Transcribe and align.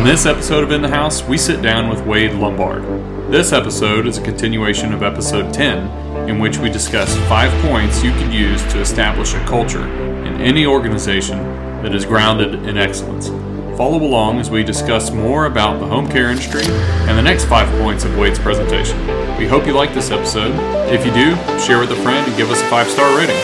On 0.00 0.06
this 0.06 0.24
episode 0.24 0.64
of 0.64 0.72
In 0.72 0.80
the 0.80 0.88
House, 0.88 1.22
we 1.22 1.36
sit 1.36 1.60
down 1.60 1.90
with 1.90 2.06
Wade 2.06 2.32
Lombard. 2.32 2.82
This 3.30 3.52
episode 3.52 4.06
is 4.06 4.16
a 4.16 4.22
continuation 4.22 4.94
of 4.94 5.02
episode 5.02 5.52
10, 5.52 6.26
in 6.26 6.38
which 6.38 6.56
we 6.56 6.70
discuss 6.70 7.14
five 7.28 7.52
points 7.64 8.02
you 8.02 8.10
can 8.12 8.32
use 8.32 8.62
to 8.72 8.80
establish 8.80 9.34
a 9.34 9.44
culture 9.44 9.86
in 10.24 10.40
any 10.40 10.64
organization 10.64 11.36
that 11.82 11.94
is 11.94 12.06
grounded 12.06 12.66
in 12.66 12.78
excellence. 12.78 13.28
Follow 13.76 14.02
along 14.02 14.40
as 14.40 14.48
we 14.48 14.64
discuss 14.64 15.10
more 15.10 15.44
about 15.44 15.80
the 15.80 15.86
home 15.86 16.08
care 16.08 16.30
industry 16.30 16.64
and 16.64 17.18
the 17.18 17.22
next 17.22 17.44
five 17.44 17.68
points 17.78 18.04
of 18.04 18.16
Wade's 18.16 18.38
presentation. 18.38 18.98
We 19.36 19.46
hope 19.46 19.66
you 19.66 19.74
like 19.74 19.92
this 19.92 20.10
episode. 20.10 20.54
If 20.90 21.04
you 21.04 21.12
do, 21.12 21.36
share 21.60 21.78
with 21.78 21.90
a 21.90 21.96
friend 21.96 22.26
and 22.26 22.34
give 22.38 22.50
us 22.50 22.62
a 22.62 22.70
five 22.70 22.88
star 22.88 23.18
rating. 23.18 23.36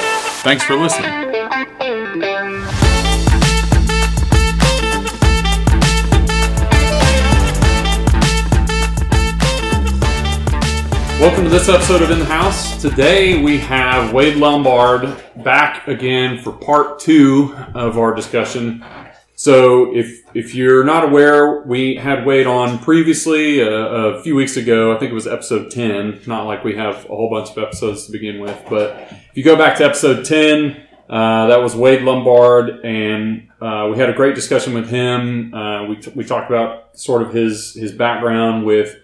Thanks 0.42 0.64
for 0.64 0.74
listening. 0.74 1.25
Welcome 11.26 11.42
to 11.42 11.50
this 11.50 11.68
episode 11.68 12.02
of 12.02 12.10
In 12.12 12.20
the 12.20 12.24
House. 12.24 12.80
Today 12.80 13.42
we 13.42 13.58
have 13.58 14.12
Wade 14.12 14.36
Lombard 14.36 15.20
back 15.42 15.88
again 15.88 16.40
for 16.40 16.52
part 16.52 17.00
two 17.00 17.52
of 17.74 17.98
our 17.98 18.14
discussion. 18.14 18.84
So, 19.34 19.92
if 19.92 20.22
if 20.34 20.54
you're 20.54 20.84
not 20.84 21.02
aware, 21.02 21.62
we 21.62 21.96
had 21.96 22.24
Wade 22.24 22.46
on 22.46 22.78
previously 22.78 23.60
uh, 23.60 23.66
a 23.66 24.22
few 24.22 24.36
weeks 24.36 24.56
ago. 24.56 24.94
I 24.94 25.00
think 25.00 25.10
it 25.10 25.14
was 25.14 25.26
episode 25.26 25.72
ten. 25.72 26.20
Not 26.28 26.46
like 26.46 26.62
we 26.62 26.76
have 26.76 27.04
a 27.06 27.08
whole 27.08 27.28
bunch 27.28 27.50
of 27.50 27.58
episodes 27.58 28.06
to 28.06 28.12
begin 28.12 28.38
with, 28.38 28.62
but 28.70 28.92
if 29.10 29.32
you 29.34 29.42
go 29.42 29.56
back 29.56 29.78
to 29.78 29.84
episode 29.84 30.24
ten, 30.24 30.80
uh, 31.10 31.48
that 31.48 31.60
was 31.60 31.74
Wade 31.74 32.02
Lombard, 32.02 32.84
and 32.84 33.48
uh, 33.60 33.88
we 33.90 33.98
had 33.98 34.08
a 34.08 34.14
great 34.14 34.36
discussion 34.36 34.74
with 34.74 34.88
him. 34.88 35.52
Uh, 35.52 35.86
we, 35.86 35.96
t- 35.96 36.12
we 36.14 36.24
talked 36.24 36.48
about 36.48 36.96
sort 36.96 37.22
of 37.22 37.34
his 37.34 37.74
his 37.74 37.90
background 37.90 38.64
with 38.64 38.96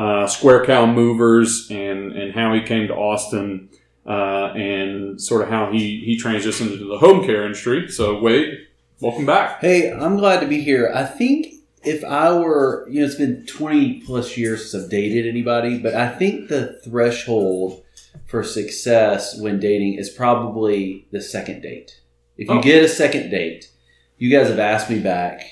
uh, 0.00 0.26
Square 0.26 0.64
Cow 0.66 0.86
Movers 0.86 1.70
and 1.70 2.12
and 2.12 2.32
how 2.32 2.54
he 2.54 2.62
came 2.62 2.86
to 2.88 2.94
Austin 2.94 3.68
uh, 4.06 4.52
and 4.56 5.20
sort 5.20 5.42
of 5.42 5.48
how 5.48 5.70
he 5.70 6.00
he 6.06 6.18
transitioned 6.18 6.72
into 6.72 6.86
the 6.86 6.98
home 6.98 7.24
care 7.24 7.42
industry. 7.44 7.88
So 7.88 8.20
Wade, 8.20 8.66
welcome 9.00 9.26
back. 9.26 9.60
Hey, 9.60 9.92
I'm 9.92 10.16
glad 10.16 10.40
to 10.40 10.46
be 10.46 10.60
here. 10.62 10.90
I 10.94 11.04
think 11.04 11.54
if 11.82 12.04
I 12.04 12.32
were, 12.32 12.86
you 12.90 13.00
know, 13.00 13.06
it's 13.06 13.14
been 13.14 13.44
20 13.46 14.02
plus 14.02 14.36
years 14.36 14.70
since 14.70 14.84
I've 14.84 14.90
dated 14.90 15.26
anybody, 15.26 15.78
but 15.78 15.94
I 15.94 16.08
think 16.08 16.48
the 16.48 16.78
threshold 16.84 17.82
for 18.26 18.42
success 18.42 19.38
when 19.40 19.58
dating 19.60 19.94
is 19.94 20.08
probably 20.10 21.06
the 21.10 21.20
second 21.22 21.62
date. 21.62 22.00
If 22.36 22.48
you 22.48 22.58
Oh. 22.58 22.62
get 22.62 22.84
a 22.84 22.88
second 22.88 23.30
date, 23.30 23.70
you 24.18 24.30
guys 24.30 24.48
have 24.48 24.58
asked 24.58 24.90
me 24.90 24.98
back. 24.98 25.42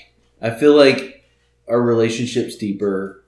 I 0.41 0.51
feel 0.51 0.75
like 0.75 1.23
our 1.67 1.81
relationship's 1.81 2.55
deeper. 2.55 3.23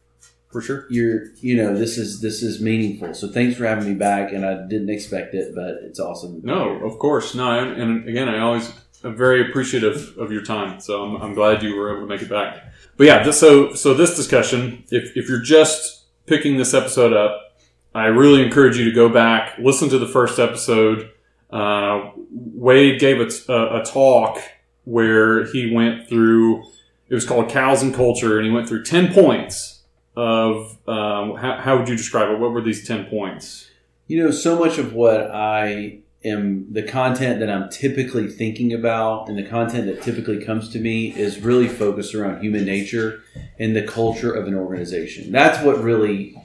For 0.52 0.62
sure. 0.62 0.86
You're, 0.90 1.34
you 1.38 1.56
know, 1.56 1.78
this 1.78 1.98
is 1.98 2.20
this 2.20 2.44
is 2.44 2.60
meaningful. 2.60 3.14
So 3.14 3.30
thanks 3.30 3.58
for 3.58 3.66
having 3.66 3.88
me 3.88 3.94
back, 3.94 4.34
and 4.34 4.46
I 4.46 4.68
didn't 4.68 4.90
expect 4.90 5.34
it, 5.34 5.56
but 5.56 5.78
it's 5.84 6.00
awesome. 6.00 6.42
No, 6.44 6.84
of 6.84 7.00
course. 7.00 7.34
No, 7.34 7.52
and, 7.52 8.08
again, 8.08 8.28
I 8.28 8.40
always 8.40 8.72
am 9.04 9.16
very 9.16 9.50
appreciative 9.50 10.18
of 10.18 10.32
your 10.32 10.42
time. 10.44 10.82
So 10.82 11.04
I'm, 11.04 11.22
I'm 11.22 11.34
glad 11.34 11.64
you 11.64 11.78
were 11.78 11.92
able 11.92 12.02
to 12.02 12.08
make 12.08 12.22
it 12.22 12.30
back. 12.30 12.66
But 12.98 13.08
yeah, 13.08 13.24
this, 13.24 13.40
so 13.40 13.74
so 13.74 13.94
this 13.94 14.16
discussion, 14.16 14.84
if 14.92 15.16
if 15.16 15.30
you're 15.30 15.42
just 15.42 16.04
picking 16.26 16.58
this 16.58 16.74
episode 16.74 17.14
up, 17.14 17.56
I 17.96 18.08
really 18.08 18.44
encourage 18.44 18.78
you 18.78 18.84
to 18.86 18.92
go 18.92 19.08
back, 19.08 19.58
listen 19.58 19.88
to 19.90 20.00
the 20.00 20.08
first 20.08 20.38
episode. 20.38 21.12
Uh, 21.50 22.12
Wade 22.30 23.00
gave 23.00 23.20
a, 23.20 23.28
t- 23.28 23.44
a, 23.50 23.82
a 23.82 23.84
talk 23.86 24.38
where 24.84 25.46
he 25.46 25.74
went 25.74 26.10
through. 26.10 26.64
It 27.08 27.14
was 27.14 27.26
called 27.26 27.50
Cows 27.50 27.82
and 27.84 27.94
Culture, 27.94 28.38
and 28.38 28.46
he 28.46 28.52
went 28.52 28.68
through 28.68 28.84
ten 28.84 29.14
points 29.14 29.71
of 30.16 30.78
um, 30.88 31.36
how, 31.36 31.58
how 31.60 31.78
would 31.78 31.88
you 31.88 31.96
describe 31.96 32.30
it? 32.30 32.40
What 32.40 32.52
were 32.52 32.62
these 32.62 32.88
ten 32.88 33.06
points? 33.06 33.70
You 34.08 34.24
know, 34.24 34.32
so 34.32 34.60
much 34.60 34.78
of 34.78 34.94
what 34.94 35.32
I 35.32 36.00
am, 36.26 36.72
the 36.72 36.84
content 36.84 37.40
that 37.40 37.50
I'm 37.50 37.70
typically 37.70 38.28
thinking 38.28 38.74
about 38.74 39.30
and 39.30 39.38
the 39.38 39.48
content 39.48 39.86
that 39.88 40.02
typically 40.02 40.44
comes 40.44 40.70
to 40.70 40.80
me 40.80 41.14
is 41.16 41.40
really 41.40 41.70
focused 41.70 42.14
around 42.14 42.42
human 42.42 42.66
nature 42.66 43.24
and 43.58 43.76
the 43.76 43.84
culture 43.84 44.34
of 44.34 44.48
an 44.48 44.56
organization. 44.56 45.32
That's 45.32 45.64
what 45.64 45.82
really 45.82 46.36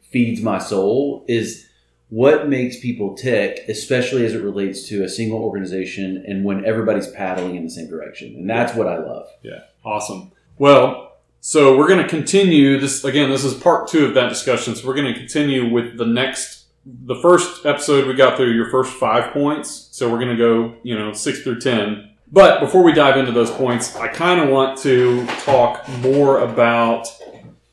feeds 0.00 0.42
my 0.42 0.58
soul 0.58 1.24
is 1.28 1.68
what 2.08 2.48
makes 2.48 2.78
people 2.80 3.14
tick, 3.14 3.64
especially 3.68 4.26
as 4.26 4.34
it 4.34 4.42
relates 4.42 4.86
to 4.88 5.02
a 5.02 5.08
single 5.08 5.38
organization 5.38 6.22
and 6.26 6.44
when 6.44 6.64
everybody's 6.66 7.10
paddling 7.12 7.56
in 7.56 7.64
the 7.64 7.70
same 7.70 7.88
direction. 7.88 8.34
And 8.34 8.50
that's 8.50 8.74
what 8.74 8.86
I 8.86 8.98
love. 8.98 9.28
Yeah, 9.42 9.60
awesome. 9.84 10.32
Well, 10.58 11.11
so 11.44 11.76
we're 11.76 11.88
going 11.88 12.00
to 12.00 12.08
continue 12.08 12.78
this 12.78 13.02
again. 13.02 13.28
This 13.28 13.42
is 13.42 13.52
part 13.52 13.88
two 13.88 14.06
of 14.06 14.14
that 14.14 14.28
discussion. 14.28 14.76
So 14.76 14.86
we're 14.86 14.94
going 14.94 15.12
to 15.12 15.18
continue 15.18 15.68
with 15.68 15.98
the 15.98 16.06
next, 16.06 16.66
the 16.86 17.16
first 17.16 17.66
episode 17.66 18.06
we 18.06 18.14
got 18.14 18.36
through 18.36 18.52
your 18.52 18.70
first 18.70 18.92
five 18.92 19.32
points. 19.32 19.88
So 19.90 20.08
we're 20.08 20.20
going 20.20 20.36
to 20.36 20.36
go, 20.36 20.76
you 20.84 20.96
know, 20.96 21.12
six 21.12 21.42
through 21.42 21.58
ten. 21.58 22.10
But 22.30 22.60
before 22.60 22.84
we 22.84 22.92
dive 22.92 23.16
into 23.16 23.32
those 23.32 23.50
points, 23.50 23.96
I 23.96 24.06
kind 24.06 24.40
of 24.40 24.50
want 24.50 24.78
to 24.82 25.26
talk 25.40 25.86
more 25.98 26.38
about 26.38 27.08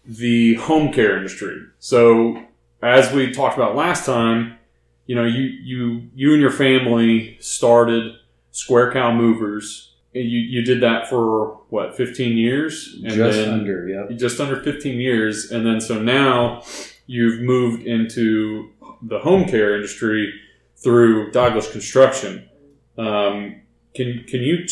the 0.03 0.55
home 0.55 0.91
care 0.91 1.15
industry. 1.15 1.61
So 1.77 2.43
as 2.81 3.13
we 3.13 3.31
talked 3.31 3.55
about 3.55 3.75
last 3.75 4.03
time, 4.03 4.57
you 5.05 5.13
know, 5.13 5.25
you 5.25 5.43
you 5.43 6.09
you 6.15 6.33
and 6.33 6.41
your 6.41 6.49
family 6.49 7.37
started 7.39 8.15
Square 8.49 8.93
Cow 8.93 9.13
Movers. 9.13 9.93
And 10.15 10.23
you 10.23 10.39
you 10.39 10.63
did 10.63 10.81
that 10.81 11.07
for 11.07 11.58
what, 11.69 11.95
fifteen 11.95 12.37
years? 12.37 12.99
And 13.03 13.13
Just 13.13 13.37
then- 13.37 13.49
under, 13.49 13.87
yep. 13.87 14.17
just 14.17 14.39
under 14.39 14.59
15 14.61 14.99
years 14.99 15.51
and 15.51 15.65
then 15.65 15.79
so 15.81 16.01
now 16.01 16.63
you've 17.07 17.41
moved 17.41 17.83
into 17.83 18.69
the 19.01 19.19
home 19.19 19.47
care 19.47 19.75
industry 19.75 20.33
through 20.75 21.31
Dalgleish 21.31 21.71
Construction. 21.71 22.49
Um, 22.97 23.61
can 23.95 24.23
can 24.27 24.41
you 24.41 24.65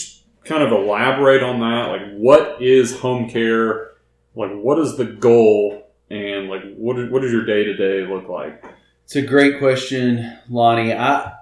kind 0.45 0.63
of 0.63 0.71
elaborate 0.71 1.43
on 1.43 1.59
that? 1.59 1.89
Like, 1.91 2.13
what 2.17 2.61
is 2.61 2.99
home 2.99 3.29
care? 3.29 3.91
Like, 4.35 4.51
what 4.53 4.79
is 4.79 4.97
the 4.97 5.05
goal? 5.05 5.83
And 6.09 6.49
like, 6.49 6.61
what 6.75 6.95
what 7.11 7.21
does 7.21 7.31
your 7.31 7.45
day 7.45 7.63
to 7.63 7.75
day 7.75 8.05
look 8.11 8.29
like? 8.29 8.63
It's 9.05 9.15
a 9.15 9.21
great 9.21 9.59
question, 9.59 10.37
Lonnie. 10.49 10.93
I 10.93 11.33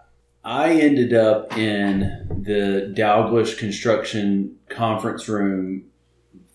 I 0.46 0.74
ended 0.74 1.12
up 1.12 1.58
in 1.58 2.28
the 2.30 2.94
Dalgleish 2.96 3.58
construction 3.58 4.58
conference 4.70 5.28
room 5.28 5.86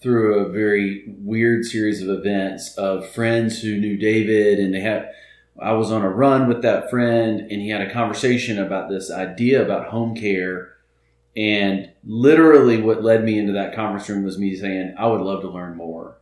through 0.00 0.38
a 0.38 0.48
very 0.48 1.12
weird 1.18 1.64
series 1.64 2.00
of 2.00 2.08
events 2.08 2.72
of 2.78 3.10
friends 3.10 3.60
who 3.60 3.80
knew 3.80 3.96
David 3.96 4.60
and 4.60 4.72
they 4.72 4.80
had 4.80 5.10
I 5.60 5.72
was 5.72 5.90
on 5.90 6.02
a 6.02 6.08
run 6.08 6.46
with 6.46 6.62
that 6.62 6.88
friend 6.88 7.40
and 7.40 7.60
he 7.60 7.68
had 7.68 7.82
a 7.82 7.92
conversation 7.92 8.60
about 8.60 8.88
this 8.88 9.10
idea 9.10 9.60
about 9.60 9.88
home 9.88 10.14
care 10.14 10.76
and 11.36 11.90
literally 12.04 12.80
what 12.80 13.02
led 13.02 13.24
me 13.24 13.40
into 13.40 13.52
that 13.54 13.74
conference 13.74 14.08
room 14.08 14.22
was 14.22 14.38
me 14.38 14.54
saying 14.54 14.94
I 14.96 15.08
would 15.08 15.20
love 15.20 15.40
to 15.40 15.50
learn 15.50 15.76
more. 15.76 16.16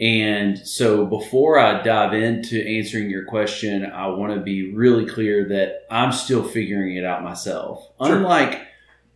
And 0.00 0.58
so 0.58 1.04
before 1.04 1.58
I 1.58 1.82
dive 1.82 2.14
into 2.14 2.66
answering 2.66 3.10
your 3.10 3.24
question, 3.24 3.84
I 3.84 4.06
want 4.06 4.32
to 4.34 4.40
be 4.40 4.72
really 4.72 5.04
clear 5.04 5.46
that 5.48 5.86
I'm 5.90 6.10
still 6.12 6.42
figuring 6.42 6.96
it 6.96 7.04
out 7.04 7.22
myself. 7.22 7.86
Sure. 8.02 8.16
Unlike 8.16 8.62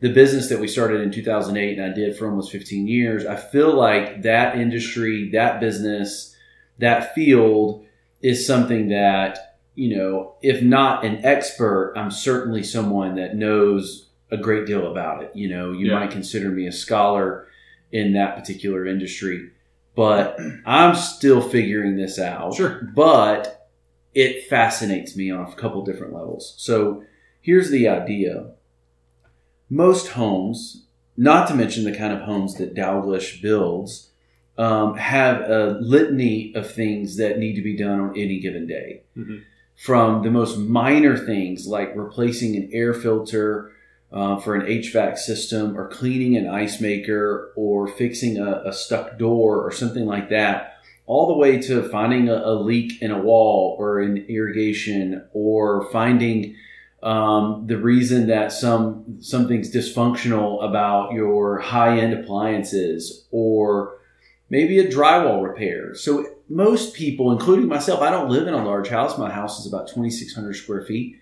the 0.01 0.13
business 0.13 0.51
that 0.51 0.61
we 0.61 0.69
started 0.69 1.01
in 1.01 1.11
2008 1.11 1.79
and 1.79 1.91
I 1.91 1.95
did 1.95 2.17
for 2.17 2.29
almost 2.29 2.53
15 2.53 2.87
years, 2.87 3.25
I 3.25 3.37
feel 3.37 3.73
like 3.75 4.23
that 4.23 4.59
industry, 4.59 5.31
that 5.31 5.59
business, 5.59 6.37
that 6.79 7.15
field 7.15 7.87
is 8.21 8.47
something 8.47 8.89
that, 8.89 9.59
you 9.75 9.97
know, 9.97 10.35
if 10.43 10.61
not 10.63 11.03
an 11.07 11.25
expert, 11.25 11.95
I'm 11.97 12.11
certainly 12.11 12.63
someone 12.63 13.15
that 13.15 13.37
knows 13.37 14.11
a 14.31 14.37
great 14.37 14.67
deal 14.67 14.91
about 14.91 15.23
it. 15.23 15.31
You 15.35 15.49
know, 15.49 15.73
you 15.73 15.87
Yeah. 15.87 16.01
might 16.01 16.11
consider 16.11 16.51
me 16.51 16.67
a 16.67 16.73
scholar 16.73 17.47
in 17.91 18.13
that 18.15 18.37
particular 18.37 18.85
industry 18.85 19.51
but 19.95 20.39
I'm 20.67 20.95
still 20.95 21.41
figuring 21.41 21.97
this 21.97 22.19
out. 22.19 22.55
Sure. 22.55 22.91
But 22.95 23.69
it 24.15 24.49
fascinates 24.49 25.17
me 25.17 25.31
on 25.31 25.47
a 25.47 25.55
couple 25.55 25.85
different 25.85 26.13
levels. 26.13 26.55
So 26.59 27.05
here's 27.41 27.71
the 27.71 27.89
idea 27.89 28.51
most 29.71 30.09
homes, 30.09 30.85
not 31.17 31.49
to 31.49 31.55
mention 31.55 31.85
the 31.85 31.97
kind 31.97 32.13
of 32.13 32.21
homes 32.21 32.57
that 32.57 32.75
Dalgleish 32.75 33.41
builds, 33.43 34.11
um, 34.57 34.97
have 34.97 35.41
a 35.51 35.79
litany 35.81 36.55
of 36.55 36.71
things 36.71 37.17
that 37.17 37.39
need 37.39 37.55
to 37.55 37.63
be 37.63 37.77
done 37.77 37.99
on 37.99 38.11
any 38.17 38.39
given 38.39 38.67
day. 38.67 39.03
Mhm. 39.17 39.43
From 39.75 40.23
the 40.23 40.31
most 40.31 40.59
minor 40.59 41.17
things 41.17 41.67
like 41.67 41.97
replacing 41.97 42.55
an 42.55 42.69
air 42.73 42.95
filter 42.95 43.73
uh, 44.15 44.39
for 44.39 44.55
an 44.55 44.65
HVAC 44.65 45.19
system 45.19 45.77
or 45.77 45.89
cleaning 45.89 46.37
an 46.37 46.49
ice 46.49 46.81
maker 46.81 47.53
or 47.57 47.89
fixing 47.89 48.39
a, 48.39 48.63
a 48.65 48.73
stuck 48.73 49.19
door 49.19 49.61
or 49.61 49.73
something 49.73 50.07
like 50.07 50.31
that, 50.31 50.79
all 51.07 51.27
the 51.27 51.37
way 51.37 51.61
to 51.61 51.83
finding 51.89 52.29
a, 52.29 52.37
a 52.37 52.55
leak 52.55 53.03
in 53.03 53.11
a 53.11 53.21
wall 53.21 53.77
or 53.79 54.01
in 54.01 54.19
irrigation 54.29 55.27
or 55.33 55.91
finding 55.91 56.55
um, 57.03 57.65
the 57.67 57.77
reason 57.77 58.29
that 58.29 58.53
some 58.53 59.19
something's 59.21 59.75
dysfunctional 59.75 60.65
about 60.67 61.13
your 61.13 61.59
high 61.59 61.99
end 61.99 62.15
appliances 62.15 63.27
or 63.33 63.99
maybe 64.49 64.79
a 64.79 64.89
drywall 64.89 65.43
repair. 65.43 65.95
So 65.97 66.25
most 66.49 66.95
people, 66.95 67.33
including 67.33 67.67
myself, 67.67 68.01
I 68.01 68.11
don't 68.11 68.31
live 68.31 68.47
in 68.47 68.55
a 68.55 68.65
large 68.65 68.89
house. 68.89 69.19
My 69.19 69.31
house 69.31 69.59
is 69.59 69.67
about 69.67 69.89
2,600 69.89 70.55
square 70.55 70.83
feet. 70.83 71.17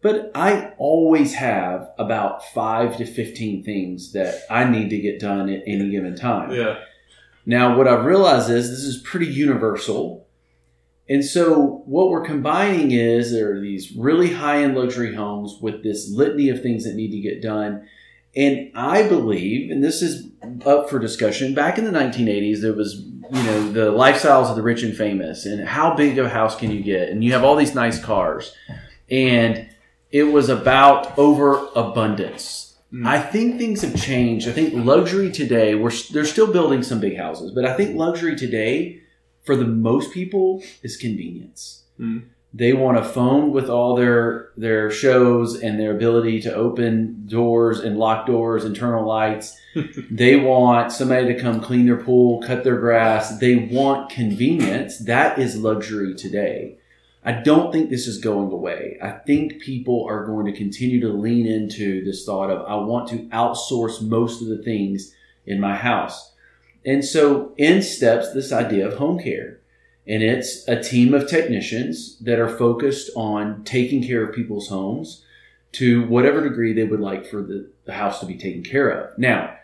But 0.00 0.30
I 0.34 0.72
always 0.78 1.34
have 1.34 1.90
about 1.98 2.44
five 2.46 2.96
to 2.98 3.06
15 3.06 3.64
things 3.64 4.12
that 4.12 4.42
I 4.48 4.64
need 4.64 4.90
to 4.90 4.98
get 4.98 5.18
done 5.18 5.48
at 5.48 5.62
any 5.66 5.90
given 5.90 6.14
time. 6.14 6.52
Yeah. 6.52 6.78
Now, 7.44 7.76
what 7.76 7.88
I've 7.88 8.04
realized 8.04 8.50
is 8.50 8.70
this 8.70 8.84
is 8.84 8.98
pretty 8.98 9.26
universal. 9.26 10.26
And 11.08 11.24
so, 11.24 11.82
what 11.86 12.10
we're 12.10 12.24
combining 12.24 12.90
is 12.92 13.32
there 13.32 13.52
are 13.52 13.60
these 13.60 13.92
really 13.96 14.34
high 14.34 14.62
end 14.62 14.76
luxury 14.76 15.14
homes 15.14 15.58
with 15.60 15.82
this 15.82 16.10
litany 16.10 16.50
of 16.50 16.62
things 16.62 16.84
that 16.84 16.94
need 16.94 17.10
to 17.10 17.20
get 17.20 17.42
done. 17.42 17.88
And 18.36 18.70
I 18.74 19.08
believe, 19.08 19.70
and 19.70 19.82
this 19.82 20.02
is 20.02 20.28
up 20.66 20.90
for 20.90 20.98
discussion, 20.98 21.54
back 21.54 21.78
in 21.78 21.84
the 21.84 21.90
1980s, 21.90 22.60
there 22.60 22.74
was, 22.74 23.00
you 23.00 23.42
know, 23.42 23.72
the 23.72 23.90
lifestyles 23.90 24.50
of 24.50 24.56
the 24.56 24.62
rich 24.62 24.82
and 24.82 24.94
famous, 24.94 25.46
and 25.46 25.66
how 25.66 25.94
big 25.94 26.18
of 26.18 26.26
a 26.26 26.28
house 26.28 26.54
can 26.54 26.70
you 26.70 26.82
get? 26.82 27.08
And 27.08 27.24
you 27.24 27.32
have 27.32 27.42
all 27.42 27.56
these 27.56 27.74
nice 27.74 27.98
cars. 27.98 28.54
And 29.10 29.70
it 30.10 30.24
was 30.24 30.48
about 30.48 31.18
overabundance. 31.18 32.76
Mm. 32.92 33.06
I 33.06 33.20
think 33.20 33.58
things 33.58 33.82
have 33.82 34.00
changed. 34.00 34.48
I 34.48 34.52
think 34.52 34.72
luxury 34.74 35.30
today, 35.30 35.74
we're 35.74 35.92
they're 36.10 36.24
still 36.24 36.50
building 36.50 36.82
some 36.82 37.00
big 37.00 37.16
houses, 37.16 37.52
but 37.52 37.64
I 37.64 37.74
think 37.74 37.96
luxury 37.96 38.34
today, 38.34 39.02
for 39.44 39.56
the 39.56 39.66
most 39.66 40.12
people, 40.12 40.62
is 40.82 40.96
convenience. 40.96 41.84
Mm. 42.00 42.24
They 42.54 42.72
want 42.72 42.96
a 42.96 43.04
phone 43.04 43.52
with 43.52 43.68
all 43.68 43.94
their 43.94 44.52
their 44.56 44.90
shows 44.90 45.60
and 45.60 45.78
their 45.78 45.94
ability 45.94 46.40
to 46.42 46.54
open 46.54 47.26
doors 47.26 47.80
and 47.80 47.98
lock 47.98 48.26
doors, 48.26 48.64
internal 48.64 49.06
lights. 49.06 49.54
they 50.10 50.36
want 50.36 50.90
somebody 50.90 51.26
to 51.26 51.38
come 51.38 51.60
clean 51.60 51.84
their 51.84 52.02
pool, 52.02 52.40
cut 52.40 52.64
their 52.64 52.78
grass. 52.78 53.38
They 53.38 53.56
want 53.56 54.10
convenience. 54.10 54.98
That 54.98 55.38
is 55.38 55.58
luxury 55.58 56.14
today. 56.14 56.78
I 57.24 57.32
don't 57.32 57.72
think 57.72 57.90
this 57.90 58.06
is 58.06 58.18
going 58.18 58.52
away. 58.52 58.96
I 59.02 59.10
think 59.10 59.60
people 59.60 60.06
are 60.08 60.24
going 60.24 60.46
to 60.46 60.52
continue 60.52 61.00
to 61.00 61.08
lean 61.08 61.46
into 61.46 62.04
this 62.04 62.24
thought 62.24 62.50
of, 62.50 62.66
I 62.66 62.76
want 62.76 63.08
to 63.08 63.28
outsource 63.28 64.00
most 64.00 64.40
of 64.40 64.48
the 64.48 64.62
things 64.62 65.14
in 65.44 65.60
my 65.60 65.74
house. 65.74 66.32
And 66.84 67.04
so 67.04 67.52
in 67.58 67.82
steps 67.82 68.32
this 68.32 68.52
idea 68.52 68.86
of 68.86 68.98
home 68.98 69.18
care. 69.18 69.60
And 70.06 70.22
it's 70.22 70.66
a 70.68 70.82
team 70.82 71.12
of 71.12 71.28
technicians 71.28 72.18
that 72.20 72.38
are 72.38 72.48
focused 72.48 73.10
on 73.14 73.62
taking 73.64 74.02
care 74.02 74.24
of 74.24 74.34
people's 74.34 74.68
homes 74.68 75.22
to 75.72 76.06
whatever 76.06 76.42
degree 76.42 76.72
they 76.72 76.84
would 76.84 77.00
like 77.00 77.26
for 77.26 77.42
the, 77.42 77.70
the 77.84 77.92
house 77.92 78.20
to 78.20 78.26
be 78.26 78.38
taken 78.38 78.62
care 78.62 78.88
of. 78.88 79.18
Now, 79.18 79.57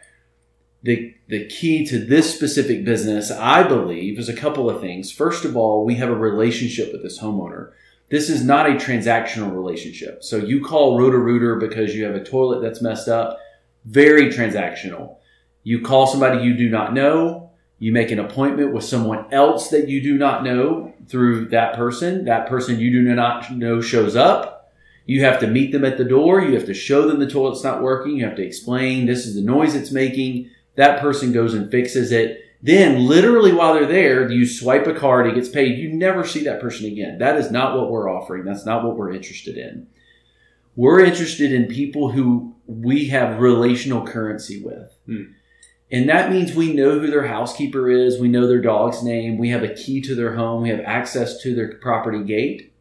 the, 0.84 1.14
the 1.28 1.46
key 1.46 1.86
to 1.86 1.98
this 1.98 2.34
specific 2.34 2.84
business, 2.84 3.30
I 3.30 3.66
believe, 3.66 4.18
is 4.18 4.28
a 4.28 4.36
couple 4.36 4.68
of 4.68 4.82
things. 4.82 5.10
First 5.10 5.46
of 5.46 5.56
all, 5.56 5.82
we 5.82 5.94
have 5.94 6.10
a 6.10 6.14
relationship 6.14 6.92
with 6.92 7.02
this 7.02 7.18
homeowner. 7.18 7.72
This 8.10 8.28
is 8.28 8.44
not 8.44 8.68
a 8.68 8.74
transactional 8.74 9.54
relationship. 9.54 10.22
So 10.22 10.36
you 10.36 10.62
call 10.62 10.98
Roto-Rooter 10.98 11.56
because 11.56 11.94
you 11.94 12.04
have 12.04 12.14
a 12.14 12.22
toilet 12.22 12.60
that's 12.60 12.82
messed 12.82 13.08
up. 13.08 13.38
Very 13.86 14.26
transactional. 14.26 15.16
You 15.62 15.80
call 15.80 16.06
somebody 16.06 16.44
you 16.44 16.54
do 16.54 16.68
not 16.68 16.92
know. 16.92 17.50
You 17.78 17.90
make 17.90 18.10
an 18.10 18.18
appointment 18.18 18.74
with 18.74 18.84
someone 18.84 19.32
else 19.32 19.70
that 19.70 19.88
you 19.88 20.02
do 20.02 20.18
not 20.18 20.44
know 20.44 20.92
through 21.08 21.46
that 21.46 21.76
person. 21.76 22.26
That 22.26 22.46
person 22.46 22.78
you 22.78 22.90
do 22.90 23.02
not 23.02 23.50
know 23.50 23.80
shows 23.80 24.16
up. 24.16 24.70
You 25.06 25.24
have 25.24 25.40
to 25.40 25.46
meet 25.46 25.72
them 25.72 25.84
at 25.84 25.96
the 25.96 26.04
door. 26.04 26.42
You 26.42 26.54
have 26.54 26.66
to 26.66 26.74
show 26.74 27.08
them 27.08 27.20
the 27.20 27.28
toilet's 27.28 27.64
not 27.64 27.82
working. 27.82 28.16
You 28.16 28.26
have 28.26 28.36
to 28.36 28.46
explain 28.46 29.06
this 29.06 29.24
is 29.24 29.34
the 29.34 29.42
noise 29.42 29.74
it's 29.74 29.90
making 29.90 30.50
that 30.76 31.00
person 31.00 31.32
goes 31.32 31.54
and 31.54 31.70
fixes 31.70 32.12
it. 32.12 32.40
Then, 32.62 33.06
literally 33.06 33.52
while 33.52 33.74
they're 33.74 33.86
there, 33.86 34.30
you 34.30 34.46
swipe 34.46 34.86
a 34.86 34.94
card, 34.94 35.26
it 35.26 35.34
gets 35.34 35.50
paid. 35.50 35.78
You 35.78 35.92
never 35.92 36.26
see 36.26 36.44
that 36.44 36.60
person 36.60 36.86
again. 36.86 37.18
That 37.18 37.36
is 37.36 37.50
not 37.50 37.76
what 37.76 37.90
we're 37.90 38.10
offering. 38.10 38.44
That's 38.44 38.64
not 38.64 38.82
what 38.82 38.96
we're 38.96 39.12
interested 39.12 39.58
in. 39.58 39.86
We're 40.74 41.00
interested 41.00 41.52
in 41.52 41.66
people 41.66 42.10
who 42.10 42.54
we 42.66 43.08
have 43.08 43.38
relational 43.38 44.06
currency 44.06 44.62
with. 44.62 44.90
Hmm. 45.06 45.24
And 45.90 46.08
that 46.08 46.32
means 46.32 46.54
we 46.54 46.72
know 46.72 46.98
who 46.98 47.08
their 47.08 47.26
housekeeper 47.26 47.90
is, 47.90 48.18
we 48.18 48.28
know 48.28 48.46
their 48.48 48.62
dog's 48.62 49.02
name, 49.02 49.36
we 49.36 49.50
have 49.50 49.62
a 49.62 49.74
key 49.74 50.00
to 50.00 50.14
their 50.14 50.34
home, 50.34 50.62
we 50.62 50.70
have 50.70 50.80
access 50.80 51.40
to 51.42 51.54
their 51.54 51.74
property 51.74 52.24
gate. 52.24 52.72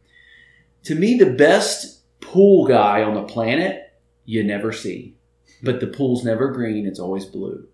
To 0.84 0.94
me, 0.94 1.18
the 1.18 1.30
best 1.30 2.00
pool 2.20 2.66
guy 2.66 3.02
on 3.02 3.14
the 3.14 3.22
planet, 3.22 3.92
you 4.24 4.42
never 4.42 4.72
see. 4.72 5.14
But 5.62 5.80
the 5.80 5.86
pool's 5.86 6.24
never 6.24 6.48
green, 6.48 6.86
it's 6.86 6.98
always 6.98 7.26
blue 7.26 7.68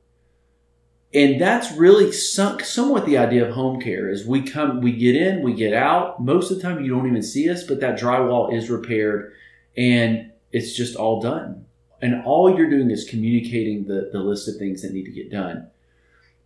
and 1.13 1.41
that's 1.41 1.73
really 1.73 2.13
sunk 2.13 2.65
somewhat 2.65 3.05
the 3.05 3.19
idea 3.19 3.47
of 3.47 3.55
home 3.55 3.81
care 3.81 4.09
is 4.09 4.25
we 4.25 4.43
come 4.43 4.81
we 4.81 4.93
get 4.93 5.17
in 5.17 5.43
we 5.43 5.53
get 5.53 5.75
out. 5.75 6.23
Most 6.23 6.51
of 6.51 6.57
the 6.57 6.63
time 6.63 6.85
you 6.85 6.95
don't 6.95 7.09
even 7.09 7.23
see 7.23 7.51
us 7.51 7.65
but 7.65 7.81
that 7.81 7.99
drywall 7.99 8.55
is 8.55 8.71
repaired 8.71 9.33
and 9.77 10.31
it's 10.53 10.75
just 10.75 10.97
all 10.97 11.21
done. 11.21 11.67
And 12.03 12.25
all 12.25 12.57
you're 12.57 12.71
doing 12.71 12.91
is 12.91 13.09
communicating 13.09 13.87
the, 13.87 14.09
the 14.13 14.21
list 14.21 14.49
of 14.49 14.57
things 14.57 14.83
that 14.83 14.93
need 14.93 15.05
to 15.05 15.11
get 15.11 15.31
done. 15.31 15.69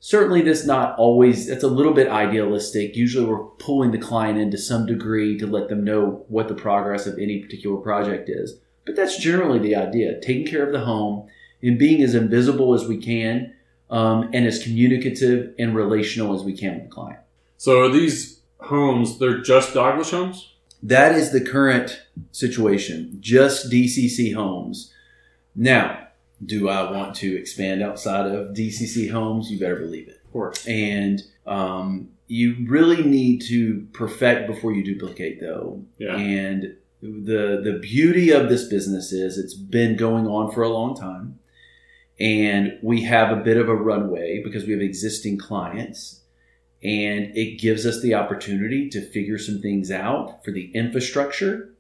Certainly 0.01 0.43
this 0.43 0.67
not 0.67 0.99
always 0.99 1.47
that's 1.47 1.65
a 1.65 1.69
little 1.69 1.93
bit 1.93 2.09
idealistic. 2.09 2.97
Usually 2.97 3.27
we're 3.27 3.45
pulling 3.45 3.91
the 3.91 3.99
client 3.99 4.39
in 4.39 4.51
to 4.51 4.59
some 4.59 4.87
degree 4.87 5.39
to 5.39 5.47
let 5.47 5.69
them 5.69 5.85
know 5.85 6.25
what 6.29 6.49
the 6.49 6.55
progress 6.55 7.07
of 7.07 7.19
any 7.19 7.41
particular 7.41 7.77
project 7.77 8.31
is. 8.31 8.59
But 8.87 8.97
that's 8.97 9.19
generally 9.19 9.59
the 9.59 9.77
idea 9.77 10.21
taking 10.21 10.47
care 10.47 10.67
of 10.67 10.73
the 10.73 10.87
home 10.87 11.29
and 11.63 11.79
being 11.79 12.03
as 12.03 12.15
invisible 12.15 12.75
as 12.75 12.87
we 12.87 12.97
can 12.97 13.55
um, 13.95 14.29
and 14.33 14.45
as 14.45 14.61
communicative 14.61 15.55
and 15.57 15.77
relational 15.77 16.35
as 16.35 16.43
we 16.43 16.53
can 16.53 16.75
with 16.75 16.85
the 16.85 16.91
client. 16.91 17.21
So 17.57 17.81
are 17.81 17.89
these 17.89 18.41
homes, 18.59 19.21
they're 19.21 19.41
just 19.41 19.73
Dalgleish 19.73 20.11
homes? 20.11 20.53
That 20.83 21.15
is 21.15 21.31
the 21.31 21.41
current 21.41 22.03
situation, 22.33 23.19
just 23.21 23.71
DCC 23.71 24.35
homes. 24.35 24.93
Now, 25.55 26.09
do 26.45 26.69
I 26.69 26.91
want 26.91 27.15
to 27.17 27.39
expand 27.39 27.83
outside 27.85 28.27
of 28.27 28.49
DCC 28.49 29.13
homes? 29.13 29.49
You 29.49 29.61
better 29.61 29.77
believe 29.77 30.09
it. 30.09 30.21
Of 30.25 30.33
course. 30.33 30.67
And 30.67 31.23
um, 31.47 32.09
you 32.27 32.67
really 32.69 33.05
need 33.05 33.43
to 33.43 33.87
perfect 33.93 34.49
before 34.49 34.73
you 34.73 34.83
duplicate, 34.83 35.41
though. 35.41 35.85
Yeah. 35.99 36.17
And 36.17 36.77
the 37.01 37.61
the 37.63 37.79
beauty 37.81 38.31
of 38.31 38.49
this 38.49 38.67
business 38.67 39.13
is 39.13 39.39
it's 39.39 39.55
been 39.55 39.95
going 39.97 40.27
on 40.27 40.51
for 40.51 40.63
a 40.63 40.69
long 40.69 40.97
time 40.97 41.39
and 42.19 42.79
we 42.83 43.03
have 43.03 43.37
a 43.37 43.43
bit 43.43 43.57
of 43.57 43.69
a 43.69 43.75
runway 43.75 44.43
because 44.43 44.65
we 44.65 44.73
have 44.73 44.83
existing 44.83 45.39
clients. 45.39 46.21
And 46.83 47.35
it 47.35 47.59
gives 47.59 47.87
us 47.87 48.03
the 48.03 48.15
opportunity 48.15 48.91
to 48.91 49.01
figure 49.01 49.39
some 49.39 49.61
things 49.61 49.91
out 49.91 50.45
for 50.45 50.51
the 50.51 50.71
infrastructure 50.73 51.75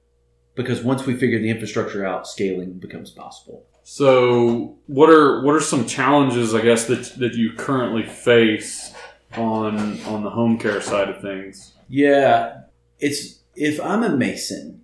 because 0.54 0.82
once 0.82 1.04
we 1.04 1.14
figure 1.14 1.38
the 1.38 1.50
infrastructure 1.50 2.06
out 2.06 2.26
scaling 2.26 2.78
becomes 2.78 3.10
possible. 3.10 3.66
So 3.82 4.78
what 4.86 5.10
are 5.10 5.42
what 5.42 5.54
are 5.54 5.60
some 5.60 5.86
challenges 5.86 6.54
i 6.54 6.62
guess 6.62 6.86
that, 6.86 7.04
that 7.18 7.34
you 7.34 7.52
currently 7.52 8.02
face 8.02 8.94
on 9.36 10.00
on 10.04 10.22
the 10.22 10.30
home 10.30 10.58
care 10.58 10.80
side 10.80 11.10
of 11.10 11.20
things? 11.20 11.74
Yeah 11.88 12.62
it's 12.98 13.40
if 13.54 13.80
i'm 13.80 14.02
a 14.02 14.16
mason 14.16 14.82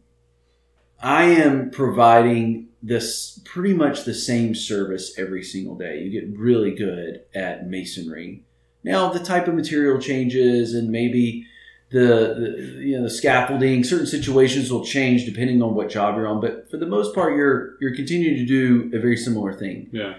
i 1.02 1.25
am 1.25 1.71
providing 1.71 2.69
this 2.83 3.41
pretty 3.45 3.75
much 3.75 4.05
the 4.05 4.15
same 4.15 4.55
service 4.55 5.19
every 5.19 5.43
single 5.43 5.77
day. 5.77 6.01
You 6.01 6.21
get 6.21 6.39
really 6.39 6.75
good 6.75 7.23
at 7.35 7.69
masonry. 7.69 8.43
Now 8.83 9.11
the 9.11 9.21
type 9.21 9.49
of 9.49 9.55
material 9.55 10.01
changes 10.01 10.75
and 10.75 10.91
maybe 10.91 11.47
the, 11.91 11.99
the, 11.99 12.85
you 12.85 12.97
know 12.97 13.03
the 13.03 13.11
scaffolding 13.11 13.83
certain 13.83 14.07
situations 14.07 14.71
will 14.71 14.85
change 14.85 15.25
depending 15.25 15.61
on 15.61 15.75
what 15.75 15.89
job 15.89 16.17
you're 16.17 16.27
on 16.29 16.41
but 16.41 16.71
for 16.71 16.77
the 16.77 16.87
most 16.87 17.15
part 17.15 17.35
you're 17.35 17.75
you're 17.81 17.95
continuing 17.95 18.37
to 18.37 18.47
do 18.47 18.97
a 18.97 19.01
very 19.01 19.17
similar 19.17 19.53
thing 19.53 19.89
yeah 19.91 20.15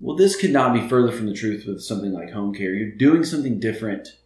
well 0.00 0.16
this 0.16 0.36
could 0.36 0.52
not 0.52 0.72
be 0.72 0.88
further 0.88 1.12
from 1.12 1.26
the 1.26 1.34
truth 1.34 1.66
with 1.66 1.82
something 1.82 2.12
like 2.12 2.30
home 2.30 2.54
care 2.54 2.72
you're 2.72 2.90
doing 2.90 3.24
something 3.24 3.60
different 3.60 4.16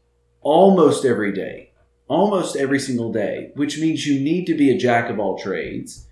almost 0.40 1.04
every 1.04 1.32
day 1.32 1.72
almost 2.06 2.54
every 2.54 2.78
single 2.78 3.12
day 3.12 3.50
which 3.54 3.78
means 3.80 4.06
you 4.06 4.20
need 4.20 4.46
to 4.46 4.54
be 4.54 4.70
a 4.70 4.78
jack 4.78 5.10
of 5.10 5.18
all 5.18 5.36
trades 5.36 6.06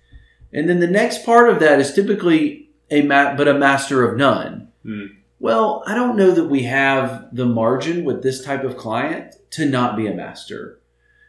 and 0.53 0.69
then 0.69 0.79
the 0.79 0.87
next 0.87 1.25
part 1.25 1.49
of 1.49 1.59
that 1.59 1.79
is 1.79 1.93
typically 1.93 2.69
a 2.89 3.01
ma- 3.01 3.35
but 3.35 3.47
a 3.47 3.53
master 3.53 4.07
of 4.07 4.17
none. 4.17 4.69
Hmm. 4.83 5.05
Well, 5.39 5.83
I 5.85 5.93
don't 5.93 6.17
know 6.17 6.31
that 6.31 6.45
we 6.45 6.63
have 6.63 7.27
the 7.31 7.45
margin 7.45 8.03
with 8.03 8.23
this 8.23 8.43
type 8.43 8.63
of 8.63 8.77
client 8.77 9.35
to 9.51 9.65
not 9.65 9.95
be 9.95 10.07
a 10.07 10.13
master. 10.13 10.79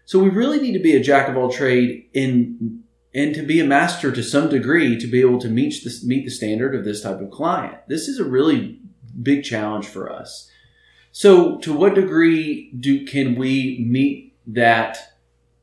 So 0.07 0.19
we 0.19 0.31
really 0.31 0.61
need 0.61 0.73
to 0.73 0.83
be 0.83 0.97
a 0.97 1.03
jack 1.03 1.29
of 1.29 1.37
all 1.37 1.53
trade 1.53 2.09
in 2.15 2.83
and 3.15 3.35
to 3.35 3.43
be 3.43 3.61
a 3.61 3.65
master 3.65 4.13
to 4.13 4.23
some 4.23 4.49
degree 4.49 4.99
to 4.99 5.07
be 5.07 5.21
able 5.21 5.41
to 5.41 5.49
meet 5.49 5.83
the, 5.83 6.01
meet 6.05 6.25
the 6.25 6.31
standard 6.31 6.75
of 6.75 6.85
this 6.85 7.03
type 7.03 7.21
of 7.21 7.31
client. 7.31 7.77
This 7.89 8.07
is 8.07 8.19
a 8.19 8.25
really 8.25 8.81
big 9.23 9.45
challenge 9.45 9.87
for 9.87 10.13
us. 10.13 10.51
So 11.11 11.59
to 11.59 11.73
what 11.73 11.95
degree 11.95 12.73
do 12.79 13.05
can 13.07 13.35
we 13.35 13.85
meet 13.89 14.37
that 14.47 14.99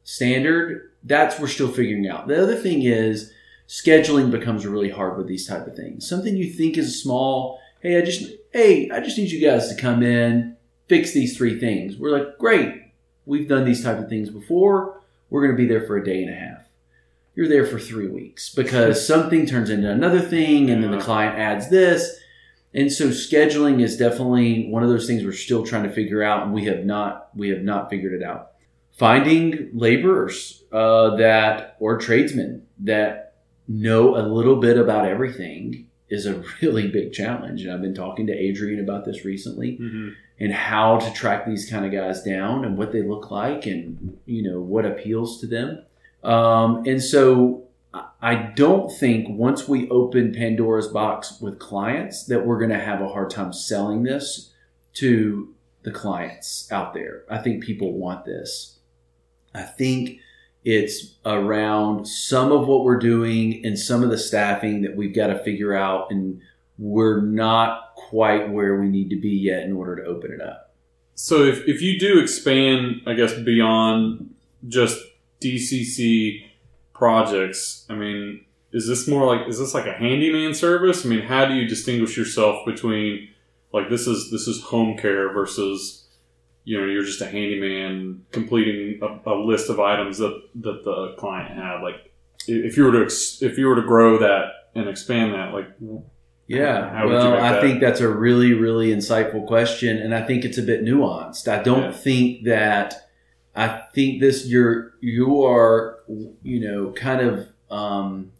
standard? 0.03 0.91
That's 1.03 1.39
we're 1.39 1.47
still 1.47 1.71
figuring 1.71 2.07
out. 2.07 2.27
The 2.27 2.41
other 2.41 2.55
thing 2.55 2.83
is 2.83 3.31
scheduling 3.67 4.31
becomes 4.31 4.65
really 4.65 4.89
hard 4.89 5.17
with 5.17 5.27
these 5.27 5.48
type 5.48 5.67
of 5.67 5.75
things. 5.75 6.07
Something 6.07 6.38
you 6.38 6.51
think 6.51 6.77
is 6.77 7.01
small, 7.01 7.60
hey, 7.81 7.98
I 7.98 8.01
just 8.01 8.31
hey, 8.51 8.89
I 8.89 9.00
just 9.00 9.17
need 9.17 9.31
you 9.31 9.45
guys 9.45 9.69
to 9.69 9.81
come 9.81 10.03
in 10.03 10.55
fix 10.88 11.12
these 11.12 11.38
three 11.38 11.60
things. 11.60 11.98
We're 11.98 12.17
like, 12.17 12.38
great, 12.38 12.74
we've 13.25 13.48
done 13.48 13.65
these 13.65 13.84
type 13.84 14.00
of 14.00 14.10
things 14.10 14.29
before. 14.29 15.01
We're 15.29 15.41
going 15.45 15.55
to 15.55 15.62
be 15.62 15.67
there 15.67 15.86
for 15.86 15.98
a 15.98 16.05
day 16.05 16.22
and 16.22 16.31
a 16.31 16.36
half. 16.36 16.62
You're 17.34 17.50
there 17.50 17.65
for 17.65 17.79
three 17.79 18.07
weeks 18.07 18.53
because 18.53 19.05
something 19.07 19.45
turns 19.45 19.69
into 19.69 19.89
another 19.89 20.22
thing, 20.22 20.69
and 20.69 20.84
then 20.84 20.91
the 20.91 21.00
client 21.00 21.38
adds 21.38 21.69
this. 21.69 22.19
And 22.74 22.91
so 22.91 23.07
scheduling 23.07 23.81
is 23.81 23.98
definitely 23.98 24.67
one 24.69 24.84
of 24.84 24.89
those 24.89 25.07
things 25.07 25.24
we're 25.24 25.31
still 25.31 25.65
trying 25.65 25.84
to 25.84 25.91
figure 25.91 26.22
out, 26.22 26.43
and 26.43 26.53
we 26.53 26.65
have 26.65 26.86
not 26.86 27.29
we 27.36 27.50
have 27.50 27.62
not 27.62 27.89
figured 27.89 28.13
it 28.13 28.24
out. 28.24 28.51
Finding 28.98 29.69
laborers 29.74 30.63
uh, 30.72 31.15
that 31.17 31.75
or 31.79 31.98
tradesmen 31.98 32.65
that 32.79 33.25
know 33.67 34.15
a 34.17 34.24
little 34.27 34.57
bit 34.57 34.77
about 34.77 35.07
everything 35.07 35.88
is 36.10 36.25
a 36.25 36.43
really 36.62 36.88
big 36.88 37.12
challenge. 37.13 37.63
And 37.63 37.72
I've 37.72 37.81
been 37.81 37.95
talking 37.95 38.27
to 38.27 38.34
Adrian 38.34 38.79
about 38.79 39.05
this 39.05 39.25
recently 39.25 39.77
Mhm. 39.79 40.13
and 40.39 40.51
how 40.53 41.00
to 41.00 41.13
track 41.13 41.45
these 41.45 41.69
kind 41.69 41.86
of 41.86 41.91
guys 41.91 42.22
down 42.24 42.63
and 42.65 42.77
what 42.77 42.91
they 42.91 43.01
look 43.01 43.31
like 43.31 43.65
and 43.65 44.17
you 44.25 44.43
know 44.43 44.60
what 44.62 44.86
appeals 44.86 45.39
to 45.41 45.48
them. 45.48 45.84
Um, 46.24 46.84
and 46.86 47.01
so 47.01 47.63
I 48.22 48.36
don't 48.55 48.91
think 48.91 49.27
once 49.29 49.69
we 49.69 49.89
open 49.89 50.34
Pandora's 50.34 50.88
box 50.89 51.39
with 51.39 51.60
clients 51.60 52.25
that 52.25 52.45
we're 52.45 52.57
going 52.60 52.72
to 52.72 52.79
have 52.79 53.00
a 53.01 53.07
hard 53.07 53.29
time 53.29 53.53
selling 53.53 54.03
this 54.03 54.51
to 54.95 55.53
the 55.84 55.91
clients 55.91 56.69
out 56.72 56.93
there. 56.93 57.24
I 57.29 57.38
think 57.38 57.63
people 57.63 57.93
want 57.93 58.25
this. 58.25 58.79
I 59.53 59.62
think 59.62 60.19
it's 60.65 61.15
around 61.25 62.07
some 62.07 62.51
of 62.51 62.67
what 62.67 62.84
we're 62.84 62.98
doing 62.98 63.63
and 63.63 63.77
some 63.77 64.03
of 64.03 64.10
the 64.10 64.17
staffing 64.17 64.81
that 64.81 64.95
we've 64.95 65.15
got 65.15 65.27
to 65.27 65.38
figure 65.43 65.75
out 65.75 66.12
and 66.12 66.41
we're 66.79 67.22
not 67.22 67.93
quite 67.95 68.50
where 68.50 68.79
we 68.79 68.88
need 68.88 69.10
to 69.12 69.15
be 69.15 69.29
yet 69.29 69.63
in 69.63 69.74
order 69.74 69.95
to 69.95 70.03
open 70.03 70.31
it 70.31 70.41
up. 70.41 70.74
So 71.13 71.43
if, 71.43 71.65
if 71.67 71.81
you 71.81 72.00
do 72.00 72.19
expand, 72.19 73.01
I 73.05 73.13
guess 73.13 73.34
beyond 73.34 74.34
just 74.67 75.00
DCC 75.39 76.43
projects, 76.93 77.86
I 77.89 77.93
mean, 77.93 78.43
is 78.74 78.88
this 78.88 79.07
more 79.07 79.25
like 79.25 79.48
is 79.48 79.57
this 79.57 79.74
like 79.74 79.86
a 79.86 79.93
handyman 79.93 80.53
service? 80.53 81.05
I 81.05 81.10
mean, 81.10 81.22
how 81.22 81.45
do 81.45 81.53
you 81.53 81.65
distinguish 81.67 82.17
yourself 82.17 82.65
between 82.65 83.29
like 83.72 83.89
this 83.89 84.07
is 84.07 84.31
this 84.31 84.48
is 84.48 84.62
home 84.63 84.98
care 84.98 85.31
versus 85.31 86.04
you 86.65 86.79
know 86.79 86.86
you're 86.88 87.05
just 87.05 87.22
a 87.22 87.25
handyman 87.27 88.25
completing 88.31 89.00
a, 89.01 89.31
a 89.31 89.36
list 89.36 89.69
of 89.69 89.79
items 89.79 90.17
that 90.17 90.41
that 90.55 90.84
the 90.84 91.15
client 91.17 91.55
had? 91.55 91.81
Like 91.81 92.12
if 92.48 92.75
you 92.77 92.84
were 92.86 92.91
to 92.91 93.03
ex, 93.03 93.41
if 93.41 93.57
you 93.57 93.67
were 93.67 93.75
to 93.75 93.81
grow 93.88 94.17
that 94.19 94.50
and 94.75 94.89
expand 94.89 95.34
that, 95.34 95.53
like 95.53 95.69
Yeah, 96.48 96.89
How 96.89 97.05
would 97.05 97.12
you 97.12 97.15
well, 97.17 97.34
I 97.43 97.53
that? 97.53 97.62
think 97.62 97.79
that's 97.81 98.01
a 98.01 98.07
really, 98.10 98.53
really 98.53 98.89
insightful 98.91 99.48
question, 99.48 99.98
and 99.98 100.13
I 100.13 100.22
think 100.27 100.43
it's 100.45 100.57
a 100.60 100.62
bit 100.62 100.84
nuanced. 100.84 101.48
I 101.48 101.63
don't 101.63 101.84
Yeah. 101.84 101.91
think 101.91 102.43
that. 102.45 103.01
I 103.57 103.84
think 103.95 104.19
this 104.19 104.45
you're 104.45 104.91
you 105.00 105.43
are 105.45 106.00
you 106.43 106.60
know 106.60 106.91
kind 106.91 107.22
of 107.22 107.48
um, 107.72 108.31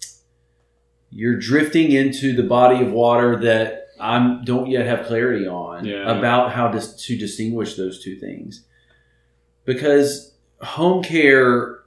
you're 1.10 1.38
drifting 1.38 1.92
into 1.94 2.34
the 2.36 2.44
body 2.44 2.84
of 2.86 2.92
water 2.92 3.38
that 3.38 3.85
I 4.00 4.42
don't 4.44 4.68
yet 4.70 4.86
have 4.86 5.06
clarity 5.08 5.48
on 5.48 5.86
Yeah. 5.86 6.18
about 6.18 6.52
how 6.52 6.70
to, 6.70 6.98
to 6.98 7.18
distinguish 7.18 7.76
those 7.76 8.04
two 8.04 8.16
things 8.18 8.64
because 9.66 10.34
home 10.62 11.04
care 11.04 11.80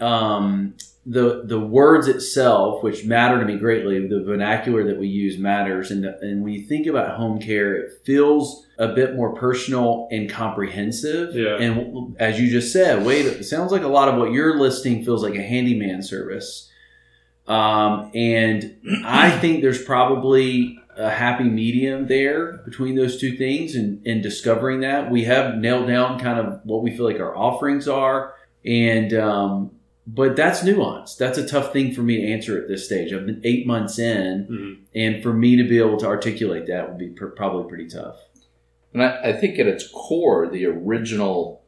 um, 0.00 0.74
the 1.08 1.42
the 1.44 1.58
words 1.60 2.08
itself, 2.08 2.82
which 2.82 3.04
matter 3.04 3.38
to 3.38 3.44
me 3.46 3.56
greatly, 3.56 4.06
the 4.08 4.22
vernacular 4.24 4.84
that 4.84 4.98
we 4.98 5.06
use 5.06 5.38
matters, 5.38 5.90
and 5.92 6.02
the, 6.04 6.18
and 6.20 6.42
when 6.42 6.52
you 6.52 6.62
think 6.66 6.86
about 6.86 7.16
home 7.16 7.40
care, 7.40 7.74
it 7.76 7.92
feels 8.04 8.66
a 8.78 8.88
bit 8.88 9.14
more 9.14 9.32
personal 9.34 10.08
and 10.10 10.28
comprehensive. 10.28 11.34
Yeah. 11.34 11.56
And 11.58 12.16
as 12.20 12.40
you 12.40 12.50
just 12.50 12.72
said, 12.72 13.06
Wade, 13.06 13.24
it 13.26 13.44
sounds 13.44 13.70
like 13.72 13.82
a 13.82 13.88
lot 13.88 14.08
of 14.08 14.16
what 14.18 14.32
you're 14.32 14.58
listing 14.58 15.04
feels 15.04 15.22
like 15.22 15.36
a 15.36 15.42
handyman 15.42 16.02
service. 16.02 16.70
Um, 17.46 18.10
and 18.14 18.76
I 19.04 19.30
think 19.30 19.62
there's 19.62 19.82
probably 19.84 20.78
a 20.96 21.10
happy 21.10 21.44
medium 21.44 22.06
there 22.06 22.58
between 22.64 22.94
those 22.94 23.20
two 23.20 23.36
things, 23.36 23.74
and, 23.74 24.04
and 24.06 24.22
discovering 24.22 24.80
that 24.80 25.10
we 25.10 25.24
have 25.24 25.56
nailed 25.56 25.88
down 25.88 26.18
kind 26.18 26.38
of 26.38 26.60
what 26.64 26.82
we 26.82 26.96
feel 26.96 27.04
like 27.04 27.20
our 27.20 27.36
offerings 27.36 27.86
are, 27.86 28.34
and 28.64 29.12
um, 29.14 29.70
but 30.06 30.36
that's 30.36 30.62
nuanced. 30.62 31.18
That's 31.18 31.38
a 31.38 31.46
tough 31.46 31.72
thing 31.72 31.92
for 31.92 32.02
me 32.02 32.20
to 32.20 32.32
answer 32.32 32.60
at 32.60 32.68
this 32.68 32.84
stage. 32.84 33.12
I've 33.12 33.26
been 33.26 33.40
eight 33.44 33.66
months 33.66 33.98
in, 33.98 34.46
mhm. 34.48 34.78
and 34.94 35.22
for 35.22 35.32
me 35.32 35.56
to 35.56 35.64
be 35.64 35.78
able 35.78 35.98
to 35.98 36.06
articulate 36.06 36.66
that 36.66 36.88
would 36.88 36.98
be 36.98 37.08
pr- 37.08 37.26
probably 37.26 37.68
pretty 37.68 37.88
tough. 37.88 38.16
And 38.92 39.02
I, 39.02 39.30
I 39.30 39.32
think 39.32 39.58
at 39.58 39.66
its 39.66 39.88
core, 39.88 40.48
the 40.48 40.66
original 40.66 41.62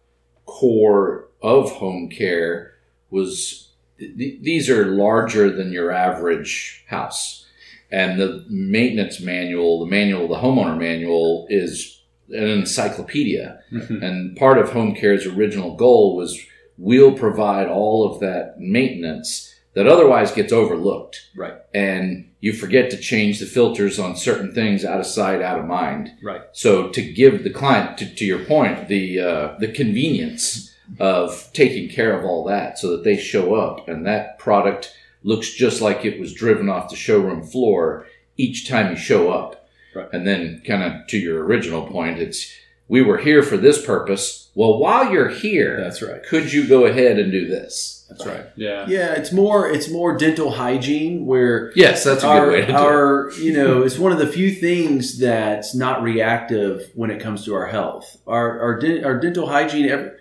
core 0.47 1.29
of 1.43 1.71
home 1.73 2.09
care 2.09 2.73
was 3.11 3.73
th- 3.99 4.41
these 4.41 4.71
are 4.71 4.87
larger 4.87 5.51
than 5.51 5.73
your 5.73 5.91
average 5.91 6.85
house. 6.89 7.45
And 7.91 8.21
the 8.21 8.45
maintenance 8.49 9.21
manual, 9.21 9.81
the 9.81 9.91
manual, 9.91 10.29
the 10.29 10.37
homeowner 10.37 10.79
manual 10.79 11.47
is 11.49 12.03
an 12.31 12.49
encyclopedia. 12.49 13.61
Mhm. 13.73 14.03
And 14.03 14.37
part 14.37 14.59
of 14.59 14.71
home 14.71 14.95
care's 14.95 15.27
original 15.27 15.75
goal 15.75 16.17
was 16.17 16.39
we'll 16.77 17.13
provide 17.13 17.69
all 17.69 18.05
of 18.05 18.21
that 18.21 18.55
maintenance 18.59 19.55
that 19.75 19.87
otherwise 19.87 20.33
gets 20.33 20.53
overlooked. 20.53 21.21
Right. 21.37 21.55
And 21.73 22.27
you 22.41 22.53
forget 22.53 22.91
to 22.91 22.97
change 22.97 23.41
the 23.41 23.47
filters 23.47 23.99
on 23.99 24.17
certain 24.17 24.53
things 24.53 24.85
out 24.85 25.01
of 25.01 25.07
sight, 25.07 25.41
out 25.43 25.59
of 25.59 25.67
mind. 25.67 26.11
Right. 26.23 26.43
So 26.53 26.89
to 26.91 27.03
give 27.03 27.43
the 27.45 27.51
client, 27.51 27.99
to, 27.99 28.15
to 28.15 28.25
your 28.25 28.45
point, 28.45 28.89
the 28.89 29.21
uh, 29.21 29.55
the 29.59 29.69
convenience 29.69 30.75
of 31.01 31.51
taking 31.53 31.89
care 31.89 32.19
of 32.19 32.25
all 32.25 32.45
that, 32.45 32.79
so 32.79 32.91
that 32.93 33.05
they 33.05 33.17
show 33.17 33.55
up 33.55 33.89
and 33.89 34.07
that 34.07 34.39
product 34.39 34.95
looks 35.23 35.51
just 35.53 35.81
like 35.81 36.05
it 36.05 36.19
was 36.21 36.33
driven 36.33 36.69
off 36.69 36.91
the 36.91 36.97
showroom 36.97 37.43
floor 37.43 38.07
each 38.37 38.69
time 38.69 38.91
you 38.91 38.97
show 38.97 39.31
up. 39.31 39.69
Right. 39.95 40.09
And 40.13 40.27
then, 40.27 40.63
kind 40.67 40.83
of 40.83 41.07
to 41.09 41.19
your 41.19 41.45
original 41.45 41.87
point, 41.87 42.19
it's 42.19 42.53
we 42.89 43.03
were 43.03 43.19
here 43.19 43.43
for 43.43 43.57
this 43.57 43.85
purpose. 43.85 44.51
Well, 44.55 44.79
while 44.79 45.13
you're 45.13 45.29
here, 45.29 45.81
That's 45.81 46.03
right. 46.03 46.23
could 46.25 46.53
you 46.53 46.67
go 46.67 46.87
ahead 46.87 47.19
and 47.19 47.31
do 47.33 47.47
this? 47.47 48.07
That's 48.09 48.25
right. 48.25 48.47
yeah. 48.57 48.87
Yeah, 48.89 49.13
it's 49.15 49.33
more 49.33 49.69
it's 49.69 49.91
more 49.91 50.17
dental 50.17 50.51
hygiene 50.53 51.27
where 51.27 51.73
Yes, 51.77 52.05
that's 52.05 52.23
a 52.25 52.27
our, 52.27 52.45
good 52.47 52.53
way 52.53 52.61
to 52.63 52.73
do 52.73 53.29
it. 53.41 53.45
you 53.45 53.53
know 53.53 53.83
it's 53.83 53.99
one 53.99 54.13
of 54.13 54.19
the 54.19 54.27
few 54.27 54.51
things 54.51 55.19
that's 55.19 55.75
not 55.75 56.03
reactive 56.03 56.91
when 56.95 57.11
it 57.11 57.21
comes 57.21 57.45
to 57.45 57.55
our 57.55 57.67
health. 57.67 58.17
Our 58.27 58.59
our, 58.61 58.81
our 59.05 59.21
dental 59.21 59.47
hygiene. 59.49 60.13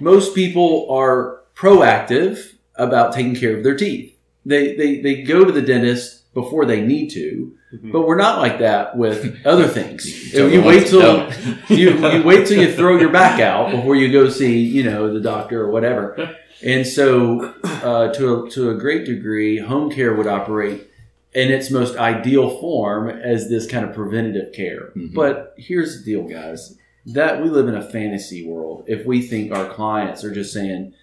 Most 0.00 0.34
people 0.34 0.86
are 0.90 1.40
proactive 1.54 2.54
about 2.76 3.12
taking 3.12 3.34
care 3.36 3.56
of 3.56 3.62
their 3.64 3.76
teeth. 3.76 4.13
They 4.46 4.74
they 4.76 5.00
they 5.00 5.22
go 5.22 5.44
to 5.44 5.52
the 5.52 5.62
dentist 5.62 6.32
before 6.34 6.66
they 6.66 6.80
need 6.80 7.10
to, 7.10 7.52
Mhm. 7.74 7.92
but 7.92 8.06
we're 8.06 8.16
not 8.16 8.38
like 8.38 8.58
that 8.58 8.96
with 8.96 9.38
other 9.46 9.66
things. 9.68 10.32
Don't 10.32 10.52
you 10.52 10.62
wait 10.62 10.86
till 10.88 11.30
you 11.68 11.90
you 11.98 12.22
wait 12.24 12.46
till 12.46 12.60
you 12.60 12.72
throw 12.72 12.98
your 12.98 13.10
back 13.10 13.40
out 13.40 13.70
before 13.70 13.96
you 13.96 14.10
go 14.12 14.28
see 14.28 14.58
you 14.60 14.82
know 14.82 15.12
the 15.12 15.20
doctor 15.20 15.62
or 15.62 15.70
whatever. 15.70 16.36
And 16.62 16.86
so, 16.86 17.52
uh, 17.64 18.12
to 18.14 18.44
a, 18.44 18.50
to 18.50 18.70
a 18.70 18.74
great 18.74 19.04
degree, 19.04 19.58
home 19.58 19.90
care 19.90 20.14
would 20.14 20.28
operate 20.28 20.86
in 21.34 21.50
its 21.50 21.70
most 21.70 21.96
ideal 21.98 22.48
form 22.58 23.10
as 23.10 23.50
this 23.50 23.66
kind 23.66 23.84
of 23.84 23.92
preventative 23.92 24.52
care. 24.54 24.90
Mhm. 24.96 25.12
But 25.12 25.54
here's 25.58 25.98
the 25.98 26.04
deal, 26.10 26.22
guys: 26.22 26.78
that 27.06 27.42
we 27.42 27.50
live 27.50 27.68
in 27.68 27.74
a 27.74 27.82
fantasy 27.82 28.46
world. 28.46 28.84
If 28.86 29.04
we 29.04 29.20
think 29.20 29.52
our 29.52 29.66
clients 29.68 30.24
are 30.24 30.32
just 30.32 30.54
saying, 30.54 30.94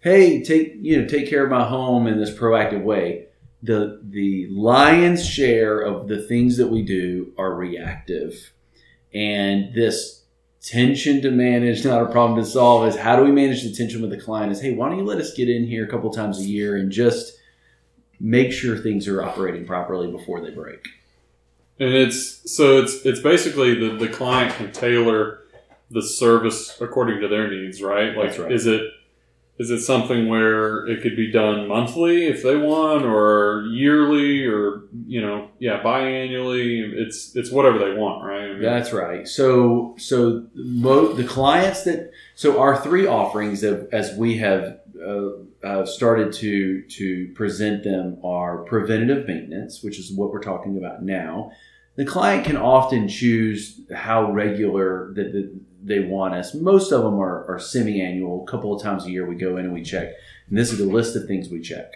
"Hey, 0.00 0.42
take 0.42 0.76
you 0.80 1.00
know 1.00 1.08
take 1.08 1.28
care 1.28 1.44
of 1.44 1.50
my 1.50 1.64
home 1.66 2.06
in 2.06 2.18
this 2.18 2.30
proactive 2.30 2.82
way," 2.82 3.26
the 3.62 4.00
the 4.02 4.48
lion's 4.50 5.26
share 5.26 5.80
of 5.80 6.08
the 6.08 6.22
things 6.22 6.56
that 6.56 6.68
we 6.68 6.82
do 6.82 7.32
are 7.38 7.54
reactive, 7.54 8.52
and 9.12 9.74
this 9.74 10.24
tension 10.62 11.22
to 11.22 11.30
manage, 11.30 11.84
not 11.84 12.02
a 12.02 12.12
problem 12.12 12.42
to 12.42 12.48
solve. 12.48 12.86
Is 12.88 12.96
how 12.96 13.16
do 13.16 13.24
we 13.24 13.32
manage 13.32 13.62
the 13.62 13.72
tension 13.72 14.00
with 14.00 14.10
the 14.10 14.20
client? 14.20 14.52
Is 14.52 14.60
hey, 14.60 14.74
why 14.74 14.88
don't 14.88 14.98
you 14.98 15.04
let 15.04 15.18
us 15.18 15.34
get 15.34 15.48
in 15.48 15.66
here 15.66 15.84
a 15.84 15.88
couple 15.88 16.10
times 16.10 16.38
a 16.38 16.44
year 16.44 16.76
and 16.76 16.90
just 16.90 17.36
make 18.20 18.52
sure 18.52 18.76
things 18.76 19.08
are 19.08 19.22
operating 19.22 19.66
properly 19.66 20.10
before 20.10 20.40
they 20.40 20.50
break. 20.50 20.86
And 21.78 21.94
it's 21.94 22.52
so 22.52 22.82
it's 22.82 23.06
it's 23.06 23.20
basically 23.20 23.74
the 23.74 23.96
the 23.96 24.08
client 24.08 24.54
can 24.54 24.70
tailor 24.70 25.38
the 25.90 26.02
service 26.02 26.78
according 26.80 27.20
to 27.22 27.28
their 27.28 27.50
needs, 27.50 27.82
right? 27.82 28.14
Like, 28.14 28.28
That's 28.28 28.38
right. 28.38 28.52
is 28.52 28.66
it 28.66 28.82
is 29.60 29.70
it 29.70 29.82
something 29.82 30.26
where 30.26 30.86
it 30.86 31.02
could 31.02 31.14
be 31.14 31.30
done 31.30 31.68
monthly 31.68 32.24
if 32.24 32.42
they 32.42 32.56
want, 32.56 33.04
or 33.04 33.66
yearly, 33.70 34.46
or 34.46 34.84
you 35.06 35.20
know, 35.20 35.50
yeah, 35.58 35.82
biannually? 35.82 36.90
It's 36.94 37.36
it's 37.36 37.50
whatever 37.50 37.78
they 37.78 37.92
want, 37.92 38.24
right? 38.24 38.44
I 38.44 38.52
mean, 38.54 38.62
That's 38.62 38.90
right. 38.90 39.28
So, 39.28 39.94
so 39.98 40.46
the 40.54 41.26
clients 41.28 41.84
that 41.84 42.10
so 42.36 42.58
our 42.58 42.74
three 42.74 43.06
offerings 43.06 43.62
of, 43.62 43.86
as 43.92 44.16
we 44.16 44.38
have 44.38 44.80
uh, 45.06 45.28
uh, 45.62 45.84
started 45.84 46.32
to 46.34 46.80
to 46.82 47.30
present 47.34 47.84
them 47.84 48.16
are 48.24 48.62
preventative 48.64 49.26
maintenance, 49.26 49.82
which 49.82 49.98
is 49.98 50.10
what 50.10 50.32
we're 50.32 50.40
talking 50.40 50.78
about 50.78 51.02
now. 51.02 51.52
The 51.96 52.06
client 52.06 52.46
can 52.46 52.56
often 52.56 53.08
choose 53.08 53.78
how 53.94 54.32
regular 54.32 55.12
that 55.16 55.32
the, 55.34 55.52
they 55.82 56.00
want 56.00 56.34
us. 56.34 56.54
Most 56.54 56.92
of 56.92 57.02
them 57.02 57.18
are, 57.18 57.46
are 57.46 57.58
semi-annual. 57.58 58.44
A 58.46 58.50
couple 58.50 58.74
of 58.74 58.82
times 58.82 59.06
a 59.06 59.10
year 59.10 59.26
we 59.26 59.34
go 59.34 59.56
in 59.56 59.64
and 59.64 59.74
we 59.74 59.82
check. 59.82 60.14
And 60.48 60.58
this 60.58 60.72
is 60.72 60.78
the 60.78 60.84
list 60.84 61.16
of 61.16 61.26
things 61.26 61.48
we 61.48 61.60
check. 61.60 61.94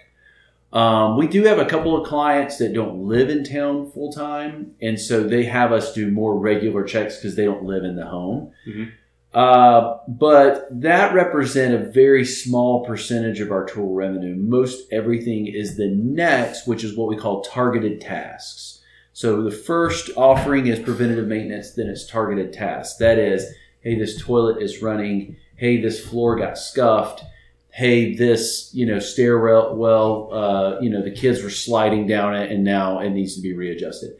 Um, 0.73 1.17
we 1.17 1.29
do 1.29 1.45
have 1.45 1.59
a 1.61 1.67
couple 1.67 1.97
of 1.97 2.07
clients 2.07 2.59
that 2.59 2.75
don't 2.75 3.07
live 3.07 3.31
in 3.31 3.45
town 3.45 3.91
full 3.93 4.13
time, 4.13 4.75
and 4.83 4.99
so 4.99 5.23
they 5.23 5.45
have 5.45 5.71
us 5.71 5.95
do 5.95 6.11
more 6.11 6.37
regular 6.37 6.83
checks 6.83 7.17
because 7.17 7.37
they 7.37 7.45
don't 7.45 7.63
live 7.63 7.85
in 7.85 7.95
the 7.95 8.07
home. 8.07 8.51
Mhm. 8.67 8.91
Uh, 9.33 9.99
but 10.09 10.67
that 10.71 11.15
represent 11.15 11.75
a 11.75 11.91
very 11.91 12.25
small 12.25 12.85
percentage 12.85 13.41
of 13.41 13.51
our 13.51 13.67
total 13.67 13.93
revenue. 13.93 14.35
Most 14.37 14.93
everything 14.93 15.47
is 15.47 15.77
the 15.77 15.89
next, 15.89 16.67
which 16.67 16.85
is 16.85 16.97
what 16.97 17.09
we 17.09 17.17
call 17.17 17.43
targeted 17.43 18.01
tasks. 18.01 18.81
So 19.13 19.43
the 19.43 19.51
first 19.51 20.11
offering 20.17 20.67
is 20.67 20.81
preventative 20.81 21.29
maintenance, 21.29 21.73
then 21.73 21.87
it's 21.87 22.07
targeted 22.07 22.53
tasks. 22.53 22.97
That 22.99 23.19
is, 23.19 23.47
hey, 23.85 23.97
this 23.97 24.21
toilet 24.21 24.61
is 24.61 24.83
running. 24.83 25.37
Hey, 25.57 25.81
this 25.81 26.05
floor 26.05 26.37
got 26.37 26.59
scuffed. 26.59 27.23
Hey, 27.71 28.15
this 28.15 28.71
you 28.73 28.87
know 28.87 28.99
stairwell, 28.99 29.77
well, 29.77 30.33
uh, 30.33 30.81
you 30.81 30.91
know 30.91 31.03
the 31.03 31.11
kids 31.11 31.43
were 31.43 31.51
sliding 31.51 32.07
down 32.07 32.35
it, 32.35 32.51
and 32.51 32.65
now 32.65 33.01
it 33.01 33.11
needs 33.11 33.37
to 33.37 33.43
be 33.43 33.53
readjusted. 33.53 34.17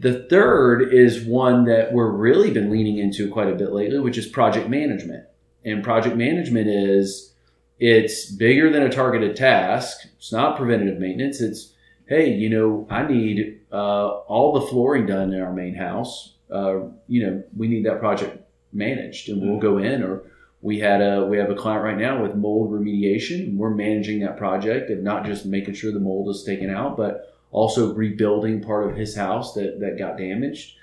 The 0.00 0.26
third 0.28 0.94
is 0.94 1.24
one 1.24 1.64
that 1.64 1.92
we're 1.92 2.10
really 2.10 2.50
been 2.50 2.70
leaning 2.70 2.98
into 2.98 3.30
quite 3.30 3.48
a 3.48 3.54
bit 3.54 3.72
lately, 3.72 3.98
which 3.98 4.16
is 4.16 4.26
project 4.26 4.68
management. 4.68 5.24
And 5.64 5.82
project 5.82 6.16
management 6.16 6.68
is 6.68 7.34
it's 7.78 8.30
bigger 8.30 8.70
than 8.70 8.82
a 8.82 8.90
targeted 8.90 9.36
task. 9.36 10.06
It's 10.16 10.32
not 10.32 10.56
preventative 10.56 10.98
maintenance. 10.98 11.40
It's 11.40 11.74
hey, 12.06 12.32
you 12.32 12.48
know, 12.48 12.86
I 12.88 13.06
need 13.06 13.60
uh, 13.70 14.08
all 14.28 14.58
the 14.58 14.66
flooring 14.66 15.04
done 15.04 15.34
in 15.34 15.42
our 15.42 15.52
main 15.52 15.74
house. 15.74 16.34
Uh, 16.50 16.86
you 17.06 17.26
know, 17.26 17.42
we 17.54 17.68
need 17.68 17.84
that 17.84 17.98
project 17.98 18.47
managed, 18.72 19.28
and 19.28 19.40
we'll 19.40 19.52
mm-hmm. 19.52 19.60
go 19.60 19.78
in. 19.78 20.02
Or 20.02 20.22
we 20.60 20.78
had 20.80 21.00
a 21.00 21.26
we 21.26 21.38
have 21.38 21.50
a 21.50 21.54
client 21.54 21.84
right 21.84 21.98
now 21.98 22.22
with 22.22 22.34
mold 22.34 22.70
remediation. 22.70 23.56
We're 23.56 23.70
managing 23.70 24.20
that 24.20 24.36
project 24.36 24.90
of 24.90 25.00
not 25.00 25.24
just 25.24 25.46
making 25.46 25.74
sure 25.74 25.92
the 25.92 26.00
mold 26.00 26.28
is 26.34 26.42
taken 26.44 26.70
out, 26.70 26.96
but 26.96 27.34
also 27.50 27.94
rebuilding 27.94 28.62
part 28.62 28.90
of 28.90 28.96
his 28.96 29.16
house 29.16 29.54
that 29.54 29.80
that 29.80 29.98
got 29.98 30.18
damaged. 30.18 30.74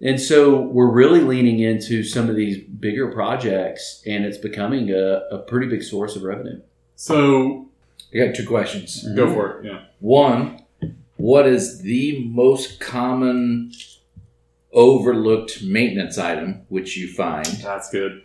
And 0.00 0.20
so 0.20 0.60
we're 0.60 0.90
really 0.90 1.20
leaning 1.20 1.60
into 1.60 2.04
some 2.04 2.28
of 2.28 2.36
these 2.36 2.58
bigger 2.58 3.10
projects, 3.10 4.02
and 4.06 4.26
it's 4.26 4.36
becoming 4.36 4.90
a, 4.90 5.22
a 5.30 5.38
pretty 5.38 5.68
big 5.68 5.82
source 5.82 6.16
of 6.16 6.22
revenue. 6.22 6.60
So 6.96 7.68
I 8.12 8.26
got 8.26 8.34
two 8.34 8.46
questions. 8.46 9.02
go 9.14 9.24
mm-hmm. 9.24 9.34
for 9.34 9.60
it. 9.60 9.66
Yeah. 9.66 9.84
One, 10.00 10.62
what 11.16 11.46
is 11.46 11.80
the 11.80 12.24
most 12.26 12.78
common 12.78 13.72
overlooked 14.76 15.62
maintenance 15.62 16.18
item 16.18 16.62
which 16.68 16.96
you 16.96 17.12
find? 17.12 17.46
That's 17.46 17.90
good. 17.90 18.22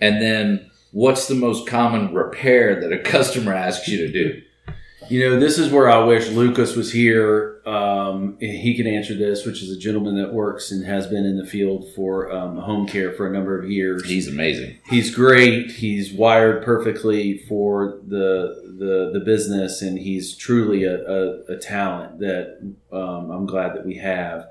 And 0.00 0.22
then 0.22 0.70
what's 0.92 1.26
the 1.26 1.34
most 1.34 1.66
common 1.66 2.14
repair 2.14 2.80
that 2.80 2.92
a 2.92 3.02
customer 3.02 3.52
asks 3.52 3.88
you 3.88 3.98
to 4.06 4.12
do? 4.12 4.42
You 5.10 5.28
know, 5.28 5.38
this 5.38 5.58
is 5.58 5.70
where 5.70 5.90
I 5.90 6.02
wish 6.04 6.30
Lucas 6.30 6.76
was 6.76 6.90
here. 6.90 7.60
Um, 7.66 8.38
he 8.40 8.74
can 8.74 8.86
answer 8.86 9.14
this, 9.14 9.44
which 9.44 9.62
is 9.62 9.70
a 9.70 9.78
gentleman 9.78 10.16
that 10.16 10.32
works 10.32 10.70
and 10.70 10.84
has 10.86 11.06
been 11.06 11.26
in 11.26 11.36
the 11.36 11.44
field 11.44 11.86
for 11.94 12.32
um, 12.32 12.56
home 12.56 12.86
care 12.86 13.12
for 13.12 13.26
a 13.26 13.30
number 13.30 13.58
of 13.58 13.70
years. 13.70 14.06
He's 14.06 14.28
amazing. 14.28 14.78
he's 14.88 15.14
great. 15.14 15.72
He's 15.72 16.12
wired 16.12 16.64
perfectly 16.64 17.38
for 17.38 18.00
the 18.06 18.62
the, 18.78 19.10
the 19.12 19.20
business, 19.24 19.82
and 19.82 19.98
he's 19.98 20.36
truly 20.36 20.84
a, 20.84 21.04
a, 21.04 21.44
a 21.54 21.56
talent 21.58 22.18
that 22.20 22.58
um, 22.92 23.30
I'm 23.30 23.46
glad 23.46 23.76
that 23.76 23.84
we 23.86 23.96
have. 23.96 24.48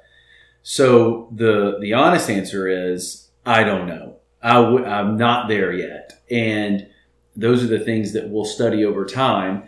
So 0.63 1.27
the 1.35 1.77
the 1.79 1.93
honest 1.93 2.29
answer 2.29 2.67
is 2.67 3.27
I 3.45 3.63
don't 3.63 3.87
know. 3.87 4.15
I 4.41 4.53
w- 4.53 4.85
I'm 4.85 5.17
not 5.17 5.47
there 5.47 5.73
yet, 5.73 6.21
and 6.31 6.87
those 7.35 7.63
are 7.63 7.67
the 7.67 7.79
things 7.79 8.13
that 8.13 8.29
we'll 8.29 8.45
study 8.45 8.85
over 8.85 9.05
time. 9.05 9.63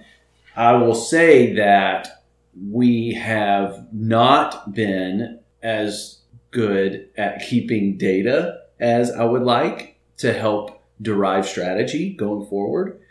I 0.56 0.74
will 0.74 0.96
say 0.96 1.54
that 1.54 2.24
we 2.70 3.14
have 3.14 3.88
not 3.92 4.74
been 4.74 5.40
as 5.62 6.20
good 6.52 7.10
at 7.18 7.46
keeping 7.46 7.98
data 7.98 8.62
as 8.80 9.12
I 9.12 9.26
would 9.26 9.44
like 9.44 9.98
to 10.18 10.32
help 10.32 10.82
derive 11.02 11.46
strategy 11.46 12.14
going 12.14 12.46
forward. 12.48 13.02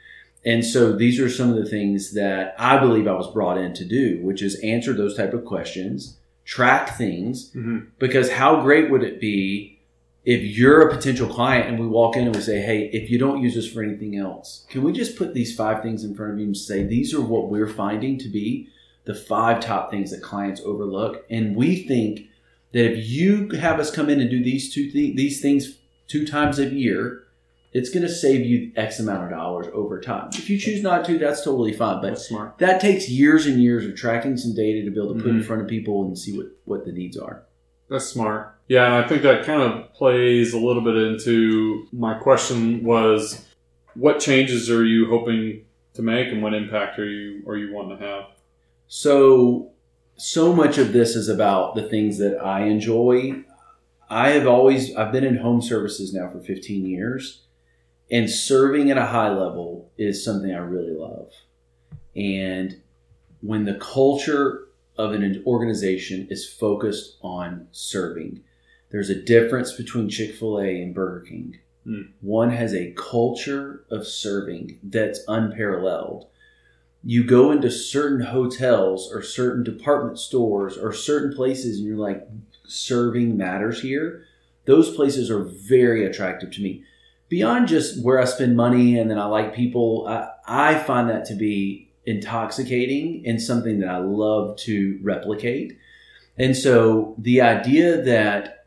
And 0.47 0.65
so 0.65 0.93
these 0.93 1.21
are 1.21 1.29
some 1.29 1.51
of 1.51 1.57
the 1.57 1.69
things 1.69 2.15
that 2.15 2.55
I 2.59 2.79
believe 2.79 3.07
I 3.07 3.13
was 3.13 3.31
brought 3.31 3.59
in 3.59 3.75
to 3.75 3.85
do, 3.85 4.21
which 4.23 4.43
is 4.43 4.61
answer 4.61 4.93
those 4.93 5.17
type 5.17 5.33
of 5.35 5.45
questions, 5.45 6.17
track 6.45 6.97
things, 6.99 7.51
Mhm. 7.55 7.87
because 7.99 8.31
how 8.33 8.61
great 8.63 8.91
would 8.91 9.03
it 9.03 9.21
be 9.21 9.79
if 10.25 10.43
you're 10.57 10.89
a 10.89 10.95
potential 10.95 11.29
client 11.29 11.69
and 11.69 11.79
we 11.79 11.87
walk 11.87 12.17
in 12.17 12.25
and 12.27 12.35
we 12.35 12.41
say, 12.41 12.61
Hey, 12.61 12.89
if 12.95 13.11
you 13.11 13.19
don't 13.19 13.43
use 13.43 13.55
this 13.55 13.67
for 13.71 13.83
anything 13.83 14.17
else, 14.17 14.65
can 14.71 14.83
we 14.83 14.91
just 14.93 15.17
put 15.17 15.35
these 15.35 15.55
five 15.55 15.83
things 15.83 16.03
in 16.05 16.15
front 16.15 16.33
of 16.33 16.39
you 16.39 16.47
and 16.47 16.57
say, 16.57 16.83
these 16.83 17.13
are 17.13 17.21
what 17.21 17.51
we're 17.51 17.67
finding 17.69 18.17
to 18.19 18.29
be 18.29 18.69
the 19.05 19.15
five 19.15 19.61
top 19.61 19.91
things 19.91 20.11
that 20.11 20.23
clients 20.23 20.63
overlook. 20.65 21.25
And 21.29 21.55
we 21.55 21.77
think 21.77 22.23
that 22.73 22.91
if 22.91 23.07
you 23.07 23.51
have 23.51 23.79
us 23.79 23.91
come 23.91 24.09
in 24.09 24.19
and 24.21 24.31
do 24.31 24.43
these 24.43 24.73
two 24.73 24.91
th- 24.91 25.15
these 25.15 25.43
things 25.43 25.77
two 26.09 26.27
times 26.27 26.59
a 26.59 26.71
year, 26.71 27.24
it's 27.75 27.91
going 27.91 28.05
to 28.05 28.09
save 28.13 28.47
you 28.47 28.73
X 28.77 29.01
amount 29.01 29.25
of 29.25 29.31
dollars 29.31 29.67
over 29.75 30.01
time. 30.01 30.31
If 30.35 30.49
you 30.49 30.57
choose 30.59 30.83
not 30.83 31.05
to, 31.07 31.19
that's 31.19 31.43
totally 31.45 31.73
fine. 31.73 32.01
But 32.01 32.11
That's 32.11 32.29
smart. 32.29 32.57
that 32.59 32.81
takes 32.81 33.09
years 33.11 33.47
and 33.47 33.61
years 33.63 33.85
of 33.85 33.95
tracking 33.97 34.37
some 34.37 34.55
data 34.55 34.85
to 34.85 34.91
be 34.91 34.97
able 35.01 35.15
to 35.15 35.21
put 35.21 35.31
in 35.31 35.41
Mhm. 35.41 35.45
front 35.45 35.63
of 35.63 35.69
people 35.69 36.05
and 36.05 36.17
see 36.19 36.37
what, 36.37 36.47
what 36.65 36.85
the 36.87 36.93
needs 36.93 37.17
are. 37.19 37.43
That's 37.91 38.07
smart. 38.07 38.55
Yeah, 38.69 38.87
and 38.87 39.05
I 39.05 39.07
think 39.09 39.23
that 39.23 39.45
kind 39.45 39.61
of 39.61 39.93
plays 39.93 40.55
a 40.55 40.59
little 40.59 40.83
bit 40.83 40.97
into 40.97 41.87
my 41.93 42.15
question 42.15 42.83
was 42.85 43.45
what 43.95 44.21
changes 44.21 44.71
are 44.71 44.85
you 44.85 45.07
hoping 45.09 45.65
to 45.95 46.03
make 46.03 46.29
and 46.29 46.43
what 46.43 46.55
impact 46.55 46.99
are 46.99 47.05
you 47.05 47.43
are 47.47 47.57
you 47.57 47.73
wanting 47.75 47.99
to 47.99 48.05
have? 48.05 48.25
So, 48.89 49.71
so 50.17 50.53
much 50.53 50.79
of 50.79 50.93
this 50.93 51.17
is 51.17 51.29
about 51.29 51.75
the 51.75 51.83
things 51.83 52.19
that 52.19 52.39
I 52.39 52.67
enjoy. 52.67 53.45
I 54.09 54.31
have 54.31 54.47
always, 54.47 54.95
I've 54.95 55.13
been 55.13 55.25
in 55.25 55.37
home 55.37 55.61
services 55.63 56.13
now 56.15 56.31
for 56.31 56.41
15 56.41 56.87
years, 56.87 57.43
and 58.15 58.31
serving 58.31 58.91
at 58.93 58.97
a 58.97 59.07
high 59.07 59.31
level 59.31 59.91
is 59.99 60.25
something 60.25 60.55
I 60.55 60.59
really 60.59 60.95
love. 60.95 61.33
And 62.15 62.81
when 63.41 63.65
the 63.65 63.75
culture 63.75 64.69
of 64.97 65.13
an 65.13 65.43
organization 65.45 66.29
is 66.31 66.49
focused 66.49 67.17
on 67.23 67.67
serving, 67.73 68.45
there's 68.93 69.11
a 69.11 69.21
difference 69.21 69.73
between 69.73 70.09
Chick 70.09 70.37
fil 70.37 70.61
A 70.61 70.81
and 70.81 70.95
Burger 70.95 71.27
King. 71.27 71.59
Hmm. 71.85 72.03
One 72.21 72.51
has 72.51 72.73
a 72.73 72.93
culture 72.93 73.85
of 73.91 74.07
serving 74.07 74.79
that's 74.85 75.21
unparalleled 75.27 76.29
you 77.07 77.23
go 77.23 77.51
into 77.51 77.71
certain 77.71 78.21
hotels 78.21 79.13
or 79.13 79.23
certain 79.23 79.63
department 79.63 80.19
stores 80.19 80.79
or 80.79 80.93
certain 80.93 81.35
places 81.35 81.79
and 81.79 81.87
you're 81.87 81.99
like 81.99 82.27
serving 82.67 83.37
matters 83.37 83.83
here 83.83 84.25
those 84.65 84.95
places 84.97 85.31
are 85.31 85.45
very 85.45 86.07
attractive 86.07 86.51
to 86.51 86.63
me 86.63 86.83
beyond 87.29 87.69
just 87.69 88.03
where 88.03 88.21
i 88.21 88.25
spend 88.25 88.57
money 88.57 88.99
and 88.99 89.11
then 89.11 89.19
i 89.19 89.25
like 89.25 89.55
people 89.55 90.07
i, 90.09 90.29
I 90.47 90.79
find 90.79 91.09
that 91.11 91.25
to 91.27 91.35
be 91.35 91.91
intoxicating 92.07 93.23
and 93.27 93.41
something 93.41 93.81
that 93.81 93.89
i 93.89 93.99
love 93.99 94.57
to 94.59 94.99
replicate. 95.03 95.79
And 96.37 96.57
so 96.57 97.15
the 97.17 97.41
idea 97.41 98.03
that 98.03 98.67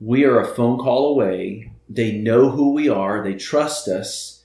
we 0.00 0.24
are 0.24 0.40
a 0.40 0.54
phone 0.54 0.78
call 0.78 1.12
away 1.12 1.72
they 1.88 2.12
know 2.12 2.50
who 2.50 2.72
we 2.72 2.88
are 2.88 3.22
they 3.22 3.34
trust 3.34 3.88
us 3.88 4.44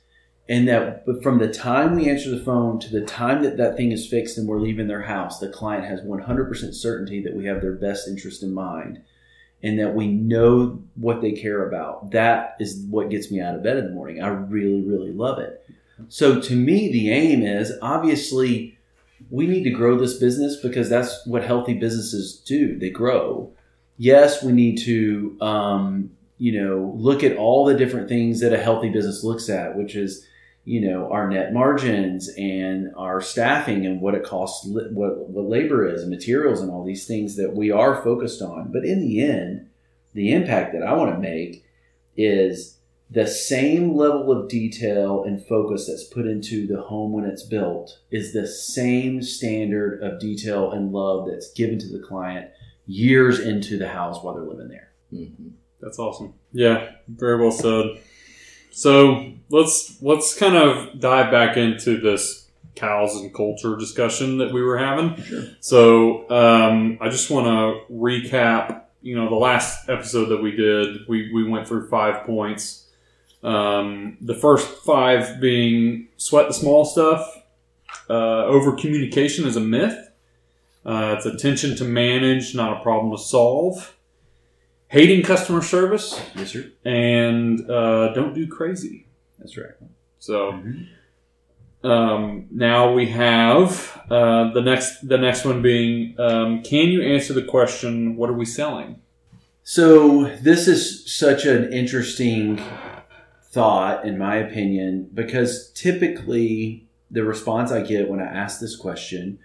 and 0.49 0.67
that 0.67 1.05
from 1.23 1.39
the 1.39 1.51
time 1.51 1.95
we 1.95 2.09
answer 2.09 2.29
the 2.29 2.43
phone 2.43 2.79
to 2.79 2.89
the 2.89 3.05
time 3.05 3.41
that 3.43 3.57
that 3.57 3.77
thing 3.77 3.91
is 3.91 4.07
fixed 4.07 4.37
and 4.37 4.47
we're 4.47 4.59
leaving 4.59 4.87
their 4.87 5.03
house 5.03 5.39
the 5.39 5.49
client 5.49 5.85
has 5.85 6.01
100% 6.01 6.73
certainty 6.73 7.21
that 7.21 7.35
we 7.35 7.45
have 7.45 7.61
their 7.61 7.73
best 7.73 8.07
interest 8.07 8.43
in 8.43 8.53
mind 8.53 9.01
and 9.63 9.79
that 9.79 9.95
we 9.95 10.07
know 10.07 10.81
what 10.95 11.21
they 11.21 11.31
care 11.31 11.67
about. 11.67 12.11
That 12.11 12.55
is 12.59 12.85
what 12.89 13.09
gets 13.09 13.31
me 13.31 13.39
out 13.41 13.55
of 13.55 13.63
bed 13.63 13.77
in 13.77 13.85
the 13.85 13.91
morning. 13.91 14.21
I 14.21 14.27
really 14.27 14.81
really 14.81 15.11
love 15.11 15.39
it. 15.39 15.65
So 16.09 16.39
to 16.41 16.55
me 16.55 16.91
the 16.91 17.11
aim 17.11 17.43
is 17.43 17.73
obviously 17.81 18.77
we 19.29 19.47
need 19.47 19.63
to 19.63 19.71
grow 19.71 19.97
this 19.97 20.19
business 20.19 20.57
because 20.57 20.89
that's 20.89 21.25
what 21.25 21.43
healthy 21.43 21.73
businesses 21.73 22.37
do. 22.37 22.77
They 22.77 22.89
grow. 22.89 23.51
Yes 23.97 24.43
we 24.43 24.51
need 24.51 24.77
to 24.79 25.37
um, 25.41 26.11
you 26.37 26.61
know 26.61 26.93
look 26.97 27.23
at 27.23 27.37
all 27.37 27.65
the 27.65 27.75
different 27.75 28.09
things 28.09 28.41
that 28.41 28.53
a 28.53 28.61
healthy 28.61 28.89
business 28.89 29.23
looks 29.23 29.49
at 29.49 29.77
which 29.77 29.95
is 29.95 30.27
you 30.65 30.81
know 30.81 31.09
our 31.11 31.29
net 31.29 31.53
margins 31.53 32.27
and 32.37 32.91
our 32.97 33.21
staffing 33.21 33.85
and 33.85 34.01
what 34.01 34.15
it 34.15 34.23
costs 34.23 34.67
what, 34.67 34.91
what 34.91 35.45
labor 35.47 35.87
is 35.87 36.01
and 36.01 36.09
materials 36.09 36.59
and 36.59 36.71
all 36.71 36.83
these 36.83 37.05
things 37.07 37.35
that 37.35 37.55
we 37.55 37.71
are 37.71 38.03
focused 38.03 38.41
on 38.41 38.71
but 38.71 38.83
in 38.83 38.99
the 38.99 39.21
end 39.21 39.69
the 40.13 40.33
impact 40.33 40.73
that 40.73 40.83
i 40.83 40.93
want 40.93 41.13
to 41.13 41.19
make 41.19 41.63
is 42.17 42.77
the 43.11 43.27
same 43.27 43.95
level 43.95 44.31
of 44.31 44.49
detail 44.49 45.23
and 45.23 45.45
focus 45.45 45.87
that's 45.87 46.05
put 46.05 46.25
into 46.25 46.65
the 46.65 46.81
home 46.81 47.11
when 47.13 47.25
it's 47.25 47.43
built 47.43 47.99
is 48.09 48.33
the 48.33 48.47
same 48.47 49.21
standard 49.21 50.01
of 50.01 50.19
detail 50.19 50.71
and 50.71 50.91
love 50.91 51.27
that's 51.29 51.51
given 51.53 51.77
to 51.77 51.87
the 51.95 52.03
client 52.03 52.49
years 52.87 53.39
into 53.39 53.77
the 53.77 53.87
house 53.87 54.23
while 54.23 54.33
they're 54.33 54.43
living 54.43 54.69
there 54.69 54.89
Mhm. 55.13 55.51
That's 55.81 55.99
awesome. 55.99 56.33
Yeah, 56.51 56.93
very 57.07 57.39
well 57.39 57.51
said. 57.51 57.97
So 58.75 59.31
let's 59.49 60.01
let's 60.01 60.37
kind 60.37 60.57
of 60.57 60.99
dive 60.99 61.31
back 61.31 61.55
into 61.55 61.97
this 61.97 62.49
cows 62.75 63.15
and 63.15 63.33
culture 63.33 63.77
discussion 63.77 64.39
that 64.39 64.51
we 64.51 64.61
were 64.61 64.77
having. 64.77 65.15
Sure. 65.23 65.43
So 65.61 66.29
um, 66.29 66.97
I 66.99 67.07
just 67.07 67.29
want 67.29 67.47
to 67.47 67.93
recap. 67.93 68.81
You 69.01 69.15
know, 69.15 69.29
the 69.29 69.35
last 69.35 69.87
episode 69.87 70.25
that 70.25 70.43
we 70.43 70.51
did, 70.51 71.07
we 71.07 71.31
we 71.33 71.47
went 71.47 71.69
through 71.69 71.87
five 71.87 72.25
points. 72.25 72.87
Um, 73.43 74.17
the 74.19 74.35
first 74.35 74.67
five 74.83 75.39
being 75.39 76.09
sweat 76.17 76.49
the 76.49 76.53
small 76.53 76.83
stuff. 76.83 77.43
Uh, 78.09 78.43
over 78.43 78.73
communication 78.73 79.47
is 79.47 79.55
a 79.55 79.61
myth. 79.61 79.97
Uh, 80.85 81.15
it's 81.17 81.25
attention 81.25 81.77
to 81.77 81.85
manage, 81.85 82.53
not 82.53 82.77
a 82.77 82.83
problem 82.83 83.15
to 83.15 83.23
solve. 83.23 83.94
Hating 84.87 85.23
customer 85.23 85.61
service 85.61 86.19
Yes, 86.35 86.51
sir. 86.51 86.71
and 86.85 87.69
uh, 87.69 88.13
don't 88.13 88.33
do 88.33 88.47
crazy. 88.47 89.07
That's 89.39 89.57
right. 89.57 89.71
So 90.19 90.53
Mm-hmm. 90.53 91.87
um, 91.89 92.47
now 92.51 92.93
we 92.93 93.07
have 93.07 94.01
uh, 94.09 94.51
the 94.53 94.61
next 94.61 95.07
the 95.07 95.17
next 95.17 95.45
one 95.45 95.61
being 95.61 96.15
um, 96.19 96.63
can 96.63 96.87
you 96.89 97.01
answer 97.01 97.33
the 97.33 97.43
question 97.43 98.15
what 98.15 98.29
are 98.29 98.33
we 98.33 98.45
selling? 98.45 99.01
So 99.63 100.25
this 100.41 100.67
is 100.67 101.11
such 101.11 101.45
an 101.45 101.73
interesting 101.73 102.61
thought, 103.51 104.05
in 104.05 104.17
my 104.17 104.35
opinion, 104.35 105.09
because 105.13 105.71
typically 105.71 106.87
the 107.09 107.23
response 107.23 107.71
I 107.71 107.81
get 107.81 108.07
when 108.09 108.19
I 108.19 108.25
ask 108.25 108.59
this 108.59 108.75
question 108.75 109.39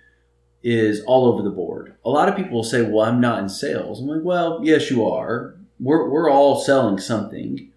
is 0.63 1.03
all 1.07 1.27
over 1.27 1.43
the 1.43 1.51
board. 1.51 1.95
A 2.05 2.11
lot 2.11 2.29
of 2.29 2.37
people 2.37 2.53
will 2.53 2.65
say, 2.65 2.83
"Well, 2.83 3.05
I'm 3.07 3.21
not 3.21 3.43
in 3.43 3.49
sales." 3.49 4.01
I'm 4.01 4.07
like, 4.07 4.23
"Well, 4.25 4.61
yes, 4.63 4.91
you 4.91 5.07
are. 5.07 5.55
We're 5.79 6.09
we're 6.11 6.31
all 6.31 6.61
selling 6.61 6.99
something." 6.99 7.71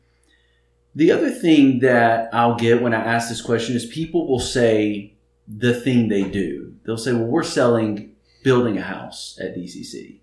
The 0.95 1.11
other 1.11 1.31
thing 1.31 1.79
that 1.79 2.29
I'll 2.33 2.55
get 2.55 2.81
when 2.81 2.93
I 2.93 3.01
ask 3.03 3.27
this 3.29 3.41
question 3.41 3.75
is 3.75 3.85
people 3.85 4.27
will 4.27 4.39
say 4.39 5.13
the 5.47 5.73
thing 5.73 6.07
they 6.07 6.23
do. 6.23 6.75
They'll 6.85 6.97
say, 6.97 7.13
"Well, 7.13 7.23
we're 7.25 7.43
selling 7.43 8.11
building 8.43 8.77
a 8.77 8.81
house 8.81 9.37
at 9.41 9.55
DCC." 9.55 10.19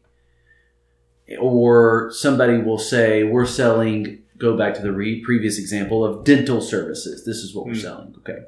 or 1.39 2.11
somebody 2.13 2.59
will 2.59 2.77
say 2.79 3.23
we're 3.23 3.47
selling 3.47 4.19
go 4.37 4.57
back 4.57 4.75
to 4.75 4.83
the 4.83 4.91
re- 4.93 5.23
previous 5.25 5.59
example 5.61 6.05
of 6.05 6.25
dental 6.25 6.61
services 6.61 7.25
this 7.25 7.37
is 7.37 7.55
what 7.55 7.67
we're 7.67 7.73
Mm. 7.75 7.81
selling 7.83 8.15
okay 8.19 8.41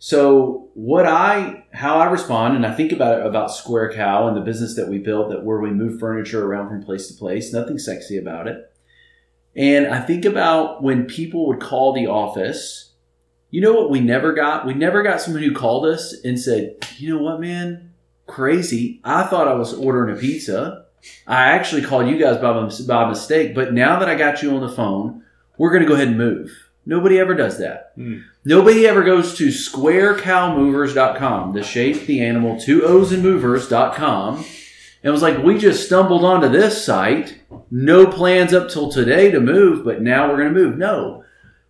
so 0.00 0.68
what 0.74 1.06
i 1.06 1.64
how 1.72 1.98
i 1.98 2.06
respond 2.06 2.56
and 2.56 2.66
i 2.66 2.74
think 2.74 2.90
about 2.90 3.24
about 3.24 3.52
square 3.52 3.92
cow 3.92 4.26
and 4.26 4.36
the 4.36 4.40
business 4.40 4.74
that 4.74 4.88
we 4.88 4.98
built 4.98 5.28
that 5.28 5.44
where 5.44 5.60
we 5.60 5.70
move 5.70 6.00
furniture 6.00 6.44
around 6.44 6.68
from 6.68 6.82
place 6.82 7.06
to 7.06 7.14
place 7.14 7.52
nothing 7.52 7.78
sexy 7.78 8.18
about 8.18 8.48
it. 8.48 8.72
And 9.54 9.86
i 9.86 10.00
think 10.00 10.24
about 10.24 10.82
when 10.82 11.06
people 11.06 11.46
would 11.46 11.60
call 11.60 11.92
the 11.92 12.08
office 12.08 12.90
you 13.50 13.60
know 13.60 13.72
what 13.72 13.90
we 13.90 13.98
never 14.00 14.32
got? 14.32 14.64
We 14.64 14.74
never 14.74 15.02
got 15.02 15.20
someone 15.20 15.42
who 15.42 15.52
called 15.52 15.84
us 15.86 16.14
and 16.24 16.38
said 16.38 16.76
you 16.98 17.14
know 17.14 17.22
what 17.22 17.40
man? 17.40 17.92
Crazy. 18.26 19.00
I 19.02 19.24
thought 19.24 19.48
i 19.48 19.54
was 19.54 19.74
ordering 19.74 20.16
a 20.16 20.20
pizza. 20.20 20.86
I 21.26 21.48
actually 21.48 21.82
called 21.82 22.08
you 22.08 22.18
guys 22.18 22.36
by, 22.38 22.52
by 22.86 23.08
mistake, 23.08 23.54
but 23.54 23.72
now 23.72 23.98
that 23.98 24.08
I 24.08 24.14
got 24.14 24.42
you 24.42 24.54
on 24.54 24.60
the 24.60 24.68
phone, 24.68 25.24
we're 25.58 25.70
going 25.70 25.82
to 25.82 25.88
go 25.88 25.94
ahead 25.94 26.08
and 26.08 26.18
move. 26.18 26.69
Nobody 26.90 27.18
ever 27.20 27.34
does 27.34 27.58
that. 27.58 27.92
Hmm. 27.94 28.22
Nobody 28.44 28.84
ever 28.84 29.04
goes 29.04 29.36
to 29.36 29.46
squarecowmovers.com, 29.46 31.52
the 31.52 31.62
shape, 31.62 32.06
the 32.06 32.20
animal, 32.20 32.58
two 32.58 32.84
O's 32.84 33.12
and 33.12 33.22
movers.com, 33.22 34.44
and 35.04 35.12
was 35.12 35.22
like, 35.22 35.38
we 35.38 35.56
just 35.56 35.86
stumbled 35.86 36.24
onto 36.24 36.48
this 36.48 36.84
site. 36.84 37.38
No 37.70 38.08
plans 38.08 38.52
up 38.52 38.68
till 38.68 38.90
today 38.90 39.30
to 39.30 39.38
move, 39.38 39.84
but 39.84 40.02
now 40.02 40.28
we're 40.28 40.38
going 40.38 40.52
to 40.52 40.60
move. 40.60 40.78
No. 40.78 41.22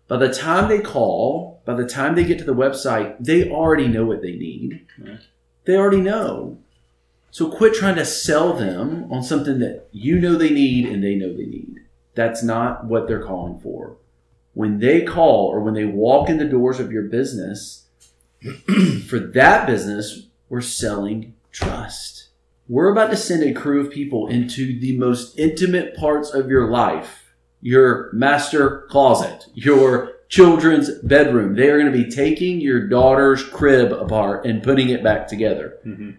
By 0.07 0.17
the 0.17 0.33
time 0.33 0.67
they 0.67 0.81
call, 0.81 1.61
by 1.65 1.75
the 1.75 1.87
time 1.87 2.15
they 2.15 2.23
get 2.23 2.39
to 2.39 2.43
the 2.43 2.55
website, 2.55 3.15
they 3.19 3.47
already 3.47 3.87
know 3.87 4.05
what 4.05 4.23
they 4.23 4.31
need. 4.31 4.87
Right. 4.97 5.19
They 5.65 5.75
already 5.75 6.01
know. 6.01 6.57
So 7.29 7.51
quit 7.51 7.75
trying 7.75 7.97
to 7.97 8.05
sell 8.05 8.53
them 8.53 9.05
on 9.11 9.21
something 9.21 9.59
that 9.59 9.87
you 9.91 10.17
know 10.17 10.35
they 10.35 10.49
need 10.49 10.87
and 10.87 11.03
they 11.03 11.13
know 11.13 11.31
they 11.31 11.45
need. 11.45 11.81
That's 12.15 12.41
not 12.41 12.85
what 12.85 13.07
they're 13.07 13.23
calling 13.23 13.59
for. 13.59 13.97
When 14.53 14.79
they 14.79 15.01
call 15.01 15.47
or 15.47 15.61
when 15.61 15.73
they 15.73 15.85
walk 15.85 16.29
in 16.29 16.37
the 16.37 16.45
doors 16.45 16.79
of 16.79 16.91
your 16.91 17.03
business, 17.03 17.85
for 19.07 19.19
that 19.19 19.67
business, 19.67 20.27
we're 20.49 20.61
selling 20.61 21.35
trust. 21.51 22.27
We're 22.67 22.91
about 22.91 23.11
to 23.11 23.17
send 23.17 23.43
a 23.43 23.53
crew 23.53 23.81
of 23.81 23.91
people 23.91 24.27
into 24.27 24.79
the 24.79 24.97
most 24.97 25.37
intimate 25.37 25.95
parts 25.95 26.33
of 26.33 26.49
your 26.49 26.69
life 26.69 27.17
your 27.61 28.09
master 28.11 28.87
closet, 28.89 29.45
your 29.53 30.13
children's 30.29 30.89
bedroom. 31.03 31.55
They 31.55 31.69
are 31.69 31.79
going 31.79 31.91
to 31.91 32.03
be 32.03 32.09
taking 32.09 32.59
your 32.59 32.87
daughter's 32.87 33.43
crib 33.43 33.91
apart 33.91 34.45
and 34.45 34.63
putting 34.63 34.89
it 34.89 35.03
back 35.03 35.27
together. 35.27 35.77
Mhm. 35.85 36.15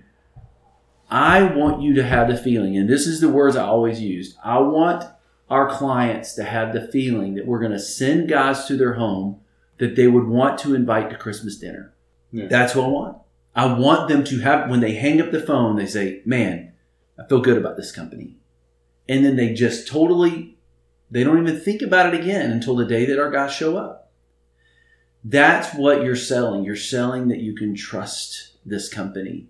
I 1.11 1.43
want 1.43 1.83
you 1.83 1.95
to 1.95 2.03
have 2.05 2.29
the 2.29 2.37
feeling, 2.37 2.77
and 2.77 2.89
this 2.89 3.07
is 3.07 3.21
the 3.21 3.29
words 3.29 3.57
I 3.57 3.65
always 3.65 4.01
used 4.01 4.37
I 4.43 4.61
want 4.61 5.05
our 5.53 5.69
clients 5.69 6.33
to 6.33 6.45
have 6.45 6.73
the 6.73 6.89
feeling 6.89 7.35
that 7.35 7.47
we're 7.47 7.61
going 7.61 7.73
to 7.73 7.79
send 7.79 8.27
guys 8.27 8.65
to 8.65 8.75
their 8.75 8.95
home 8.95 9.39
that 9.77 9.97
they 9.97 10.07
would 10.07 10.27
want 10.27 10.59
to 10.59 10.75
invite 10.75 11.11
to 11.11 11.17
Christmas 11.17 11.59
dinner. 11.59 11.93
Yeah. 12.31 12.47
That's 12.47 12.75
what 12.75 12.87
I 12.87 12.89
want. 12.89 13.19
I 13.55 13.79
want 13.79 14.09
them 14.09 14.25
to 14.25 14.39
have, 14.39 14.71
when 14.71 14.81
they 14.81 14.95
hang 14.95 15.21
up 15.21 15.31
the 15.31 15.43
phone, 15.43 15.77
they 15.77 15.85
say, 15.85 16.23
Man, 16.25 16.73
I 17.19 17.27
feel 17.27 17.43
good 17.43 17.59
about 17.59 17.77
this 17.77 17.93
company. 17.93 18.37
And 19.07 19.27
then 19.27 19.37
they 19.37 19.53
just 19.53 19.87
totally, 19.87 20.57
they 21.11 21.23
don't 21.23 21.39
even 21.39 21.61
think 21.61 21.83
about 21.83 22.15
it 22.15 22.19
again 22.19 22.51
until 22.51 22.75
the 22.75 22.87
day 22.87 23.05
that 23.05 23.21
our 23.21 23.31
guys 23.31 23.53
show 23.53 23.77
up. 23.77 24.11
That's 25.23 25.75
what 25.75 26.03
you're 26.03 26.17
selling. 26.17 26.65
You're 26.65 26.77
selling 26.77 27.29
that 27.29 27.41
you 27.41 27.55
can 27.55 27.75
trust 27.75 28.53
this 28.65 28.89
company. 28.89 29.49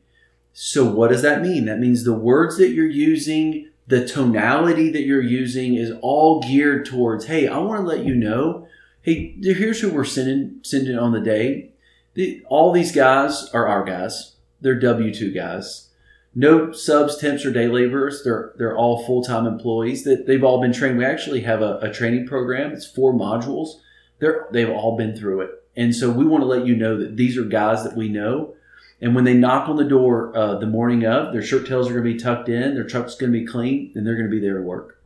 So 0.53 0.85
what 0.85 1.11
does 1.13 1.23
that 1.23 1.43
mean? 1.43 1.67
That 1.67 1.79
means 1.79 2.03
the 2.03 2.13
words 2.13 2.57
that 2.59 2.71
you're 2.71 2.87
using, 2.89 3.69
the 3.87 4.07
tonality 4.07 4.91
that 4.91 5.03
you're 5.03 5.23
using 5.23 5.75
is 5.75 5.93
all 6.03 6.41
geared 6.41 6.87
towards, 6.87 7.27
hey, 7.27 7.49
I 7.49 7.59
want 7.59 7.81
to 7.81 7.87
let 7.87 8.05
you 8.05 8.15
know, 8.15 8.67
hey, 9.03 9.37
here's 9.41 9.81
who 9.81 9.91
we're 9.91 10.05
sending 10.05 10.61
sending 10.63 10.97
on 10.97 11.13
the 11.13 11.21
day. 11.21 11.73
The, 12.15 12.45
all 12.49 12.73
these 12.73 12.93
guys 12.93 13.49
are 13.53 13.67
our 13.67 13.85
guys. 13.85 14.37
They're 14.61 14.79
W 14.79 15.13
two 15.13 15.33
guys. 15.33 15.89
No 16.35 16.73
subs, 16.73 17.19
temps, 17.19 17.45
or 17.45 17.53
day 17.53 17.69
laborers. 17.69 18.23
They're 18.23 18.53
they're 18.57 18.77
all 18.77 19.05
full 19.05 19.23
time 19.23 19.47
employees. 19.47 20.05
That 20.05 20.27
they've 20.27 20.45
all 20.45 20.61
been 20.61 20.73
trained. 20.73 20.99
We 20.99 21.05
actually 21.05 21.43
have 21.43 21.61
a, 21.61 21.79
a 21.79 21.93
training 21.93 22.27
program. 22.27 22.73
It's 22.73 22.87
four 22.87 23.13
modules. 23.13 23.81
They're 24.19 24.49
they've 24.53 24.71
all 24.71 24.97
been 24.97 25.17
through 25.17 25.43
it, 25.43 25.51
and 25.77 25.95
so 25.95 26.11
we 26.11 26.25
want 26.25 26.43
to 26.43 26.47
let 26.47 26.67
you 26.67 26.77
know 26.77 26.97
that 26.99 27.17
these 27.17 27.37
are 27.37 27.45
guys 27.45 27.85
that 27.85 27.97
we 27.97 28.09
know. 28.09 28.55
And 29.03 29.17
when 29.17 29.25
they 29.25 29.35
knock 29.35 29.69
on 29.69 29.77
the 29.77 29.85
door 29.85 30.35
uh, 30.35 30.55
the 30.55 30.67
morning 30.67 31.05
of, 31.05 31.33
their 31.33 31.43
shirt 31.43 31.67
tails 31.67 31.89
are 31.89 31.93
going 31.93 32.05
to 32.05 32.13
be 32.13 32.19
tucked 32.19 32.49
in, 32.49 32.75
their 32.75 32.87
truck's 32.87 33.17
going 33.17 33.33
to 33.33 33.39
be 33.39 33.45
clean, 33.45 33.93
and 33.97 34.07
they're 34.07 34.15
going 34.15 34.31
to 34.31 34.31
be 34.31 34.41
there 34.41 34.57
to 34.59 34.63
work. 34.63 35.03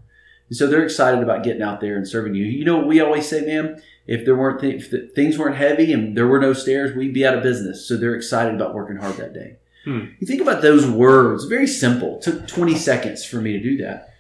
And 0.49 0.57
so 0.57 0.67
they're 0.67 0.85
excited 0.85 1.23
about 1.23 1.43
getting 1.43 1.63
out 1.63 1.81
there 1.81 1.97
and 1.97 2.07
serving 2.07 2.35
you. 2.35 2.45
You 2.45 2.67
know 2.67 2.77
what 2.77 2.87
we 2.87 3.01
always 3.01 3.27
say, 3.27 3.45
man? 3.45 3.83
If 4.07 4.27
there 4.27 4.37
weren't 4.37 4.61
th- 4.61 4.83
if 4.83 4.91
the, 4.91 5.11
things 5.15 5.39
weren't 5.39 5.57
heavy 5.57 5.93
and 5.95 6.17
there 6.17 6.29
were 6.29 6.39
no 6.39 6.53
stairs, 6.53 6.95
we'd 6.95 7.15
be 7.15 7.27
out 7.27 7.37
of 7.37 7.43
business. 7.43 7.89
So 7.89 7.97
they're 7.97 8.15
excited 8.15 8.55
about 8.55 8.75
working 8.75 8.97
hard 8.97 9.17
that 9.17 9.33
day. 9.33 9.57
Hmm. 9.85 10.09
You 10.21 10.27
think 10.27 10.43
about 10.43 10.63
those 10.63 10.87
words, 10.87 11.47
very 11.47 11.67
simple. 11.67 12.17
It 12.17 12.23
took 12.23 12.47
20 12.47 12.75
seconds 12.77 13.25
for 13.25 13.41
me 13.41 13.53
to 13.53 13.61
do 13.61 13.79
that. 13.79 14.15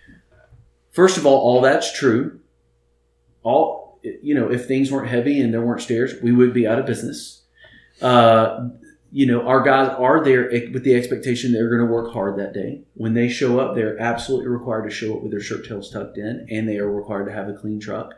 First 0.90 1.18
of 1.18 1.26
all, 1.26 1.38
all 1.38 1.60
that's 1.60 1.92
true. 1.92 2.40
All 3.42 4.00
you 4.02 4.34
know, 4.34 4.50
if 4.50 4.66
things 4.66 4.90
weren't 4.90 5.08
heavy 5.08 5.40
and 5.40 5.52
there 5.52 5.60
weren't 5.60 5.82
stairs, 5.82 6.14
we 6.22 6.32
would 6.32 6.54
be 6.54 6.66
out 6.66 6.78
of 6.78 6.86
business. 6.86 7.42
Uh, 8.00 8.68
you 9.12 9.26
know, 9.26 9.46
our 9.46 9.62
guys 9.62 9.88
are 9.88 10.22
there 10.22 10.50
with 10.72 10.84
the 10.84 10.94
expectation 10.94 11.52
they're 11.52 11.68
going 11.68 11.86
to 11.86 11.92
work 11.92 12.12
hard 12.12 12.36
that 12.38 12.52
day. 12.52 12.82
When 12.94 13.14
they 13.14 13.28
show 13.28 13.60
up, 13.60 13.74
they're 13.74 13.98
absolutely 14.00 14.48
required 14.48 14.84
to 14.84 14.94
show 14.94 15.16
up 15.16 15.22
with 15.22 15.30
their 15.30 15.40
shirt 15.40 15.66
tails 15.66 15.90
tucked 15.90 16.18
in, 16.18 16.46
and 16.50 16.68
they 16.68 16.78
are 16.78 16.90
required 16.90 17.26
to 17.26 17.32
have 17.32 17.48
a 17.48 17.54
clean 17.54 17.80
truck. 17.80 18.14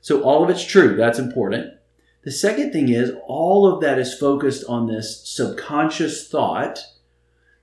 So 0.00 0.22
all 0.22 0.44
of 0.44 0.50
it's 0.50 0.64
true. 0.64 0.96
That's 0.96 1.18
important. 1.18 1.74
The 2.22 2.32
second 2.32 2.72
thing 2.72 2.88
is 2.88 3.12
all 3.26 3.72
of 3.72 3.80
that 3.82 3.98
is 3.98 4.18
focused 4.18 4.64
on 4.68 4.86
this 4.86 5.26
subconscious 5.28 6.28
thought 6.28 6.84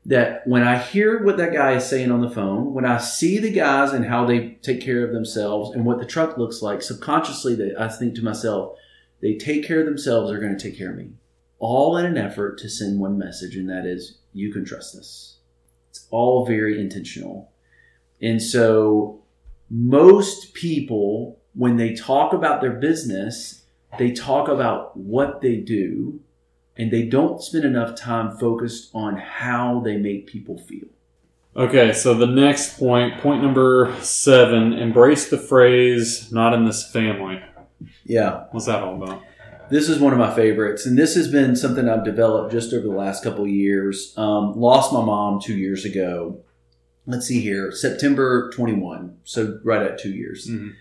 that 0.06 0.46
when 0.46 0.64
I 0.64 0.78
hear 0.78 1.24
what 1.24 1.38
that 1.38 1.54
guy 1.54 1.74
is 1.74 1.86
saying 1.86 2.12
on 2.12 2.22
the 2.22 2.30
phone, 2.30 2.74
when 2.74 2.86
I 2.86 2.98
see 2.98 3.40
the 3.40 3.52
guys 3.52 3.94
and 3.94 4.06
how 4.06 4.26
they 4.26 4.58
take 4.62 4.82
care 4.82 5.06
of 5.06 5.14
themselves 5.14 5.76
and 5.76 5.86
what 5.86 6.00
the 6.00 6.06
truck 6.06 6.38
looks 6.38 6.62
like, 6.62 6.82
subconsciously 6.82 7.74
I 7.78 7.88
think 7.88 8.16
to 8.16 8.24
myself, 8.24 8.78
they 9.22 9.36
take 9.36 9.66
care 9.66 9.80
of 9.80 9.86
themselves, 9.86 10.30
they're 10.30 10.42
going 10.42 10.58
to 10.58 10.62
take 10.62 10.78
care 10.78 10.92
of 10.92 10.98
me. 10.98 11.12
All 11.66 11.96
in 11.96 12.06
an 12.06 12.18
effort 12.18 12.58
to 12.60 12.68
send 12.68 13.00
one 13.00 13.18
message, 13.18 13.56
and 13.56 13.70
that 13.70 13.86
is, 13.86 14.18
you 14.34 14.52
can 14.52 14.66
trust 14.66 14.98
us. 14.98 15.38
It's 15.92 16.06
all 16.12 16.46
very 16.46 16.78
intentional. 16.78 17.52
And 18.22 18.42
so 18.42 19.22
most 19.70 20.54
people, 20.54 21.40
when 21.54 21.78
they 21.78 21.94
talk 21.94 22.34
about 22.34 22.60
their 22.60 22.74
business, 22.74 23.64
they 23.98 24.12
talk 24.12 24.50
about 24.50 24.98
what 24.98 25.40
they 25.40 25.56
do 25.56 26.20
and 26.76 26.92
they 26.92 27.04
don't 27.04 27.42
spend 27.42 27.64
enough 27.64 27.96
time 27.96 28.38
focused 28.38 28.90
on 28.94 29.16
how 29.16 29.80
they 29.86 29.96
make 29.96 30.28
people 30.28 30.58
feel. 30.58 30.88
Okay, 31.56 31.94
so 31.94 32.14
the 32.14 32.28
next 32.28 32.78
point, 32.78 33.22
point 33.22 33.42
number 33.42 33.96
seven, 34.02 34.74
embrace 34.74 35.30
the 35.30 35.38
phrase 35.38 36.32
"not 36.32 36.54
in 36.54 36.66
this 36.66 36.92
family." 36.92 37.42
Yeah. 38.04 38.46
What's 38.52 38.66
that 38.66 38.82
all 38.82 39.02
about? 39.02 39.22
This 39.74 39.90
is 39.90 39.98
one 39.98 40.14
of 40.14 40.20
my 40.20 40.32
favorites, 40.36 40.86
and 40.86 40.96
this 40.96 41.16
has 41.16 41.28
been 41.28 41.56
something 41.56 41.90
I've 41.90 42.06
developed 42.06 42.52
just 42.52 42.74
over 42.74 42.86
the 42.86 42.94
last 42.94 43.24
couple 43.24 43.46
of 43.46 43.50
years. 43.50 44.14
Um, 44.16 44.54
lost 44.56 44.94
my 44.94 45.04
mom 45.04 45.40
two 45.42 45.58
years 45.58 45.84
ago. 45.84 46.42
Let's 47.08 47.26
see 47.26 47.42
here, 47.42 47.72
September 47.72 48.52
21, 48.52 49.18
so 49.24 49.60
right 49.64 49.82
at 49.82 49.98
two 49.98 50.12
years. 50.12 50.48
Mhm. 50.48 50.74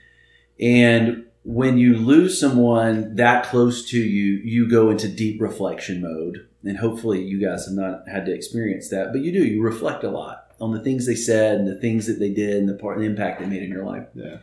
And 0.61 1.24
when 1.42 1.78
you 1.78 1.96
lose 1.96 2.38
someone 2.38 3.14
that 3.16 3.46
close 3.46 3.88
to 3.92 3.98
you, 3.98 4.35
you 4.44 4.68
go 4.68 4.90
into 4.90 5.09
deep 5.09 5.40
reflection 5.40 6.02
mode. 6.02 6.46
And 6.62 6.76
hopefully, 6.76 7.24
you 7.24 7.40
guys 7.40 7.64
have 7.64 7.74
not 7.74 8.07
had 8.09 8.26
to 8.26 8.35
experience 8.35 8.90
that, 8.90 9.11
but 9.11 9.22
you 9.22 9.33
do. 9.33 9.42
You 9.42 9.62
reflect 9.62 10.05
a 10.05 10.11
lot 10.11 10.52
on 10.61 10.72
the 10.72 10.81
things 10.81 11.07
they 11.07 11.14
said 11.14 11.61
and 11.61 11.66
the 11.66 11.81
things 11.81 12.07
that 12.09 12.18
they 12.18 12.28
did 12.28 12.57
and 12.59 12.68
the 12.68 12.74
part, 12.74 12.98
the 12.98 13.05
impact 13.05 13.40
they 13.40 13.46
made 13.46 13.62
in 13.62 13.70
your 13.70 13.87
life. 13.87 14.09
Yeah. 14.14 14.37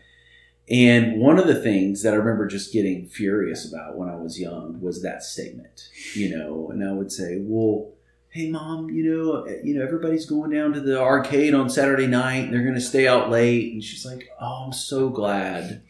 And 0.70 1.20
one 1.20 1.40
of 1.40 1.48
the 1.48 1.60
things 1.60 2.04
that 2.04 2.14
I 2.14 2.18
remember 2.18 2.46
just 2.46 2.72
getting 2.72 3.08
furious 3.08 3.68
about 3.68 3.98
when 3.98 4.08
I 4.08 4.16
was 4.16 4.40
young 4.40 4.80
was 4.82 5.02
that 5.02 5.24
statement, 5.24 5.90
you 6.14 6.38
know, 6.38 6.70
and 6.70 6.88
I 6.88 6.92
would 6.92 7.12
say, 7.12 7.38
well, 7.40 7.92
hey 8.30 8.52
mom, 8.52 8.92
you 8.92 9.04
know, 9.04 9.48
you 9.64 9.74
know, 9.74 9.84
everybody's 9.84 10.28
going 10.28 10.52
down 10.52 10.74
to 10.74 10.80
the 10.80 11.02
arcade 11.02 11.56
on 11.56 11.70
Saturday 11.70 12.06
night 12.06 12.44
and 12.44 12.54
they're 12.54 12.62
going 12.62 12.76
to 12.76 12.82
stay 12.82 13.08
out 13.08 13.32
late. 13.32 13.74
And 13.74 13.84
she's 13.84 14.06
like, 14.06 14.30
oh, 14.40 14.66
I'm 14.66 14.74
so 14.74 15.10
glad. 15.10 15.82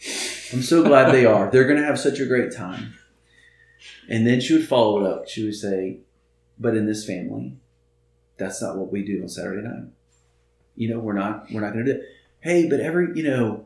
I'm 0.53 0.61
so 0.61 0.81
glad 0.83 1.11
they 1.11 1.25
are. 1.25 1.51
They're 1.51 1.67
going 1.67 1.81
to 1.81 1.85
have 1.85 1.99
such 1.99 2.21
a 2.21 2.25
great 2.25 2.55
time. 2.55 2.93
And 4.07 4.25
then 4.25 4.39
she 4.39 4.53
would 4.53 4.67
follow 4.67 5.03
it 5.03 5.11
up. 5.11 5.27
She 5.27 5.43
would 5.43 5.55
say, 5.55 5.99
but 6.57 6.77
in 6.77 6.85
this 6.85 7.05
family, 7.05 7.57
that's 8.37 8.61
not 8.61 8.77
what 8.77 8.91
we 8.91 9.03
do 9.03 9.21
on 9.21 9.27
Saturday 9.27 9.61
night. 9.61 9.89
You 10.77 10.93
know, 10.93 10.99
we're 10.99 11.13
not, 11.13 11.51
we're 11.51 11.59
not 11.59 11.73
going 11.73 11.85
to 11.85 11.93
do 11.93 11.99
it. 11.99 12.05
Hey, 12.39 12.69
but 12.69 12.79
every, 12.79 13.09
you 13.15 13.23
know, 13.23 13.65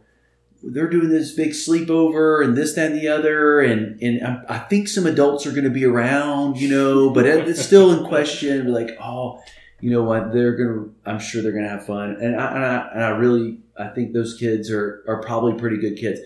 they're 0.64 0.90
doing 0.90 1.10
this 1.10 1.34
big 1.34 1.52
sleepover 1.52 2.44
and 2.44 2.56
this, 2.56 2.74
that, 2.74 2.92
and 2.92 3.00
the 3.00 3.08
other, 3.10 3.60
and 3.60 4.02
and 4.02 4.26
I, 4.26 4.56
I 4.56 4.60
think 4.60 4.88
some 4.88 5.06
adults 5.06 5.46
are 5.46 5.52
going 5.52 5.66
to 5.66 5.70
be 5.70 5.86
around, 5.86 6.60
you 6.60 6.70
know, 6.70 7.10
but 7.10 7.26
it's 7.26 7.62
still 7.62 7.92
in 7.92 8.06
question. 8.08 8.72
Like, 8.72 8.98
oh, 9.02 9.42
you 9.82 9.92
know 9.92 10.04
what? 10.04 10.32
They're 10.32 10.56
gonna. 10.56 10.90
I'm 11.06 11.20
sure 11.20 11.42
they're 11.42 11.52
gonna 11.52 11.70
have 11.70 11.86
fun, 11.86 12.18
and 12.22 12.40
I, 12.40 12.56
and 12.56 12.66
I, 12.66 12.90
and 12.94 13.04
I 13.04 13.10
really, 13.10 13.60
I 13.78 13.90
think 13.90 14.14
those 14.14 14.38
kids 14.38 14.72
are 14.72 15.04
are 15.08 15.22
probably 15.22 15.60
pretty 15.60 15.78
good 15.78 15.98
kids, 15.98 16.22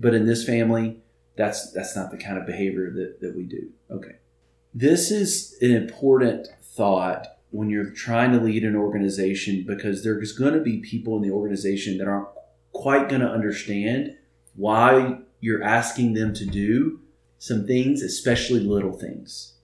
but 0.00 0.14
in 0.14 0.26
this 0.26 0.44
family, 0.44 1.02
that's 1.36 1.70
that's 1.72 1.94
not 1.94 2.10
the 2.10 2.16
kind 2.16 2.38
of 2.38 2.46
behavior 2.46 2.90
that 2.90 3.20
that 3.20 3.36
we 3.36 3.42
do. 3.42 3.70
Okay, 3.90 4.16
this 4.72 5.10
is 5.10 5.56
an 5.60 5.70
important 5.70 6.48
thought 6.62 7.26
when 7.50 7.68
you're 7.68 7.90
trying 7.90 8.32
to 8.32 8.38
lead 8.38 8.64
an 8.64 8.74
organization 8.74 9.64
because 9.66 10.02
there's 10.02 10.32
going 10.32 10.54
to 10.54 10.60
be 10.60 10.78
people 10.78 11.16
in 11.16 11.22
the 11.22 11.30
organization 11.30 11.98
that 11.98 12.08
aren't 12.08 12.28
quite 12.72 13.08
going 13.08 13.20
to 13.20 13.28
understand 13.28 14.16
why 14.54 15.18
you're 15.40 15.62
asking 15.62 16.14
them 16.14 16.32
to 16.34 16.46
do 16.46 17.00
some 17.38 17.66
things, 17.66 18.02
especially 18.02 18.60
little 18.60 18.92
things. 18.92 19.54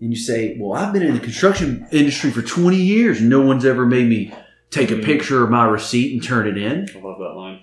And 0.00 0.10
you 0.10 0.16
say, 0.16 0.56
Well, 0.58 0.72
I've 0.80 0.92
been 0.92 1.02
in 1.02 1.14
the 1.14 1.20
construction 1.20 1.86
industry 1.92 2.30
for 2.30 2.42
20 2.42 2.76
years 2.76 3.20
and 3.20 3.28
no 3.28 3.40
one's 3.42 3.64
ever 3.64 3.84
made 3.86 4.08
me 4.08 4.32
take 4.70 4.90
a 4.90 4.94
Mhm. 4.94 5.04
picture 5.04 5.42
of 5.44 5.50
my 5.50 5.64
receipt 5.66 6.12
and 6.12 6.22
turn 6.22 6.46
it 6.46 6.56
in. 6.58 6.88
I 6.94 7.00
love 7.00 7.18
that 7.18 7.34
line. 7.34 7.60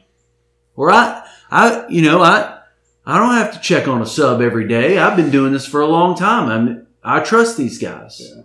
Or 0.75 0.91
I, 0.91 1.23
I, 1.51 1.85
you 1.87 2.01
know, 2.01 2.21
I, 2.21 2.59
I 3.05 3.17
don't 3.19 3.35
have 3.35 3.53
to 3.53 3.59
check 3.59 3.87
on 3.87 4.01
a 4.01 4.05
sub 4.05 4.41
every 4.41 4.67
day. 4.67 4.97
I've 4.97 5.15
been 5.15 5.29
doing 5.29 5.53
this 5.53 5.65
for 5.67 5.79
a 5.81 5.87
long 5.87 6.15
time. 6.17 6.49
I'm, 6.49 6.87
I 7.03 7.19
trust 7.21 7.55
these 7.57 7.77
guys. 7.77 8.19
Yeah. 8.21 8.41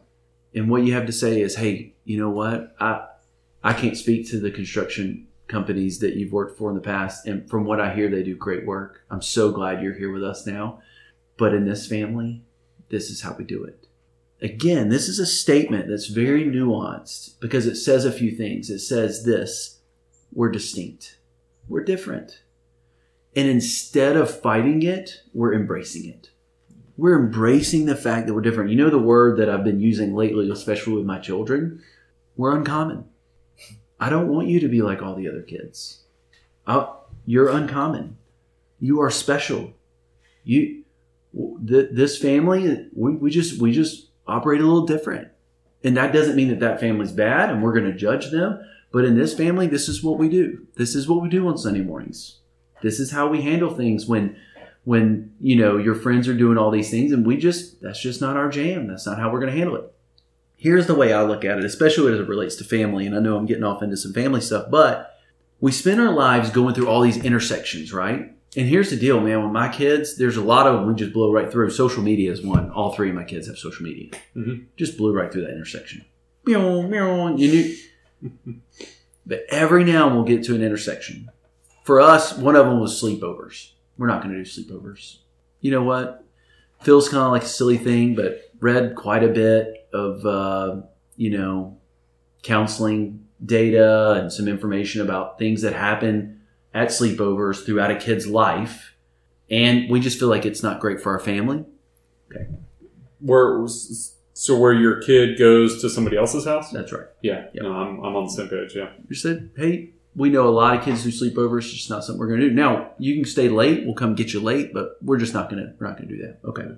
And 0.54 0.70
what 0.70 0.82
you 0.82 0.92
have 0.94 1.06
to 1.06 1.12
say 1.12 1.40
is, 1.40 1.56
hey, 1.56 1.94
you 2.04 2.18
know 2.18 2.30
what? 2.30 2.74
I, 2.78 3.06
I 3.64 3.72
can't 3.72 3.96
speak 3.96 4.28
to 4.30 4.38
the 4.38 4.50
construction 4.50 5.26
companies 5.50 5.98
that 5.98 6.14
you've 6.14 6.32
worked 6.32 6.56
for 6.56 6.70
in 6.70 6.76
the 6.76 6.80
past. 6.80 7.26
And 7.26 7.48
from 7.50 7.64
what 7.64 7.80
I 7.80 7.94
hear, 7.94 8.08
they 8.08 8.22
do 8.22 8.36
great 8.36 8.64
work. 8.64 9.02
I'm 9.10 9.20
so 9.20 9.50
glad 9.50 9.82
you're 9.82 9.94
here 9.94 10.12
with 10.12 10.24
us 10.24 10.46
now. 10.46 10.80
But 11.36 11.54
in 11.54 11.66
this 11.66 11.86
family, 11.86 12.42
this 12.88 13.10
is 13.10 13.22
how 13.22 13.34
we 13.34 13.44
do 13.44 13.64
it. 13.64 13.86
Again, 14.42 14.88
this 14.88 15.08
is 15.08 15.18
a 15.18 15.26
statement 15.26 15.88
that's 15.88 16.06
very 16.06 16.44
nuanced 16.44 17.38
because 17.40 17.66
it 17.66 17.76
says 17.76 18.04
a 18.04 18.12
few 18.12 18.30
things. 18.30 18.70
It 18.70 18.78
says 18.78 19.24
this 19.24 19.80
we're 20.32 20.50
distinct, 20.50 21.18
we're 21.68 21.84
different. 21.84 22.42
And 23.36 23.48
instead 23.48 24.16
of 24.16 24.40
fighting 24.40 24.82
it, 24.82 25.22
we're 25.32 25.54
embracing 25.54 26.08
it. 26.08 26.30
We're 26.96 27.18
embracing 27.18 27.86
the 27.86 27.96
fact 27.96 28.26
that 28.26 28.34
we're 28.34 28.40
different. 28.40 28.70
You 28.70 28.76
know 28.76 28.90
the 28.90 28.98
word 28.98 29.38
that 29.38 29.48
I've 29.48 29.64
been 29.64 29.80
using 29.80 30.14
lately, 30.14 30.50
especially 30.50 30.94
with 30.94 31.06
my 31.06 31.18
children? 31.18 31.82
We're 32.36 32.56
uncommon. 32.56 33.09
I 34.00 34.08
don't 34.08 34.28
want 34.28 34.48
you 34.48 34.60
to 34.60 34.68
be 34.68 34.80
like 34.80 35.02
all 35.02 35.14
the 35.14 35.28
other 35.28 35.42
kids. 35.42 36.00
I, 36.66 36.88
you're 37.26 37.50
uncommon. 37.50 38.16
You 38.80 39.00
are 39.02 39.10
special. 39.10 39.74
You, 40.42 40.84
th- 41.34 41.90
this 41.92 42.16
family, 42.18 42.88
we, 42.94 43.12
we 43.12 43.30
just 43.30 43.60
we 43.60 43.72
just 43.72 44.08
operate 44.26 44.62
a 44.62 44.64
little 44.64 44.86
different, 44.86 45.28
and 45.84 45.96
that 45.98 46.14
doesn't 46.14 46.36
mean 46.36 46.48
that 46.48 46.60
that 46.60 46.80
family's 46.80 47.12
bad, 47.12 47.50
and 47.50 47.62
we're 47.62 47.78
going 47.78 47.92
to 47.92 47.96
judge 47.96 48.30
them. 48.30 48.64
But 48.90 49.04
in 49.04 49.16
this 49.16 49.34
family, 49.34 49.66
this 49.66 49.86
is 49.86 50.02
what 50.02 50.18
we 50.18 50.28
do. 50.28 50.66
This 50.76 50.94
is 50.94 51.06
what 51.06 51.22
we 51.22 51.28
do 51.28 51.46
on 51.46 51.58
Sunday 51.58 51.82
mornings. 51.82 52.38
This 52.82 52.98
is 52.98 53.12
how 53.12 53.28
we 53.28 53.42
handle 53.42 53.74
things 53.74 54.06
when 54.06 54.36
when 54.84 55.34
you 55.40 55.56
know 55.56 55.76
your 55.76 55.94
friends 55.94 56.26
are 56.26 56.34
doing 56.34 56.56
all 56.56 56.70
these 56.70 56.90
things, 56.90 57.12
and 57.12 57.26
we 57.26 57.36
just 57.36 57.82
that's 57.82 58.00
just 58.00 58.22
not 58.22 58.38
our 58.38 58.48
jam. 58.48 58.86
That's 58.86 59.06
not 59.06 59.18
how 59.18 59.30
we're 59.30 59.40
going 59.40 59.52
to 59.52 59.58
handle 59.58 59.76
it 59.76 59.92
here's 60.60 60.86
the 60.86 60.94
way 60.94 61.12
I 61.14 61.22
look 61.22 61.42
at 61.44 61.58
it, 61.58 61.64
especially 61.64 62.12
as 62.12 62.20
it 62.20 62.28
relates 62.28 62.54
to 62.56 62.64
family. 62.64 63.06
And 63.06 63.16
I 63.16 63.18
know 63.18 63.36
I'm 63.36 63.46
getting 63.46 63.64
off 63.64 63.82
into 63.82 63.96
some 63.96 64.12
family 64.12 64.42
stuff, 64.42 64.70
but 64.70 65.18
we 65.58 65.72
spend 65.72 66.00
our 66.00 66.12
lives 66.12 66.50
going 66.50 66.74
through 66.74 66.86
all 66.86 67.00
these 67.00 67.16
intersections, 67.16 67.92
right? 67.94 68.34
And 68.56 68.68
here's 68.68 68.90
the 68.90 68.96
deal, 68.96 69.20
man. 69.20 69.42
With 69.42 69.52
my 69.52 69.68
kids, 69.68 70.16
there's 70.18 70.36
a 70.36 70.42
lot 70.44 70.66
of 70.66 70.74
them 70.74 70.86
we 70.86 70.94
just 70.94 71.14
blow 71.14 71.32
right 71.32 71.50
through. 71.50 71.70
Social 71.70 72.02
media 72.02 72.30
is 72.30 72.42
one. 72.42 72.70
All 72.72 72.92
three 72.92 73.08
of 73.08 73.14
my 73.14 73.24
kids 73.24 73.46
have 73.46 73.56
social 73.58 73.84
media. 73.84 74.10
Mhm. 74.36 74.66
Just 74.76 74.98
blew 74.98 75.14
right 75.14 75.32
through 75.32 75.42
that 75.42 75.52
intersection. 75.54 76.04
Meow, 76.44 76.82
meow, 76.82 77.36
you 77.36 77.76
knew. 78.22 78.60
but 79.26 79.44
every 79.48 79.84
now 79.84 80.08
and 80.08 80.16
we'll 80.16 80.24
get 80.24 80.44
to 80.44 80.54
an 80.54 80.62
intersection. 80.62 81.30
For 81.84 82.00
us, 82.00 82.36
one 82.36 82.56
of 82.56 82.66
them 82.66 82.80
was 82.80 83.00
sleepovers. 83.00 83.70
We're 83.96 84.08
not 84.08 84.22
going 84.22 84.34
to 84.34 84.42
do 84.44 84.48
sleepovers. 84.50 85.18
You 85.60 85.70
know 85.70 85.84
what? 85.84 86.24
Feels 86.82 87.08
kind 87.08 87.22
of 87.24 87.32
like 87.32 87.44
a 87.44 87.46
silly 87.46 87.78
thing, 87.78 88.14
but 88.14 88.50
read 88.60 88.94
quite 88.94 89.22
a 89.22 89.28
bit 89.28 89.79
of 89.92 90.24
uh, 90.26 90.80
you 91.16 91.30
know 91.36 91.76
counseling 92.42 93.24
data 93.44 94.12
and 94.20 94.32
some 94.32 94.48
information 94.48 95.00
about 95.00 95.38
things 95.38 95.62
that 95.62 95.72
happen 95.72 96.40
at 96.74 96.88
sleepovers 96.88 97.64
throughout 97.64 97.90
a 97.90 97.96
kid's 97.96 98.26
life, 98.26 98.94
and 99.50 99.90
we 99.90 100.00
just 100.00 100.18
feel 100.18 100.28
like 100.28 100.46
it's 100.46 100.62
not 100.62 100.80
great 100.80 101.00
for 101.00 101.12
our 101.12 101.18
family. 101.18 101.64
Okay. 102.30 102.46
Where 103.20 103.66
so 104.32 104.58
where 104.58 104.72
your 104.72 105.00
kid 105.02 105.38
goes 105.38 105.82
to 105.82 105.90
somebody 105.90 106.16
else's 106.16 106.46
house? 106.46 106.70
That's 106.70 106.92
right. 106.92 107.06
Yeah, 107.22 107.46
Yeah. 107.52 107.62
no, 107.64 107.72
I'm, 107.72 108.02
I'm 108.02 108.16
on 108.16 108.24
the 108.24 108.30
same 108.30 108.48
page. 108.48 108.74
Yeah, 108.74 108.90
You 109.08 109.14
said, 109.14 109.50
hey, 109.56 109.90
we 110.16 110.30
know 110.30 110.48
a 110.48 110.50
lot 110.50 110.78
of 110.78 110.82
kids 110.84 111.02
do 111.02 111.10
sleepovers. 111.10 111.58
It's 111.64 111.72
just 111.74 111.90
not 111.90 112.04
something 112.04 112.18
we're 112.18 112.28
going 112.28 112.40
to 112.40 112.48
do. 112.48 112.54
Now 112.54 112.92
you 112.98 113.14
can 113.16 113.24
stay 113.26 113.48
late. 113.50 113.84
We'll 113.84 113.94
come 113.94 114.14
get 114.14 114.32
you 114.32 114.40
late, 114.40 114.72
but 114.72 114.96
we're 115.02 115.18
just 115.18 115.34
not 115.34 115.50
going 115.50 115.62
to. 115.62 115.74
We're 115.78 115.88
not 115.88 115.98
going 115.98 116.08
to 116.08 116.16
do 116.16 116.22
that. 116.22 116.38
Okay. 116.48 116.68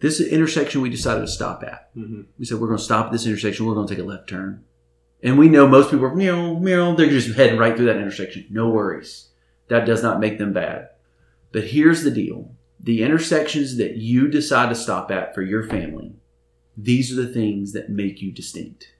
This 0.00 0.20
intersection 0.20 0.80
we 0.80 0.88
decided 0.90 1.20
to 1.20 1.28
stop 1.28 1.62
at. 1.62 1.94
Mhm. 1.96 2.24
We 2.38 2.44
said 2.44 2.58
we're 2.58 2.66
going 2.68 2.78
to 2.78 2.84
stop 2.84 3.06
at 3.06 3.12
this 3.12 3.26
intersection. 3.26 3.66
We're 3.66 3.74
going 3.74 3.86
to 3.86 3.94
take 3.94 4.02
a 4.02 4.06
left 4.06 4.28
turn, 4.28 4.64
and 5.22 5.38
we 5.38 5.48
know 5.48 5.68
most 5.68 5.90
people 5.90 6.06
are 6.06 6.14
meow 6.14 6.58
meow. 6.58 6.94
They're 6.94 7.10
just 7.10 7.34
heading 7.36 7.58
right 7.58 7.76
through 7.76 7.86
that 7.86 7.98
intersection. 7.98 8.46
No 8.50 8.68
worries. 8.70 9.28
That 9.68 9.84
does 9.86 10.02
not 10.02 10.18
make 10.20 10.38
them 10.38 10.52
bad. 10.52 10.88
But 11.52 11.64
here's 11.64 12.02
the 12.02 12.10
deal: 12.10 12.54
the 12.82 13.02
intersections 13.02 13.76
that 13.76 13.96
you 13.96 14.26
decide 14.28 14.70
to 14.70 14.74
stop 14.74 15.10
at 15.10 15.34
for 15.34 15.42
your 15.42 15.64
family, 15.64 16.14
these 16.76 17.12
are 17.12 17.20
the 17.22 17.28
things 17.32 17.72
that 17.72 17.90
make 17.90 18.22
you 18.22 18.32
distinct. 18.32 18.92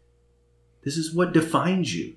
This 0.83 0.97
is 0.99 1.15
what 1.15 1.33
defines 1.33 1.95
you. 1.97 2.15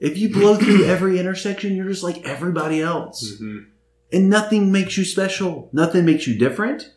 If 0.00 0.18
you 0.18 0.28
blow 0.28 0.56
through 0.56 0.84
every 0.86 1.20
intersection, 1.20 1.76
you're 1.76 1.88
just 1.88 2.02
like 2.02 2.26
everybody 2.26 2.80
else. 2.80 3.36
Mhm. 3.40 3.66
And 4.12 4.28
nothing 4.28 4.70
makes 4.72 4.96
you 4.98 5.04
special. 5.04 5.70
Nothing 5.72 6.04
makes 6.04 6.26
you 6.26 6.36
different. 6.36 6.92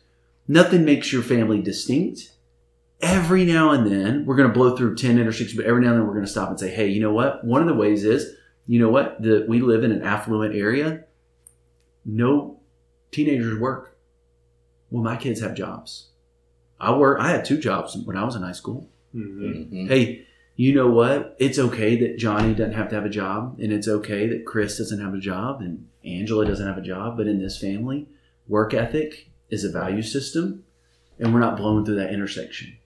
Nothing 0.48 0.84
makes 0.84 1.12
your 1.12 1.22
family 1.22 1.60
distinct. 1.60 2.32
Every 3.00 3.44
now 3.44 3.70
and 3.70 3.86
then, 3.86 4.24
we're 4.26 4.34
going 4.34 4.48
to 4.48 4.54
blow 4.54 4.76
through 4.76 4.96
10 4.96 5.18
intersections, 5.18 5.54
but 5.56 5.66
every 5.66 5.82
now 5.82 5.90
and 5.90 5.98
then 6.00 6.06
we're 6.06 6.14
going 6.14 6.24
to 6.24 6.30
stop 6.30 6.48
and 6.48 6.58
say, 6.58 6.70
hey, 6.70 6.88
you 6.88 7.00
know 7.00 7.12
what? 7.12 7.44
One 7.44 7.60
of 7.60 7.68
the 7.68 7.74
ways 7.74 8.02
is, 8.04 8.34
you 8.66 8.80
know 8.80 8.88
what? 8.90 9.22
The, 9.22 9.44
we 9.46 9.60
live 9.60 9.84
in 9.84 9.92
an 9.92 10.02
affluent 10.02 10.54
area. 10.56 11.04
No 12.04 12.60
teenagers 13.12 13.58
work. 13.58 13.96
Well, 14.90 15.02
my 15.02 15.16
kids 15.16 15.40
have 15.40 15.54
jobs. 15.54 16.08
I 16.80 16.92
work, 16.96 17.20
I 17.20 17.28
had 17.30 17.44
two 17.44 17.58
jobs 17.58 17.96
when 18.04 18.16
I 18.16 18.24
was 18.24 18.34
in 18.36 18.42
high 18.42 18.52
school 18.52 18.88
Mhm. 19.14 19.70
Mhm. 19.72 19.88
hey, 19.88 20.24
you 20.56 20.74
know 20.74 20.88
what? 20.90 21.36
It's 21.38 21.58
okay 21.58 21.96
that 22.00 22.18
Johnny 22.18 22.52
doesn't 22.54 22.74
have 22.74 22.88
to 22.90 22.94
have 22.96 23.04
a 23.04 23.08
job, 23.10 23.58
and 23.60 23.72
it's 23.72 23.88
okay 23.88 24.26
that 24.28 24.44
Chris 24.44 24.76
doesn't 24.78 25.00
have 25.00 25.14
a 25.14 25.18
job, 25.18 25.60
and 25.60 25.86
Angela 26.04 26.44
doesn't 26.44 26.66
have 26.66 26.76
a 26.78 26.82
job. 26.82 27.16
But 27.16 27.26
in 27.26 27.38
this 27.38 27.58
family, 27.58 28.06
work 28.48 28.74
ethic 28.74 29.27
is 29.50 29.64
a 29.64 29.70
value 29.70 30.02
system, 30.02 30.64
and 31.18 31.32
we're 31.32 31.40
not 31.40 31.56
blowing 31.56 31.84
through 31.84 31.96
that 31.96 32.12
intersection. 32.12 32.76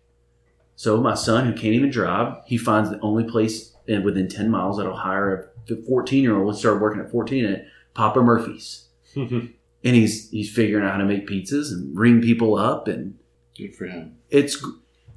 So 0.77 1.01
my 1.01 1.14
son, 1.14 1.44
who 1.46 1.53
can't 1.53 1.75
even 1.75 1.90
drive, 1.90 2.37
he 2.46 2.57
finds 2.57 2.90
the 2.90 3.01
only 3.01 3.25
place 3.25 3.75
within 3.87 4.29
ten 4.29 4.51
miles 4.51 4.77
that'll 4.79 4.96
hire 4.96 5.51
a 5.70 5.77
fourteen 5.87 6.22
year 6.22 6.37
old. 6.40 6.57
Started 6.59 6.81
working 6.81 7.01
at 7.01 7.11
fourteen 7.11 7.44
at 7.44 7.66
Papa 7.94 8.20
Murphy's, 8.22 8.87
and 9.14 9.51
he's 9.83 10.31
he's 10.31 10.53
figuring 10.55 10.85
out 10.85 10.92
how 10.92 10.98
to 10.98 11.05
make 11.05 11.29
pizzas 11.29 11.70
and 11.72 11.96
ring 11.98 12.20
people 12.22 12.57
up, 12.57 12.88
and 12.88 13.18
Good 13.57 13.75
for 13.77 13.87
him. 13.87 14.16
it's 14.31 14.64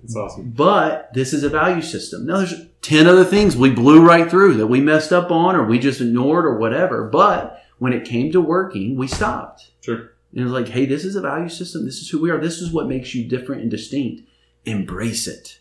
it's 0.03 0.15
awesome. 0.15 0.51
but 0.51 1.11
this 1.13 1.33
is 1.33 1.43
a 1.43 1.49
value 1.49 1.81
system. 1.81 2.25
Now, 2.27 2.37
there's 2.37 2.53
10 2.81 3.07
other 3.07 3.23
things 3.23 3.55
we 3.57 3.71
blew 3.71 4.05
right 4.05 4.29
through 4.29 4.55
that 4.57 4.67
we 4.67 4.79
messed 4.79 5.11
up 5.11 5.31
on 5.31 5.55
or 5.55 5.65
we 5.65 5.79
just 5.79 5.99
ignored 6.01 6.45
or 6.45 6.57
whatever. 6.59 7.05
But 7.09 7.63
when 7.79 7.91
it 7.91 8.05
came 8.05 8.31
to 8.33 8.39
working, 8.41 8.97
we 8.97 9.07
stopped. 9.07 9.71
Sure. 9.81 10.11
And 10.35 10.51
like, 10.51 10.67
hey, 10.67 10.85
this 10.85 11.05
is 11.05 11.15
a 11.15 11.21
value 11.21 11.49
system. 11.49 11.85
This 11.85 11.99
is 11.99 12.09
who 12.09 12.21
we 12.21 12.29
are. 12.29 12.39
This 12.39 12.59
is 12.59 12.71
what 12.71 12.87
makes 12.87 13.15
you 13.15 13.27
different 13.27 13.61
and 13.61 13.71
distinct. 13.71 14.23
Embrace 14.65 15.27
it. 15.27 15.59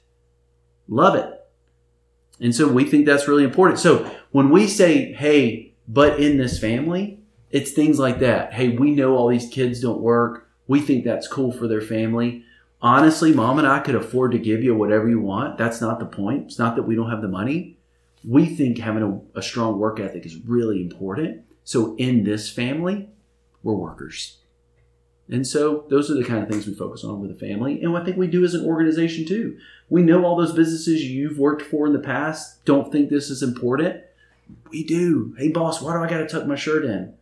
Love 0.88 1.14
it. 1.14 1.30
And 2.40 2.54
so 2.54 2.68
we 2.68 2.84
think 2.84 3.06
that's 3.06 3.28
really 3.28 3.44
important. 3.44 3.78
So 3.78 4.10
when 4.32 4.50
we 4.50 4.66
say, 4.66 5.12
hey, 5.12 5.74
but 5.87 6.18
in 6.18 6.37
this 6.37 6.58
family, 6.58 7.20
it's 7.50 7.70
things 7.70 7.98
like 7.98 8.18
that. 8.18 8.52
Hey, 8.52 8.70
we 8.70 8.90
know 8.90 9.16
all 9.16 9.28
these 9.28 9.48
kids 9.48 9.80
don't 9.80 10.00
work. 10.00 10.48
We 10.66 10.80
think 10.80 11.04
that's 11.04 11.28
cool 11.28 11.52
for 11.52 11.68
their 11.68 11.80
family 11.80 12.44
honestly, 12.84 13.32
mom 13.32 13.58
and 13.58 13.66
I 13.66 13.80
could 13.80 13.94
afford 13.94 14.32
to 14.32 14.38
give 14.38 14.62
you 14.62 14.76
whatever 14.76 15.08
you 15.08 15.18
want. 15.18 15.56
That's 15.56 15.80
not 15.80 15.98
the 15.98 16.06
point. 16.06 16.44
It's 16.44 16.58
not 16.58 16.76
that 16.76 16.82
we 16.82 16.94
don't 16.94 17.10
have 17.10 17.22
the 17.22 17.28
money. 17.28 17.78
We 18.28 18.54
think 18.54 18.78
having 18.78 19.02
a, 19.34 19.38
a 19.38 19.42
strong 19.42 19.78
work 19.78 19.98
ethic 19.98 20.26
is 20.26 20.37
really 20.37 20.82
important. 20.82 21.42
So 21.64 21.96
in 21.96 22.24
this 22.24 22.50
family, 22.50 23.08
we're 23.62 23.74
workers. 23.74 24.38
And 25.28 25.46
so 25.46 25.87
those 25.88 26.10
are 26.10 26.14
the 26.14 26.24
kind 26.24 26.42
of 26.42 26.48
things 26.48 26.66
we 26.66 26.74
focus 26.74 27.02
on 27.02 27.20
with 27.20 27.30
the 27.30 27.46
family. 27.46 27.82
And 27.82 27.96
I 27.96 28.04
think 28.04 28.16
we 28.16 28.26
do 28.26 28.44
as 28.44 28.54
an 28.54 28.66
organization 28.66 29.24
too. 29.24 29.56
We 29.88 30.02
know 30.02 30.24
all 30.24 30.37
those 30.37 30.52
businesses 30.52 31.04
you've 31.04 31.38
worked 31.38 31.62
for 31.62 31.87
in 31.87 31.92
the 31.92 31.98
past 31.98 32.64
don't 32.64 32.92
think 32.92 33.08
this 33.08 33.30
is 33.30 33.42
important. 33.42 34.02
We 34.70 34.84
do. 34.84 35.34
Hey, 35.38 35.48
boss, 35.48 35.80
why 35.80 35.94
do 35.94 36.02
I 36.02 36.08
got 36.08 36.18
to 36.18 36.28
tuck 36.28 36.46
my 36.46 36.56
shirt 36.56 36.84
in? 36.84 37.14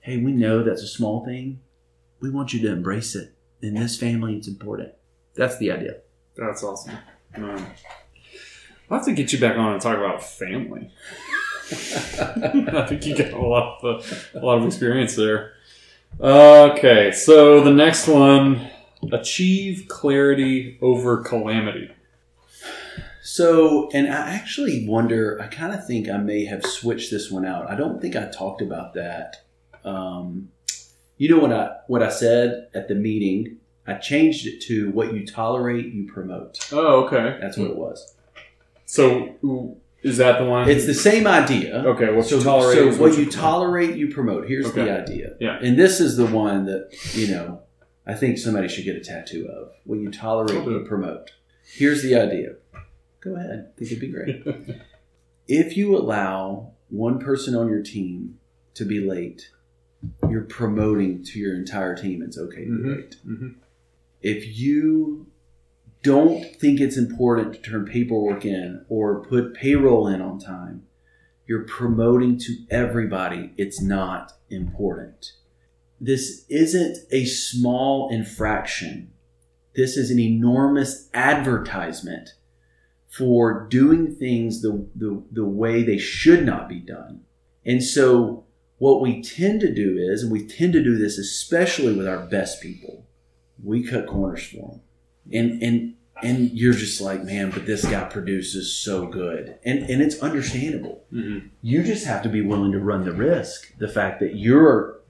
Hey, 0.00 0.18
we 0.18 0.32
know 0.32 0.62
that's 0.62 0.82
a 0.82 0.88
small 0.88 1.24
thing. 1.24 1.60
We 2.20 2.30
want 2.30 2.52
you 2.52 2.60
to 2.62 2.72
embrace 2.72 3.14
it. 3.14 3.32
In 3.62 3.74
this 3.74 3.96
family, 3.96 4.36
it's 4.36 4.48
important. 4.48 4.92
That's 5.34 5.58
the 5.58 5.70
idea. 5.70 5.98
That's 6.36 6.62
awesome. 6.62 6.96
Um, 7.34 7.66
I'll 8.90 8.98
have 8.98 9.06
to 9.06 9.12
get 9.12 9.32
you 9.32 9.38
back 9.38 9.56
on 9.56 9.72
and 9.72 9.80
talk 9.80 9.96
about 9.96 10.22
family. 10.22 10.90
I 11.70 12.86
think 12.88 13.06
you 13.06 13.16
got 13.16 13.32
a 13.32 13.38
lot 13.38 13.82
of 13.82 14.30
a 14.34 14.38
lot 14.38 14.58
of 14.58 14.66
experience 14.66 15.16
there. 15.16 15.54
Okay, 16.18 17.12
so 17.12 17.62
the 17.62 17.70
next 17.70 18.08
one: 18.08 18.70
achieve 19.12 19.86
clarity 19.88 20.78
over 20.80 21.22
calamity. 21.22 21.90
So, 23.22 23.90
and 23.92 24.06
I 24.06 24.34
actually 24.34 24.86
wonder, 24.88 25.38
I 25.42 25.48
kind 25.48 25.74
of 25.74 25.86
think 25.86 26.08
I 26.08 26.16
may 26.16 26.46
have 26.46 26.64
switched 26.64 27.10
this 27.10 27.30
one 27.30 27.44
out. 27.44 27.68
I 27.68 27.74
don't 27.74 28.00
think 28.00 28.16
I 28.16 28.30
talked 28.30 28.62
about 28.62 28.94
that. 28.94 29.36
Um, 29.84 30.50
you 31.18 31.28
know 31.28 31.38
what 31.38 31.52
I 31.52 31.76
what 31.86 32.02
I 32.02 32.08
said 32.08 32.68
at 32.74 32.88
the 32.88 32.94
meeting? 32.94 33.58
I 33.86 33.94
changed 33.94 34.46
it 34.46 34.62
to 34.62 34.90
what 34.92 35.12
you 35.12 35.26
tolerate, 35.26 35.92
you 35.92 36.10
promote. 36.10 36.58
Oh, 36.72 37.04
okay. 37.04 37.38
That's 37.40 37.56
what 37.56 37.70
it 37.70 37.76
was. 37.76 38.14
So 38.86 39.36
is 40.06 40.16
that 40.18 40.38
the 40.38 40.44
one? 40.44 40.68
It's 40.68 40.86
the 40.86 40.94
same 40.94 41.26
idea. 41.26 41.82
okay. 41.86 42.12
what's 42.12 42.30
So, 42.30 42.36
you 42.38 42.42
tolerate? 42.44 42.76
so 42.94 43.00
what 43.02 43.10
you 43.18 43.24
promote. 43.26 43.32
tolerate, 43.32 43.96
you 43.96 44.08
promote. 44.08 44.48
Here's 44.48 44.66
Okay. 44.66 44.84
the 44.84 44.90
idea. 45.02 45.30
Yeah. 45.40 45.58
And 45.60 45.78
this 45.78 46.00
is 46.00 46.16
the 46.16 46.26
one 46.26 46.66
that, 46.66 46.90
you 47.14 47.28
know, 47.28 47.62
I 48.06 48.14
think 48.14 48.38
somebody 48.38 48.68
should 48.68 48.84
get 48.84 48.96
a 48.96 49.00
tattoo 49.00 49.48
of. 49.48 49.72
What 49.84 49.98
you 49.98 50.10
tolerate, 50.10 50.64
you 50.64 50.84
promote. 50.86 51.32
Here's 51.64 52.02
the 52.02 52.14
idea. 52.14 52.54
Go 53.20 53.34
ahead. 53.36 53.70
I 53.74 53.78
think 53.78 53.90
it'd 53.90 54.00
be 54.00 54.08
great. 54.08 54.42
if 55.48 55.76
you 55.76 55.96
allow 55.96 56.72
one 56.88 57.18
person 57.18 57.54
on 57.56 57.68
your 57.68 57.82
team 57.82 58.38
to 58.74 58.84
be 58.84 59.00
late, 59.00 59.50
you're 60.30 60.44
promoting 60.44 61.24
to 61.24 61.38
your 61.40 61.54
entire 61.56 61.96
team 61.96 62.22
it's 62.22 62.38
okay 62.38 62.64
to 62.64 62.70
be 62.82 62.88
late. 62.88 63.16
Mhm. 63.26 63.54
If 64.22 64.56
you 64.58 65.26
don't 66.06 66.44
think 66.60 66.80
it's 66.80 66.96
important 66.96 67.52
to 67.52 67.60
turn 67.60 67.84
paperwork 67.84 68.44
in 68.44 68.86
or 68.88 69.24
put 69.24 69.54
payroll 69.54 70.06
in 70.06 70.20
on 70.22 70.38
time, 70.38 70.84
you're 71.46 71.64
promoting 71.64 72.38
to 72.38 72.64
everybody 72.70 73.52
it's 73.56 73.82
not 73.82 74.32
important. 74.48 75.32
This 76.00 76.44
isn't 76.48 76.98
a 77.10 77.24
small 77.24 78.08
infraction. 78.10 79.12
This 79.74 79.96
is 79.96 80.12
an 80.12 80.20
enormous 80.20 81.08
advertisement 81.12 82.30
for 83.08 83.66
doing 83.68 84.14
things 84.14 84.62
the, 84.62 84.88
the, 84.94 85.24
the 85.32 85.44
way 85.44 85.82
they 85.82 85.98
should 85.98 86.46
not 86.46 86.68
be 86.68 86.78
done. 86.78 87.22
And 87.64 87.82
so, 87.82 88.44
what 88.78 89.00
we 89.00 89.22
tend 89.22 89.60
to 89.62 89.74
do 89.74 89.96
is, 89.98 90.22
and 90.22 90.30
we 90.30 90.46
tend 90.46 90.72
to 90.74 90.84
do 90.84 90.96
this 90.96 91.18
especially 91.18 91.96
with 91.96 92.06
our 92.06 92.26
best 92.26 92.62
people, 92.62 93.06
we 93.60 93.82
cut 93.82 94.06
corners 94.06 94.46
for 94.46 94.70
them. 94.70 94.80
And, 95.32 95.62
and, 95.62 95.94
and 96.22 96.50
you're 96.52 96.72
just 96.72 97.00
like, 97.00 97.22
man, 97.24 97.50
but 97.50 97.66
this 97.66 97.84
guy 97.84 98.04
produces 98.04 98.72
so 98.72 99.06
good. 99.06 99.58
And, 99.64 99.80
and 99.90 100.00
it's 100.00 100.20
understandable. 100.20 101.04
Mhm. 101.12 101.50
You 101.62 101.82
just 101.82 102.06
have 102.06 102.22
to 102.22 102.28
be 102.28 102.40
willing 102.40 102.72
to 102.72 102.78
run 102.78 103.04
the 103.04 103.12
risk. 103.12 103.76
The 103.78 103.88
fact 103.88 104.20
that 104.20 104.36
you're, 104.36 105.00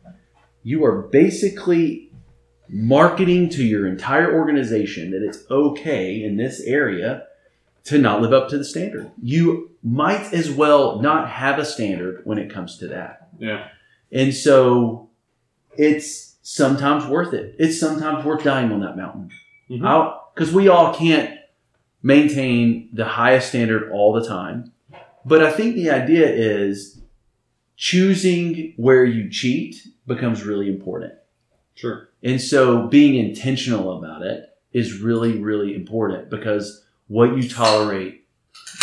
you 0.62 0.84
are 0.84 1.02
basically 1.02 2.10
marketing 2.68 3.48
to 3.50 3.64
your 3.64 3.86
entire 3.86 4.34
organization 4.34 5.12
that 5.12 5.22
it's 5.22 5.44
okay 5.50 6.22
in 6.22 6.36
this 6.36 6.60
area 6.62 7.24
to 7.84 7.98
not 7.98 8.20
live 8.20 8.32
up 8.32 8.48
to 8.48 8.58
the 8.58 8.64
standard. 8.64 9.10
You 9.22 9.70
might 9.84 10.32
as 10.32 10.50
well 10.50 11.00
not 11.00 11.30
have 11.30 11.60
a 11.60 11.64
standard 11.64 12.22
when 12.24 12.38
it 12.38 12.52
comes 12.52 12.78
to 12.78 12.88
that. 12.88 13.28
Yeah. 13.38 13.68
And 14.10 14.34
so 14.34 15.10
it's 15.76 16.36
sometimes 16.42 17.06
worth 17.06 17.32
it. 17.32 17.54
It's 17.60 17.78
sometimes 17.78 18.24
worth 18.24 18.42
dying 18.42 18.72
on 18.72 18.80
that 18.80 18.96
mountain. 18.96 19.30
Mm-hmm. 19.70 20.18
Because 20.34 20.52
we 20.52 20.68
all 20.68 20.94
can't 20.94 21.38
maintain 22.02 22.88
the 22.92 23.04
highest 23.04 23.48
standard 23.48 23.90
all 23.90 24.12
the 24.12 24.26
time. 24.26 24.72
But 25.24 25.42
I 25.42 25.50
think 25.50 25.74
the 25.74 25.90
idea 25.90 26.28
is 26.28 27.00
choosing 27.76 28.74
where 28.76 29.04
you 29.04 29.28
cheat 29.28 29.76
becomes 30.06 30.44
really 30.44 30.68
important. 30.68 31.14
Sure. 31.74 32.08
And 32.22 32.40
so 32.40 32.86
being 32.86 33.16
intentional 33.16 33.98
about 33.98 34.22
it 34.22 34.48
is 34.72 35.00
really, 35.00 35.38
really 35.38 35.74
important 35.74 36.30
because 36.30 36.84
what 37.08 37.36
you 37.36 37.48
tolerate, 37.48 38.24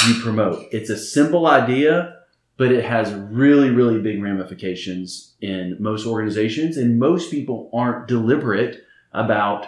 you 0.08 0.15
promote. 0.22 0.65
It's 0.72 0.89
a 0.89 0.98
simple 0.98 1.48
idea, 1.48 2.17
but 2.58 2.72
it 2.72 2.86
has 2.86 3.12
really, 3.13 3.69
really 3.69 4.00
big 4.00 4.22
ramifications 4.22 5.34
in 5.41 5.78
most 5.80 6.06
organizations. 6.06 6.78
And 6.78 7.00
most 7.00 7.32
people 7.32 7.69
aren't 7.74 8.08
deliberate 8.08 8.84
about 9.13 9.65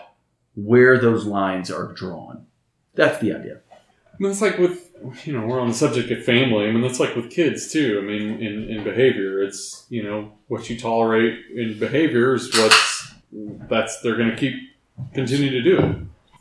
where 0.56 0.98
those 1.00 1.26
lines 1.26 1.70
are 1.70 1.94
drawn. 1.94 2.46
That's 2.96 3.20
the 3.20 3.34
idea. 3.34 3.60
Mean, 4.20 4.32
it's 4.32 4.42
like 4.42 4.58
with 4.58 4.92
you 5.26 5.34
know 5.34 5.46
we're 5.46 5.60
on 5.60 5.68
the 5.68 5.74
subject 5.74 6.10
of 6.12 6.24
family. 6.24 6.68
I 6.68 6.72
mean, 6.72 6.82
that's 6.82 7.00
like 7.00 7.16
with 7.16 7.30
kids 7.30 7.72
too. 7.72 8.00
I 8.02 8.06
mean, 8.06 8.42
in, 8.42 8.70
in 8.70 8.84
behavior, 8.84 9.44
it's 9.44 9.86
you 9.90 10.04
know 10.04 10.32
what 10.48 10.70
you 10.70 10.80
tolerate 10.80 11.38
in 11.54 11.78
behavior 11.78 12.34
is 12.34 12.56
what's 12.58 13.14
that's 13.70 14.02
they're 14.02 14.16
going 14.16 14.30
to 14.30 14.38
keep 14.38 14.56
continue 15.14 15.50
to 15.50 15.62
do 15.62 15.78
it. 15.78 15.96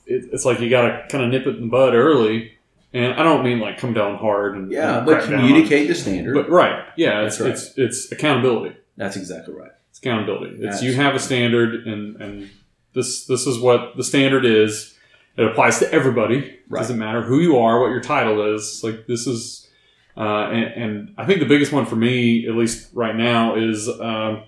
it. 0.07 0.29
It's 0.33 0.45
like 0.45 0.61
you 0.61 0.71
got 0.71 0.83
to 0.83 1.07
kind 1.09 1.25
of 1.25 1.31
nip 1.31 1.47
it 1.47 1.57
in 1.57 1.63
the 1.63 1.67
bud 1.69 1.95
early. 1.95 2.53
And 2.93 3.15
I 3.15 3.25
don't 3.25 3.43
mean 3.43 3.59
like 3.59 3.77
come 3.79 3.93
down 3.93 4.19
hard 4.19 4.55
and 4.55 4.71
Yeah, 4.71 4.99
and 4.99 5.07
but 5.07 5.25
communicate 5.25 5.89
the 5.89 5.97
standard. 5.97 6.35
But 6.35 6.49
right, 6.49 6.85
yeah, 6.97 7.23
it's 7.23 7.39
That's 7.39 7.77
it's 7.77 7.79
it's 7.79 8.13
accountability. 8.13 8.77
That's 8.97 9.17
exactly 9.17 9.53
right. 9.55 9.73
It's 9.91 9.99
accountability. 9.99 10.55
It's 10.55 10.63
That's- 10.63 10.83
you 10.83 10.95
have 10.95 11.17
a 11.17 11.19
standard, 11.19 11.89
and 11.89 12.21
and 12.23 12.51
this 12.95 13.27
this 13.27 13.47
is 13.47 13.59
what 13.59 13.97
the 13.97 14.05
standard 14.05 14.45
is. 14.45 14.95
It 15.37 15.45
applies 15.47 15.79
to 15.81 15.93
everybody. 15.93 16.59
Right. 16.69 16.81
Doesn't 16.81 16.99
matter 16.99 17.21
who 17.23 17.41
you 17.41 17.59
are, 17.59 17.81
what 17.81 17.89
your 17.89 18.01
title 18.01 18.55
is. 18.55 18.83
Like 18.85 19.07
this 19.09 19.27
is, 19.27 19.69
uh, 20.17 20.21
and, 20.51 20.65
and 20.83 21.15
I 21.19 21.27
think 21.27 21.41
the 21.41 21.47
biggest 21.47 21.73
one 21.73 21.87
for 21.87 21.97
me, 21.97 22.47
at 22.49 22.55
least 22.55 22.91
right 22.95 23.17
now, 23.17 23.57
is 23.57 23.89
um 23.89 24.45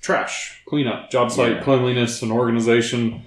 trash 0.00 0.62
cleanup, 0.68 1.10
job 1.10 1.30
site 1.30 1.52
Yeah. 1.56 1.62
cleanliness, 1.62 2.22
and 2.22 2.30
organization. 2.30 3.22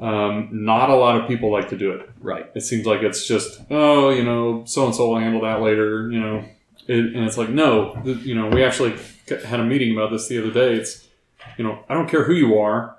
Um, 0.00 0.48
not 0.50 0.88
a 0.88 0.94
lot 0.94 1.20
of 1.20 1.28
people 1.28 1.52
like 1.52 1.68
to 1.68 1.76
do 1.76 1.92
it. 1.92 2.08
Right. 2.20 2.46
It 2.54 2.62
seems 2.62 2.86
like 2.86 3.02
it's 3.02 3.26
just, 3.26 3.60
oh, 3.70 4.08
you 4.08 4.24
know, 4.24 4.64
so 4.64 4.86
and 4.86 4.94
so 4.94 5.08
will 5.08 5.18
handle 5.18 5.42
that 5.42 5.60
later, 5.60 6.10
you 6.10 6.18
know. 6.18 6.44
It, 6.88 7.14
and 7.14 7.24
it's 7.24 7.36
like, 7.36 7.50
no, 7.50 8.00
you 8.04 8.34
know, 8.34 8.48
we 8.48 8.64
actually 8.64 8.96
had 9.44 9.60
a 9.60 9.64
meeting 9.64 9.92
about 9.94 10.10
this 10.10 10.26
the 10.26 10.38
other 10.38 10.50
day. 10.50 10.74
It's, 10.74 11.06
you 11.58 11.64
know, 11.64 11.84
I 11.88 11.94
don't 11.94 12.08
care 12.08 12.24
who 12.24 12.32
you 12.32 12.58
are, 12.58 12.96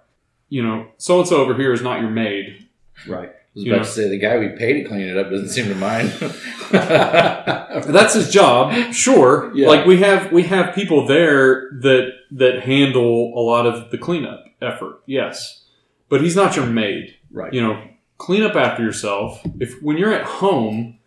you 0.52 0.62
know, 0.62 0.86
so 0.98 1.20
and 1.20 1.28
so 1.28 1.38
over 1.38 1.56
here 1.56 1.74
is 1.74 1.82
not 1.82 2.02
your 2.02 2.10
maid. 2.12 2.68
Right. 3.08 3.30
I 3.30 3.34
was 3.56 3.64
You 3.66 3.72
about 3.72 3.78
know. 3.80 3.88
to 3.88 3.92
say 3.92 4.10
the 4.10 4.20
guy 4.20 4.38
we 4.38 4.50
pay 4.50 4.74
to 4.82 4.84
clean 4.88 5.08
it 5.08 5.18
up 5.18 5.30
doesn't 5.32 5.50
seem 5.50 5.68
to 5.70 5.76
mind. 5.76 6.10
That's 6.72 8.14
his 8.14 8.30
job, 8.32 8.94
sure. 8.94 9.52
Yeah. 9.56 9.68
Like 9.68 9.86
we 9.86 9.98
have 10.02 10.32
we 10.32 10.44
have 10.44 10.76
people 10.76 11.08
there 11.08 11.70
that 11.82 12.12
that 12.32 12.64
handle 12.64 13.34
a 13.36 13.42
lot 13.42 13.66
of 13.66 13.92
the 13.92 13.98
cleanup 13.98 14.46
effort, 14.62 15.02
yes, 15.06 15.64
but 16.10 16.22
he's 16.22 16.36
not 16.36 16.56
your 16.56 16.66
maid. 16.66 17.16
Right. 17.32 17.54
You 17.54 17.62
know, 17.62 17.82
clean 18.18 18.44
up 18.44 18.56
after 18.56 18.84
yourself. 18.84 19.42
If 19.60 19.82
when 19.82 19.98
you're 19.98 20.14
at 20.14 20.26
home, 20.26 21.00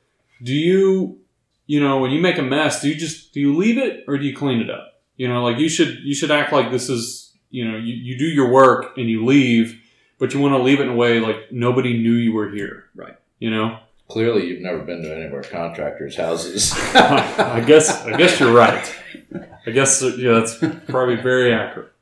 do 0.43 0.53
you, 0.55 1.19
you 1.67 1.81
know, 1.81 1.99
when 2.01 2.11
you 2.11 2.21
make 2.21 2.39
a 2.39 2.43
mess, 2.43 2.83
do 2.83 2.89
you 2.89 2.95
just 2.95 3.33
do 3.33 3.41
you 3.41 3.55
leave 3.57 3.79
it 3.79 4.05
or 4.09 4.19
do 4.19 4.25
you 4.25 4.35
clean 4.37 4.61
it 4.61 4.71
up? 4.71 5.01
You 5.17 5.29
know, 5.29 5.43
like 5.45 5.59
you 5.59 5.69
should 5.69 5.99
you 6.03 6.15
should 6.15 6.31
act 6.31 6.53
like 6.53 6.71
this 6.71 6.89
is 6.89 7.24
you 7.55 7.71
know 7.71 7.77
you, 7.77 7.95
you 7.95 8.19
do 8.19 8.25
your 8.25 8.51
work 8.51 8.99
and 8.99 9.09
you 9.09 9.25
leave, 9.25 9.81
but 10.19 10.35
you 10.35 10.41
want 10.41 10.55
to 10.55 10.59
leave 10.59 10.81
it 10.81 10.85
in 10.85 10.89
a 10.91 10.95
way 10.97 11.21
like 11.21 11.53
nobody 11.53 12.03
knew 12.03 12.13
you 12.13 12.33
were 12.33 12.51
here. 12.51 12.85
Right. 12.95 13.17
You 13.39 13.51
know. 13.51 13.79
Clearly, 14.09 14.47
you've 14.49 14.61
never 14.61 14.81
been 14.81 15.03
to 15.03 15.15
any 15.17 15.25
of 15.25 15.33
our 15.33 15.43
contractors' 15.43 16.17
houses. 16.17 16.73
I 16.95 17.63
guess 17.67 18.05
I 18.05 18.17
guess 18.17 18.39
you're 18.39 18.53
right. 18.53 18.85
I 19.67 19.71
guess 19.71 20.03
yeah, 20.03 20.33
that's 20.33 20.59
probably 20.87 21.17
very 21.17 21.55
accurate. 21.55 21.93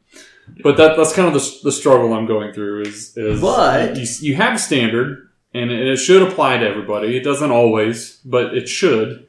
But 0.62 0.76
that 0.78 0.96
that's 0.96 1.12
kind 1.12 1.28
of 1.28 1.34
the, 1.34 1.58
the 1.64 1.72
struggle 1.72 2.12
I'm 2.12 2.26
going 2.26 2.52
through 2.52 2.82
is 2.82 3.16
is 3.16 3.40
But- 3.40 3.96
you, 3.96 4.06
you 4.20 4.34
have 4.36 4.56
a 4.56 4.58
standard 4.58 5.28
and 5.54 5.70
it, 5.70 5.86
it 5.86 5.96
should 5.98 6.22
apply 6.26 6.58
to 6.58 6.66
everybody. 6.66 7.16
It 7.16 7.22
doesn't 7.22 7.50
always, 7.50 8.18
but 8.24 8.54
it 8.54 8.68
should. 8.68 9.26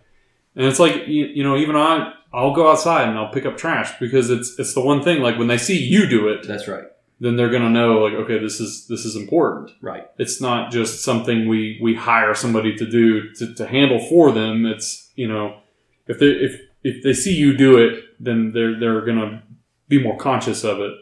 And 0.55 0.65
it's 0.65 0.79
like 0.79 1.07
you, 1.07 1.25
you 1.25 1.43
know, 1.43 1.57
even 1.57 1.75
I 1.75 2.13
I'll 2.33 2.53
go 2.53 2.71
outside 2.71 3.07
and 3.07 3.17
I'll 3.17 3.31
pick 3.31 3.45
up 3.45 3.57
trash 3.57 3.97
because 3.99 4.29
it's 4.29 4.57
it's 4.59 4.73
the 4.73 4.81
one 4.81 5.03
thing 5.03 5.21
like 5.21 5.37
when 5.37 5.47
they 5.47 5.57
see 5.57 5.77
you 5.77 6.07
do 6.07 6.27
it, 6.29 6.47
That's 6.47 6.67
right. 6.67 6.85
then 7.19 7.35
they're 7.35 7.49
gonna 7.51 7.69
know 7.69 7.99
like 7.99 8.13
okay, 8.13 8.39
this 8.39 8.59
is 8.59 8.87
this 8.87 9.05
is 9.05 9.15
important 9.15 9.71
Right. 9.81 10.05
it's 10.17 10.41
not 10.41 10.71
just 10.71 11.03
something 11.03 11.47
we 11.47 11.79
we 11.81 11.95
hire 11.95 12.33
somebody 12.33 12.75
to 12.75 12.85
do 12.89 13.31
to, 13.33 13.53
to 13.55 13.67
handle 13.67 13.99
for 14.09 14.31
them 14.31 14.65
it's 14.65 15.11
you 15.15 15.27
know 15.27 15.59
if 16.07 16.17
they 16.19 16.27
if 16.27 16.59
if 16.83 17.03
they 17.03 17.13
see 17.13 17.33
you 17.35 17.55
do 17.55 17.77
it 17.77 18.03
then 18.19 18.51
they're 18.53 18.79
they're 18.79 19.01
gonna 19.05 19.43
be 19.87 20.01
more 20.01 20.17
conscious 20.17 20.63
of 20.63 20.79
it 20.79 20.93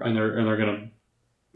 and 0.00 0.16
they're 0.16 0.36
and 0.38 0.46
they're 0.46 0.56
gonna 0.56 0.90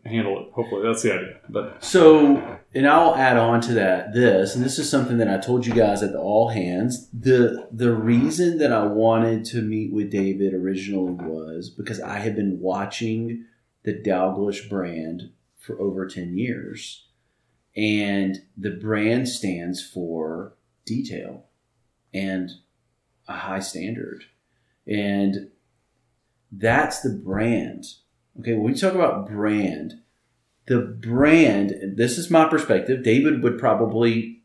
handle 0.05 0.41
it 0.41 0.53
hopefully 0.53 0.83
that's 0.83 1.03
the 1.03 1.15
idea 1.15 1.37
but 1.49 1.83
So, 1.85 2.59
and 2.75 2.89
I'll 2.89 3.15
add 3.15 3.37
on 3.37 3.61
to 3.63 3.75
that 3.75 4.15
this, 4.15 4.55
and 4.55 4.65
this 4.65 4.79
is 4.79 4.89
something 4.89 5.19
that 5.19 5.29
I 5.29 5.39
told 5.39 5.67
you 5.67 5.75
guys 5.75 6.03
at 6.03 6.13
the 6.13 6.19
all 6.19 6.49
hands. 6.49 7.09
The 7.13 7.69
the 7.71 7.93
reason 7.93 8.59
that 8.59 8.73
I 8.73 8.85
wanted 8.85 9.45
to 9.47 9.61
meet 9.63 9.93
with 9.93 10.11
David 10.11 10.55
originally 10.55 11.13
was 11.13 11.71
because 11.71 12.01
I 12.01 12.19
had 12.19 12.35
been 12.35 12.61
watching 12.61 13.45
the 13.85 13.93
Dalgleish 13.93 14.69
brand 14.69 15.33
for 15.59 15.81
over 15.81 16.07
10 16.07 16.37
years. 16.37 17.07
And 17.75 18.43
the 18.57 18.71
brand 18.71 19.29
stands 19.29 19.83
for 19.83 20.55
detail 20.85 21.47
and 22.13 22.51
a 23.27 23.33
high 23.33 23.61
standard. 23.61 24.25
And 24.87 25.51
that's 26.51 27.01
the 27.01 27.11
brand. 27.25 27.85
Okay, 28.41 28.55
when 28.55 28.73
we 28.73 28.75
talk 28.75 28.95
about 28.95 29.29
brand, 29.29 29.95
the 30.67 30.81
brand, 30.81 31.97
this 31.97 32.19
is 32.19 32.31
my 32.31 32.49
perspective, 32.49 33.03
David 33.03 33.43
would 33.43 33.59
probably 33.59 34.43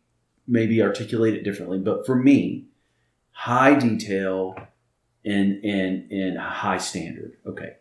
maybe 0.48 0.82
articulate 0.82 1.36
it 1.36 1.44
differently, 1.44 1.80
but 1.80 2.06
for 2.06 2.16
me, 2.16 2.68
high 3.32 3.76
detail 3.76 4.56
and 5.24 5.64
and 5.64 6.12
and 6.12 6.38
high 6.38 6.78
standard. 6.78 7.38
Okay. 7.46 7.74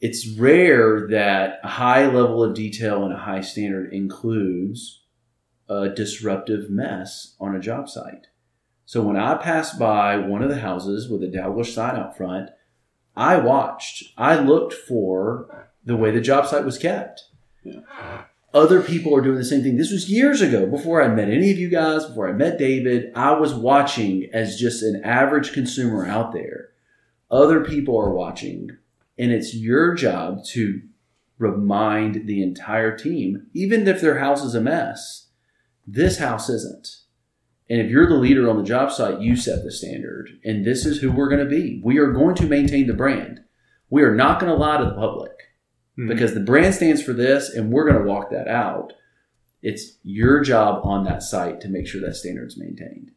It's 0.00 0.26
rare 0.26 1.06
that 1.08 1.60
a 1.62 1.68
high 1.68 2.06
level 2.06 2.42
of 2.42 2.54
detail 2.54 3.04
and 3.04 3.12
a 3.12 3.18
high 3.18 3.42
standard 3.42 3.92
includes 3.92 5.04
a 5.68 5.88
disruptive 5.88 6.70
mess 6.70 7.36
on 7.38 7.54
a 7.54 7.60
job 7.60 7.88
site. 7.88 8.28
So 8.86 9.02
when 9.02 9.16
I 9.16 9.34
passed 9.36 9.78
by 9.78 10.16
one 10.16 10.42
of 10.42 10.48
the 10.48 10.60
houses 10.60 11.08
with 11.08 11.22
a 11.22 11.26
Dalgleish 11.26 11.74
sign 11.74 11.96
out 11.96 12.16
front, 12.16 12.50
I 13.16 13.36
watched. 13.38 14.12
I 14.16 14.36
looked 14.36 14.72
for 14.72 15.68
the 15.84 15.96
way 15.96 16.10
the 16.10 16.20
job 16.20 16.46
site 16.46 16.64
was 16.64 16.78
kept. 16.78 17.24
Other 18.52 18.82
people 18.82 19.14
are 19.16 19.20
doing 19.20 19.36
the 19.36 19.44
same 19.44 19.62
thing. 19.62 19.76
This 19.76 19.92
was 19.92 20.10
years 20.10 20.40
ago, 20.40 20.66
before 20.66 21.02
I 21.02 21.08
met 21.08 21.28
any 21.28 21.50
of 21.52 21.58
you 21.58 21.68
guys, 21.68 22.06
before 22.06 22.28
I 22.28 22.32
met 22.32 22.58
David. 22.58 23.12
I 23.14 23.32
was 23.32 23.54
watching 23.54 24.28
as 24.32 24.58
just 24.58 24.82
an 24.82 25.02
average 25.04 25.52
consumer 25.52 26.06
out 26.06 26.32
there. 26.32 26.70
Other 27.30 27.64
people 27.64 27.96
are 27.96 28.12
watching, 28.12 28.70
and 29.16 29.30
it's 29.30 29.54
your 29.54 29.94
job 29.94 30.44
to 30.46 30.82
remind 31.38 32.26
the 32.26 32.42
entire 32.42 32.96
team, 32.96 33.46
even 33.54 33.86
if 33.86 34.00
their 34.00 34.18
house 34.18 34.44
is 34.44 34.54
a 34.54 34.60
mess, 34.60 35.28
this 35.86 36.18
house 36.18 36.48
isn't. 36.48 36.99
And 37.70 37.80
if 37.80 37.88
you're 37.90 38.08
the 38.08 38.16
leader 38.16 38.50
on 38.50 38.56
the 38.58 38.64
job 38.64 38.90
site, 38.92 39.20
you 39.20 39.36
set 39.36 39.62
the 39.64 39.70
standard. 39.70 40.28
And 40.44 40.64
this 40.64 40.84
is 40.84 40.98
who 40.98 41.10
we're 41.12 41.28
going 41.30 41.44
to 41.44 41.48
be. 41.48 41.80
We 41.84 41.98
are 41.98 42.10
going 42.12 42.34
to 42.36 42.46
maintain 42.46 42.86
the 42.88 42.92
brand. 42.94 43.40
We 43.88 44.02
are 44.02 44.14
not 44.14 44.40
going 44.40 44.50
to 44.52 44.58
lie 44.58 44.76
to 44.78 44.84
the 44.84 44.94
public 44.94 45.30
Hmm. 45.96 46.06
because 46.08 46.34
the 46.34 46.40
brand 46.40 46.74
stands 46.74 47.02
for 47.02 47.12
this 47.12 47.48
and 47.50 47.72
we're 47.72 47.88
going 47.90 48.00
to 48.04 48.08
walk 48.10 48.30
that 48.30 48.46
out. 48.48 48.92
It's 49.62 49.98
your 50.04 50.40
job 50.42 50.80
on 50.84 51.04
that 51.04 51.22
site 51.22 51.60
to 51.62 51.68
make 51.68 51.86
sure 51.86 52.00
that 52.00 52.14
standard 52.16 52.46
is 52.48 52.56
maintained. 52.58 53.10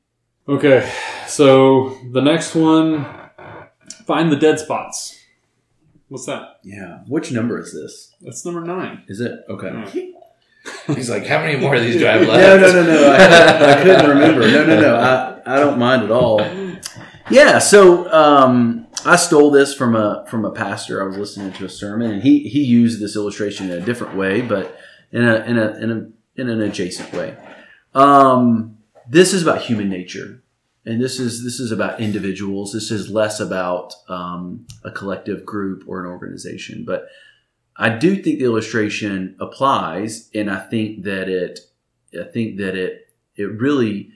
okay 0.47 0.91
so 1.27 1.97
the 2.11 2.21
next 2.21 2.53
one 2.53 3.05
find 4.05 4.29
the 4.31 4.35
dead 4.35 4.59
spots 4.59 5.17
what's 6.09 6.25
that 6.25 6.59
Yeah. 6.63 6.99
Which 7.07 7.31
number 7.31 7.59
is 7.59 7.71
this? 7.73 8.13
that's 8.21 8.43
number 8.45 8.61
nine 8.61 9.03
Is 9.07 9.21
it? 9.21 9.39
Okay. 9.49 10.12
He's 10.87 11.09
like, 11.09 11.25
how 11.25 11.39
many 11.39 11.57
more 11.57 11.75
of 11.75 11.81
these 11.81 11.97
do 11.97 12.07
I 12.07 12.11
have 12.11 12.21
no, 12.27 12.27
left? 12.27 12.61
no, 12.61 12.83
no, 12.83 12.93
no. 12.93 13.11
I, 13.11 13.71
I 13.71 13.75
couldn't 13.83 14.09
remember. 14.09 14.41
No, 14.41 14.65
no, 14.65 14.81
no. 14.81 14.95
I, 14.95 15.55
I 15.55 15.59
don't 15.59 15.77
mind 15.77 16.03
at 16.03 16.11
all. 16.11 16.41
Yeah. 17.29 17.59
So 17.59 18.11
um, 18.11 18.87
I 19.05 19.15
stole 19.15 19.51
this 19.51 19.73
from 19.73 19.95
a 19.95 20.25
from 20.29 20.45
a 20.45 20.51
pastor. 20.51 21.01
I 21.01 21.05
was 21.05 21.17
listening 21.17 21.51
to 21.53 21.65
a 21.65 21.69
sermon, 21.69 22.11
and 22.11 22.23
he 22.23 22.47
he 22.47 22.63
used 22.63 23.01
this 23.01 23.15
illustration 23.15 23.69
in 23.69 23.81
a 23.81 23.85
different 23.85 24.15
way, 24.15 24.41
but 24.41 24.77
in 25.11 25.23
a 25.25 25.35
in 25.43 25.57
a 25.57 25.71
in 25.77 25.91
a 25.91 26.41
in 26.41 26.49
an 26.49 26.61
adjacent 26.61 27.11
way. 27.13 27.35
Um, 27.93 28.77
this 29.07 29.33
is 29.33 29.43
about 29.43 29.61
human 29.61 29.89
nature, 29.89 30.43
and 30.85 31.01
this 31.01 31.19
is 31.19 31.43
this 31.43 31.59
is 31.59 31.71
about 31.71 31.99
individuals. 31.99 32.71
This 32.71 32.89
is 32.89 33.09
less 33.09 33.39
about 33.39 33.93
um, 34.07 34.65
a 34.83 34.91
collective 34.91 35.45
group 35.45 35.83
or 35.87 35.99
an 35.99 36.09
organization, 36.09 36.83
but 36.85 37.07
I 37.75 37.89
do 37.89 38.15
think 38.21 38.39
the 38.39 38.45
illustration 38.45 39.35
applies, 39.39 40.29
and 40.33 40.49
I 40.49 40.59
think 40.59 41.03
that 41.03 41.27
it, 41.27 41.59
I 42.19 42.25
think 42.25 42.57
that 42.57 42.75
it, 42.75 43.07
it 43.35 43.45
really 43.59 44.11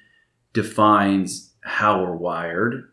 defines 0.53 1.53
how 1.61 2.01
we're 2.01 2.15
wired, 2.15 2.91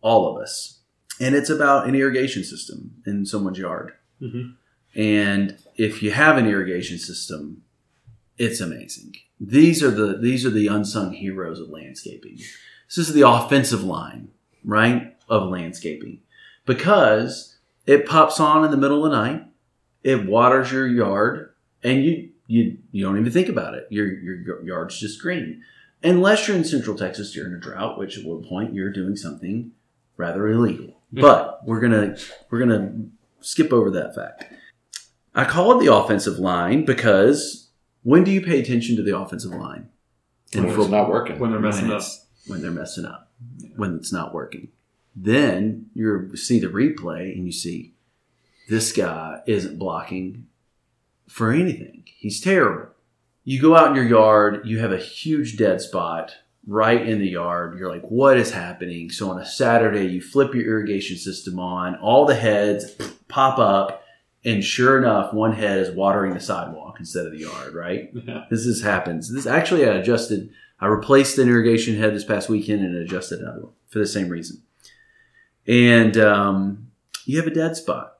all 0.00 0.34
of 0.34 0.42
us, 0.42 0.80
and 1.20 1.34
it's 1.34 1.50
about 1.50 1.86
an 1.88 1.94
irrigation 1.94 2.44
system 2.44 3.02
in 3.06 3.24
someone's 3.24 3.58
yard. 3.58 3.92
Mhm. 4.20 4.54
And 4.96 5.58
if 5.76 6.02
you 6.02 6.10
have 6.10 6.36
an 6.36 6.46
irrigation 6.46 6.98
system, 6.98 7.62
it's 8.36 8.60
amazing. 8.60 9.14
These 9.40 9.82
are 9.82 9.90
the 9.90 10.18
these 10.18 10.44
are 10.44 10.50
the 10.50 10.68
unsung 10.68 11.12
heroes 11.12 11.60
of 11.60 11.68
landscaping. 11.68 12.38
This 12.88 12.98
is 13.08 13.12
the 13.12 13.28
offensive 13.28 13.82
line, 13.82 14.28
right, 14.64 15.16
of 15.28 15.50
landscaping, 15.50 16.20
because 16.66 17.56
it 17.86 18.06
pops 18.06 18.38
on 18.38 18.64
in 18.64 18.70
the 18.70 18.76
middle 18.76 19.04
of 19.04 19.10
the 19.10 19.16
night 19.16 19.46
it 20.04 20.26
waters 20.26 20.70
your 20.70 20.86
yard 20.86 21.54
and 21.82 22.04
you 22.04 22.30
you 22.46 22.78
you 22.92 23.04
don't 23.04 23.18
even 23.18 23.32
think 23.32 23.48
about 23.48 23.74
it. 23.74 23.86
Your 23.90 24.06
your 24.06 24.62
yard's 24.64 25.00
just 25.00 25.20
green. 25.20 25.62
Unless 26.02 26.46
you're 26.46 26.56
in 26.56 26.64
central 26.64 26.96
texas 26.96 27.32
during 27.32 27.54
a 27.54 27.58
drought 27.58 27.98
which 27.98 28.18
at 28.18 28.24
one 28.24 28.44
point 28.44 28.74
you're 28.74 28.92
doing 28.92 29.16
something 29.16 29.72
rather 30.16 30.46
illegal. 30.48 31.00
But 31.12 31.66
we're 31.66 31.80
gonna 31.80 32.16
we're 32.50 32.58
gonna 32.60 33.06
skip 33.40 33.72
over 33.72 33.90
that 33.92 34.14
fact. 34.14 34.52
I 35.34 35.44
call 35.44 35.78
it 35.78 35.84
the 35.84 35.92
offensive 35.92 36.38
line 36.38 36.84
because 36.84 37.70
when 38.02 38.22
do 38.22 38.30
you 38.30 38.40
pay 38.40 38.60
attention 38.60 38.96
to 38.96 39.02
the 39.02 39.16
offensive 39.16 39.52
line? 39.52 39.88
When 40.52 40.66
it's 40.66 40.88
not 40.88 41.08
working. 41.08 41.38
when 41.38 41.50
they're 41.50 41.60
messing 41.60 41.88
when 41.88 41.96
up. 41.96 42.02
When 42.46 42.62
they're 42.62 42.70
messing 42.70 43.06
up, 43.06 43.32
when 43.76 43.96
it's 43.96 44.12
not 44.12 44.34
working. 44.34 44.68
Then 45.16 45.86
you 45.94 46.36
see 46.36 46.60
the 46.60 46.66
replay 46.66 47.34
and 47.34 47.46
you 47.46 47.52
see 47.52 47.93
this 48.68 48.92
guy 48.92 49.40
isn't 49.46 49.78
blocking 49.78 50.46
for 51.28 51.52
anything. 51.52 52.04
He's 52.06 52.40
terrible. 52.40 52.88
You 53.44 53.60
go 53.60 53.76
out 53.76 53.88
in 53.88 53.96
your 53.96 54.04
yard, 54.04 54.62
you 54.64 54.78
have 54.78 54.92
a 54.92 54.98
huge 54.98 55.56
dead 55.56 55.80
spot 55.80 56.36
right 56.66 57.06
in 57.06 57.18
the 57.18 57.28
yard. 57.28 57.78
You're 57.78 57.90
like, 57.90 58.04
what 58.04 58.38
is 58.38 58.52
happening? 58.52 59.10
So 59.10 59.30
on 59.30 59.40
a 59.40 59.46
Saturday, 59.46 60.06
you 60.06 60.22
flip 60.22 60.54
your 60.54 60.64
irrigation 60.64 61.16
system 61.18 61.58
on, 61.58 61.96
all 61.96 62.24
the 62.24 62.34
heads 62.34 62.92
pop 63.28 63.58
up, 63.58 64.02
and 64.44 64.62
sure 64.62 64.98
enough, 64.98 65.32
one 65.32 65.52
head 65.52 65.78
is 65.78 65.90
watering 65.90 66.34
the 66.34 66.40
sidewalk 66.40 66.96
instead 66.98 67.26
of 67.26 67.32
the 67.32 67.38
yard, 67.38 67.74
right? 67.74 68.10
yeah. 68.12 68.44
This 68.50 68.66
is 68.66 68.82
happens. 68.82 69.32
This 69.32 69.46
actually 69.46 69.88
I 69.88 69.94
adjusted. 69.94 70.50
I 70.80 70.86
replaced 70.86 71.38
an 71.38 71.48
irrigation 71.48 71.96
head 71.96 72.14
this 72.14 72.24
past 72.24 72.48
weekend 72.48 72.84
and 72.84 72.94
adjusted 72.96 73.40
another 73.40 73.62
one 73.62 73.72
for 73.88 74.00
the 74.00 74.06
same 74.06 74.28
reason. 74.28 74.62
And 75.66 76.16
um, 76.18 76.90
you 77.24 77.38
have 77.38 77.46
a 77.46 77.54
dead 77.54 77.76
spot, 77.76 78.13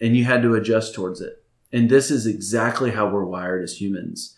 and 0.00 0.16
you 0.16 0.24
had 0.24 0.42
to 0.42 0.54
adjust 0.54 0.94
towards 0.94 1.20
it. 1.20 1.44
And 1.72 1.90
this 1.90 2.10
is 2.10 2.26
exactly 2.26 2.90
how 2.90 3.08
we're 3.08 3.24
wired 3.24 3.62
as 3.62 3.80
humans. 3.80 4.36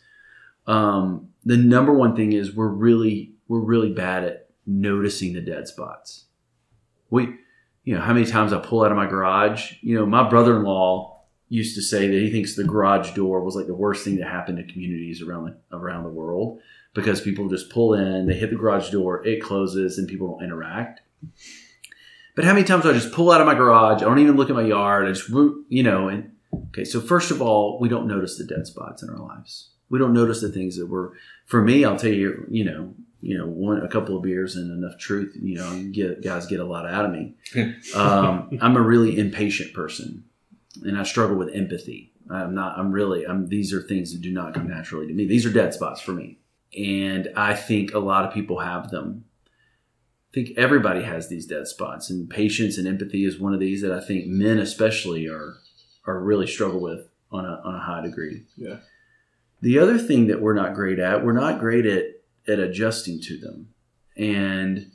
Um, 0.66 1.28
the 1.44 1.56
number 1.56 1.92
one 1.92 2.14
thing 2.14 2.32
is 2.32 2.54
we're 2.54 2.68
really 2.68 3.32
we're 3.48 3.60
really 3.60 3.92
bad 3.92 4.24
at 4.24 4.50
noticing 4.66 5.32
the 5.32 5.40
dead 5.40 5.66
spots. 5.66 6.26
We, 7.10 7.34
you 7.84 7.94
know, 7.94 8.02
how 8.02 8.12
many 8.12 8.26
times 8.26 8.52
I 8.52 8.58
pull 8.58 8.82
out 8.82 8.90
of 8.90 8.96
my 8.96 9.06
garage. 9.06 9.74
You 9.80 9.98
know, 9.98 10.06
my 10.06 10.28
brother-in-law 10.28 11.18
used 11.48 11.74
to 11.76 11.82
say 11.82 12.06
that 12.06 12.20
he 12.20 12.30
thinks 12.30 12.54
the 12.54 12.64
garage 12.64 13.14
door 13.14 13.42
was 13.42 13.56
like 13.56 13.66
the 13.66 13.74
worst 13.74 14.04
thing 14.04 14.16
that 14.16 14.28
happened 14.28 14.58
to 14.58 14.72
communities 14.72 15.22
around 15.22 15.46
the, 15.46 15.76
around 15.76 16.04
the 16.04 16.10
world 16.10 16.60
because 16.94 17.20
people 17.20 17.48
just 17.48 17.70
pull 17.70 17.94
in, 17.94 18.26
they 18.26 18.34
hit 18.34 18.50
the 18.50 18.56
garage 18.56 18.90
door, 18.90 19.26
it 19.26 19.42
closes, 19.42 19.98
and 19.98 20.08
people 20.08 20.28
don't 20.28 20.44
interact. 20.44 21.00
But 22.38 22.44
how 22.44 22.52
many 22.52 22.64
times 22.64 22.84
do 22.84 22.90
I 22.90 22.92
just 22.92 23.10
pull 23.10 23.32
out 23.32 23.40
of 23.40 23.48
my 23.48 23.56
garage? 23.56 24.00
I 24.00 24.04
don't 24.04 24.20
even 24.20 24.36
look 24.36 24.48
at 24.48 24.54
my 24.54 24.62
yard. 24.62 25.08
I 25.08 25.10
just, 25.10 25.28
you 25.28 25.82
know, 25.82 26.06
and 26.06 26.36
okay. 26.68 26.84
So 26.84 27.00
first 27.00 27.32
of 27.32 27.42
all, 27.42 27.80
we 27.80 27.88
don't 27.88 28.06
notice 28.06 28.38
the 28.38 28.44
dead 28.44 28.64
spots 28.64 29.02
in 29.02 29.10
our 29.10 29.18
lives. 29.18 29.70
We 29.90 29.98
don't 29.98 30.12
notice 30.12 30.40
the 30.40 30.52
things 30.52 30.76
that 30.76 30.86
were. 30.86 31.14
For 31.46 31.60
me, 31.60 31.84
I'll 31.84 31.98
tell 31.98 32.12
you, 32.12 32.46
you 32.48 32.62
know, 32.62 32.94
you 33.20 33.36
know, 33.36 33.46
one 33.48 33.82
a 33.82 33.88
couple 33.88 34.16
of 34.16 34.22
beers 34.22 34.54
and 34.54 34.70
enough 34.70 35.00
truth, 35.00 35.36
you 35.42 35.56
know, 35.56 35.82
get 35.90 36.22
guys 36.22 36.46
get 36.46 36.60
a 36.60 36.64
lot 36.64 36.86
out 36.86 37.06
of 37.06 37.10
me. 37.10 37.34
um, 37.96 38.56
I'm 38.62 38.76
a 38.76 38.82
really 38.82 39.18
impatient 39.18 39.74
person, 39.74 40.22
and 40.84 40.96
I 40.96 41.02
struggle 41.02 41.36
with 41.36 41.52
empathy. 41.52 42.12
I'm 42.30 42.54
not. 42.54 42.78
I'm 42.78 42.92
really. 42.92 43.26
I'm. 43.26 43.48
These 43.48 43.72
are 43.72 43.82
things 43.82 44.12
that 44.12 44.22
do 44.22 44.30
not 44.30 44.54
come 44.54 44.68
naturally 44.68 45.08
to 45.08 45.12
me. 45.12 45.26
These 45.26 45.44
are 45.44 45.52
dead 45.52 45.74
spots 45.74 46.00
for 46.00 46.12
me, 46.12 46.38
and 46.78 47.32
I 47.34 47.56
think 47.56 47.94
a 47.94 47.98
lot 47.98 48.24
of 48.24 48.32
people 48.32 48.60
have 48.60 48.92
them. 48.92 49.24
I 50.30 50.34
think 50.34 50.58
everybody 50.58 51.02
has 51.02 51.28
these 51.28 51.46
dead 51.46 51.66
spots, 51.66 52.10
and 52.10 52.28
patience 52.28 52.76
and 52.76 52.86
empathy 52.86 53.24
is 53.24 53.38
one 53.38 53.54
of 53.54 53.60
these 53.60 53.80
that 53.80 53.92
I 53.92 54.00
think 54.00 54.26
men 54.26 54.58
especially 54.58 55.26
are 55.26 55.56
are 56.06 56.22
really 56.22 56.46
struggle 56.46 56.80
with 56.80 57.08
on 57.30 57.44
a 57.44 57.60
on 57.64 57.74
a 57.74 57.80
high 57.80 58.02
degree. 58.02 58.44
Yeah. 58.56 58.78
The 59.60 59.78
other 59.78 59.98
thing 59.98 60.26
that 60.28 60.40
we're 60.40 60.54
not 60.54 60.74
great 60.74 60.98
at, 60.98 61.24
we're 61.24 61.32
not 61.32 61.60
great 61.60 61.86
at 61.86 62.04
at 62.46 62.58
adjusting 62.58 63.20
to 63.22 63.38
them, 63.38 63.68
and 64.16 64.90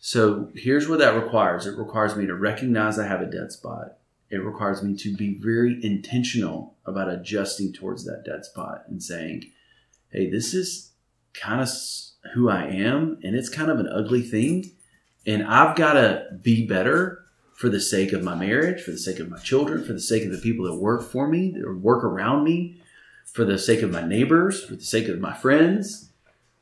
so 0.00 0.50
here's 0.54 0.86
what 0.86 0.98
that 0.98 1.20
requires. 1.20 1.66
It 1.66 1.78
requires 1.78 2.14
me 2.14 2.26
to 2.26 2.34
recognize 2.34 2.98
I 2.98 3.06
have 3.06 3.22
a 3.22 3.30
dead 3.30 3.52
spot. 3.52 3.96
It 4.30 4.44
requires 4.44 4.82
me 4.82 4.96
to 4.96 5.16
be 5.16 5.38
very 5.38 5.82
intentional 5.82 6.76
about 6.84 7.08
adjusting 7.08 7.72
towards 7.72 8.04
that 8.04 8.24
dead 8.26 8.44
spot 8.44 8.84
and 8.88 9.02
saying, 9.02 9.44
"Hey, 10.10 10.28
this 10.28 10.52
is 10.52 10.92
kind 11.32 11.62
of 11.62 11.68
who 12.34 12.48
I 12.48 12.66
am, 12.66 13.18
and 13.22 13.34
it's 13.34 13.48
kind 13.48 13.70
of 13.70 13.78
an 13.78 13.88
ugly 13.88 14.22
thing. 14.22 14.72
And 15.26 15.42
I've 15.42 15.76
got 15.76 15.94
to 15.94 16.26
be 16.42 16.66
better 16.66 17.24
for 17.54 17.68
the 17.68 17.80
sake 17.80 18.12
of 18.12 18.22
my 18.22 18.34
marriage, 18.34 18.82
for 18.82 18.90
the 18.90 18.98
sake 18.98 19.20
of 19.20 19.30
my 19.30 19.38
children, 19.38 19.84
for 19.84 19.92
the 19.92 20.00
sake 20.00 20.24
of 20.24 20.32
the 20.32 20.38
people 20.38 20.66
that 20.66 20.74
work 20.74 21.02
for 21.02 21.28
me 21.28 21.56
or 21.64 21.74
work 21.76 22.04
around 22.04 22.44
me, 22.44 22.80
for 23.24 23.44
the 23.44 23.58
sake 23.58 23.82
of 23.82 23.90
my 23.90 24.06
neighbors, 24.06 24.64
for 24.64 24.74
the 24.74 24.84
sake 24.84 25.08
of 25.08 25.20
my 25.20 25.32
friends. 25.32 26.10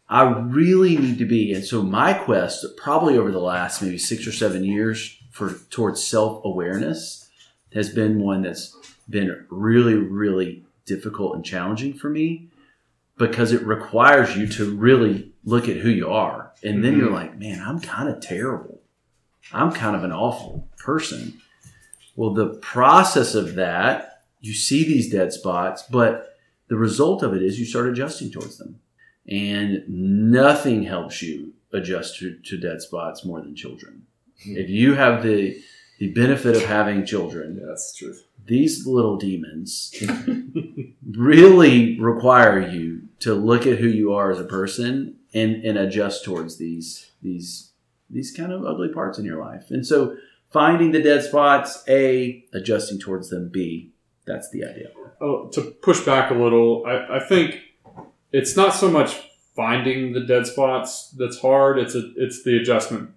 I 0.09 0.25
really 0.25 0.97
need 0.97 1.19
to 1.19 1.25
be. 1.25 1.55
And 1.55 1.65
so 1.65 1.83
my 1.83 2.13
quest, 2.13 2.67
probably 2.77 3.17
over 3.17 3.31
the 3.31 3.41
last 3.41 3.81
maybe 3.81 3.99
six 3.99 4.27
or 4.27 4.33
seven 4.33 4.63
years 4.63 5.19
for 5.31 5.55
towards 5.71 6.05
self 6.05 6.45
awareness, 6.45 7.31
has 7.73 7.89
been 7.89 8.21
one 8.21 8.43
that's 8.43 8.77
been 9.09 9.47
really, 9.49 9.95
really 9.95 10.65
difficult 10.85 11.35
and 11.35 11.45
challenging 11.45 11.95
for 11.95 12.11
me 12.11 12.51
because 13.19 13.53
it 13.53 13.63
requires 13.67 14.37
you 14.37 14.47
to 14.49 14.75
really 14.77 15.33
look 15.45 15.69
at 15.69 15.77
who 15.79 15.91
you 15.91 16.09
are. 16.11 16.53
And 16.65 16.85
then 16.85 16.95
Mhm. 16.95 16.99
you're 16.99 17.11
like, 17.11 17.39
man, 17.39 17.61
I'm 17.65 17.81
kind 17.81 18.09
of 18.09 18.21
terrible. 18.21 18.81
I'm 19.53 19.73
kind 19.73 19.97
of 19.97 20.05
an 20.05 20.13
awful 20.13 20.69
person. 20.79 21.35
Well, 22.17 22.33
the 22.35 22.49
process 22.61 23.35
of 23.35 23.55
that, 23.57 24.23
you 24.41 24.55
see 24.55 24.85
these 24.85 25.11
dead 25.11 25.33
spots, 25.33 25.83
but 25.91 26.37
the 26.69 26.77
result 26.77 27.23
of 27.23 27.35
it 27.35 27.43
is 27.43 27.59
you 27.59 27.65
start 27.67 27.89
adjusting 27.89 28.31
towards 28.31 28.59
them. 28.59 28.77
And 29.29 29.85
nothing 29.89 30.83
helps 30.85 31.23
you 31.23 31.53
adjust 31.73 32.19
to, 32.19 32.37
to 32.39 32.57
dead 32.59 32.81
spots 32.83 33.25
more 33.25 33.41
than 33.41 33.55
children. 33.55 34.03
If 34.45 34.69
you 34.69 34.95
have 34.95 35.23
the 35.23 35.61
the 35.99 36.09
benefit 36.13 36.57
of 36.57 36.65
having 36.65 37.07
children, 37.07 37.59
Yeah, 37.61 37.67
that's 37.69 37.93
the 37.93 38.07
truth. 38.07 38.27
these 38.47 38.85
little 38.89 39.17
demons 39.17 39.95
really 41.17 41.99
require 42.01 42.69
you 42.69 43.02
to 43.23 43.35
look 43.35 43.67
at 43.67 43.79
who 43.79 43.87
you 43.87 44.13
are 44.13 44.31
as 44.31 44.41
a 44.41 44.45
person 44.45 45.17
and, 45.33 45.65
and 45.65 45.79
adjust 45.79 46.25
towards 46.25 46.59
these 46.59 47.13
these 47.23 47.73
these 48.11 48.33
kind 48.37 48.53
of 48.53 48.65
ugly 48.67 48.89
parts 48.89 49.19
in 49.19 49.25
your 49.25 49.41
life. 49.41 49.71
And 49.71 49.87
so 49.87 50.17
finding 50.51 50.91
the 50.93 51.03
dead 51.03 51.23
spots, 51.25 51.83
A, 51.89 52.45
adjusting 52.53 52.99
towards 52.99 53.31
them, 53.31 53.49
B, 53.51 53.93
that's 54.27 54.51
the 54.51 54.65
idea. 54.65 54.89
Oh, 55.21 55.49
to 55.51 55.63
push 55.63 56.01
back 56.05 56.31
a 56.31 56.35
little, 56.35 56.85
I, 56.87 57.17
I 57.17 57.21
think 57.21 57.61
it's 58.33 58.57
not 58.57 58.75
so 58.75 58.91
much 58.91 59.21
finding 59.57 60.13
the 60.13 60.21
dead 60.21 60.47
spots 60.47 61.15
that's 61.17 61.39
hard. 61.39 61.79
It's 61.79 61.95
a, 61.95 62.13
it's 62.17 62.43
the 62.43 62.57
adjustment, 62.57 63.11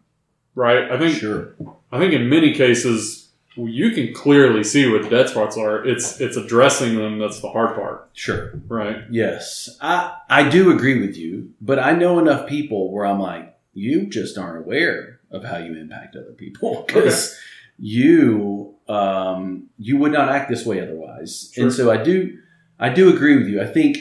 right? 0.53 0.89
I 0.91 0.97
think 0.97 1.18
Sure. 1.18 1.56
I 1.91 1.99
think 1.99 2.14
in 2.14 2.30
many 2.30 2.53
cases 2.53 3.24
you 3.58 3.91
can 3.91 4.14
clearly 4.14 4.64
see 4.64 4.89
what 4.91 5.03
the 5.03 5.10
dead 5.10 5.30
spots 5.30 5.58
are. 5.58 5.86
It's 5.86 6.20
it's 6.20 6.38
addressing 6.38 6.95
them 6.97 7.20
that's 7.20 7.39
the 7.39 7.49
hard 7.49 7.76
part, 7.76 8.10
Sure. 8.14 8.53
right? 8.68 9.03
Yes. 9.10 9.78
I 9.82 10.16
I 10.30 10.49
do 10.49 10.72
agree 10.72 10.99
with 11.06 11.16
you, 11.18 11.53
but 11.62 11.80
I 11.80 11.93
know 11.93 12.20
enough 12.20 12.47
people 12.47 12.91
where 12.91 13.06
I'm 13.06 13.20
like, 13.20 13.58
you 13.74 14.08
just 14.08 14.38
aren't 14.38 14.66
aware 14.66 15.20
of 15.32 15.43
how 15.43 15.58
you 15.58 15.76
impact 15.78 16.16
other 16.16 16.34
people 16.34 16.84
because 16.88 17.38
you 17.78 18.76
um, 18.88 19.70
you 19.78 19.97
would 19.97 20.12
not 20.12 20.30
act 20.30 20.49
this 20.49 20.66
way 20.66 20.80
otherwise. 20.82 21.51
Sure. 21.53 21.64
And 21.66 21.74
so 21.74 21.91
I 21.91 21.97
do 22.01 22.38
I 22.80 22.89
do 22.89 23.14
agree 23.14 23.38
with 23.38 23.47
you. 23.47 23.62
I 23.62 23.66
think 23.68 23.97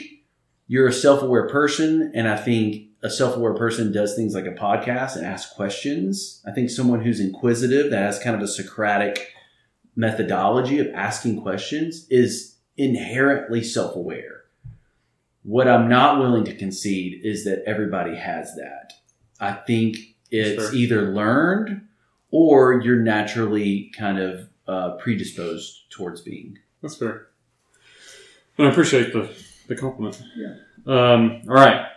you're 0.67 0.87
a 0.87 0.93
self 0.93 1.21
aware 1.21 1.47
person, 1.47 2.11
and 2.15 2.27
I 2.27 2.37
think 2.37 2.87
a 3.03 3.09
self 3.09 3.35
aware 3.35 3.53
person 3.53 3.91
does 3.91 4.15
things 4.15 4.33
like 4.33 4.45
a 4.45 4.51
podcast 4.51 5.15
and 5.15 5.25
asks 5.25 5.53
questions. 5.53 6.41
I 6.45 6.51
think 6.51 6.69
someone 6.69 7.01
who's 7.01 7.19
inquisitive 7.19 7.91
that 7.91 7.99
has 8.01 8.19
kind 8.19 8.35
of 8.35 8.41
a 8.41 8.47
Socratic 8.47 9.31
methodology 9.95 10.79
of 10.79 10.87
asking 10.93 11.41
questions 11.41 12.07
is 12.09 12.55
inherently 12.77 13.63
self 13.63 13.95
aware. 13.95 14.43
What 15.43 15.67
I'm 15.67 15.87
not 15.87 16.19
willing 16.19 16.43
to 16.45 16.55
concede 16.55 17.21
is 17.23 17.43
that 17.45 17.63
everybody 17.67 18.15
has 18.15 18.55
that. 18.55 18.93
I 19.39 19.51
think 19.53 19.97
it's 20.31 20.63
Sure. 20.69 20.73
either 20.75 21.01
learned 21.13 21.81
or 22.31 22.81
you're 22.81 22.99
naturally 23.01 23.91
kind 23.97 24.17
of 24.19 24.49
uh, 24.67 24.91
predisposed 24.97 25.89
towards 25.91 26.21
being. 26.21 26.57
That's 26.81 26.95
fair. 26.95 27.27
And 28.57 28.67
I 28.67 28.71
appreciate 28.71 29.13
the, 29.13 29.29
the 29.67 29.75
compliment. 29.75 30.21
Yeah. 30.35 30.55
Um, 30.87 31.41
all 31.47 31.53
right. 31.53 31.87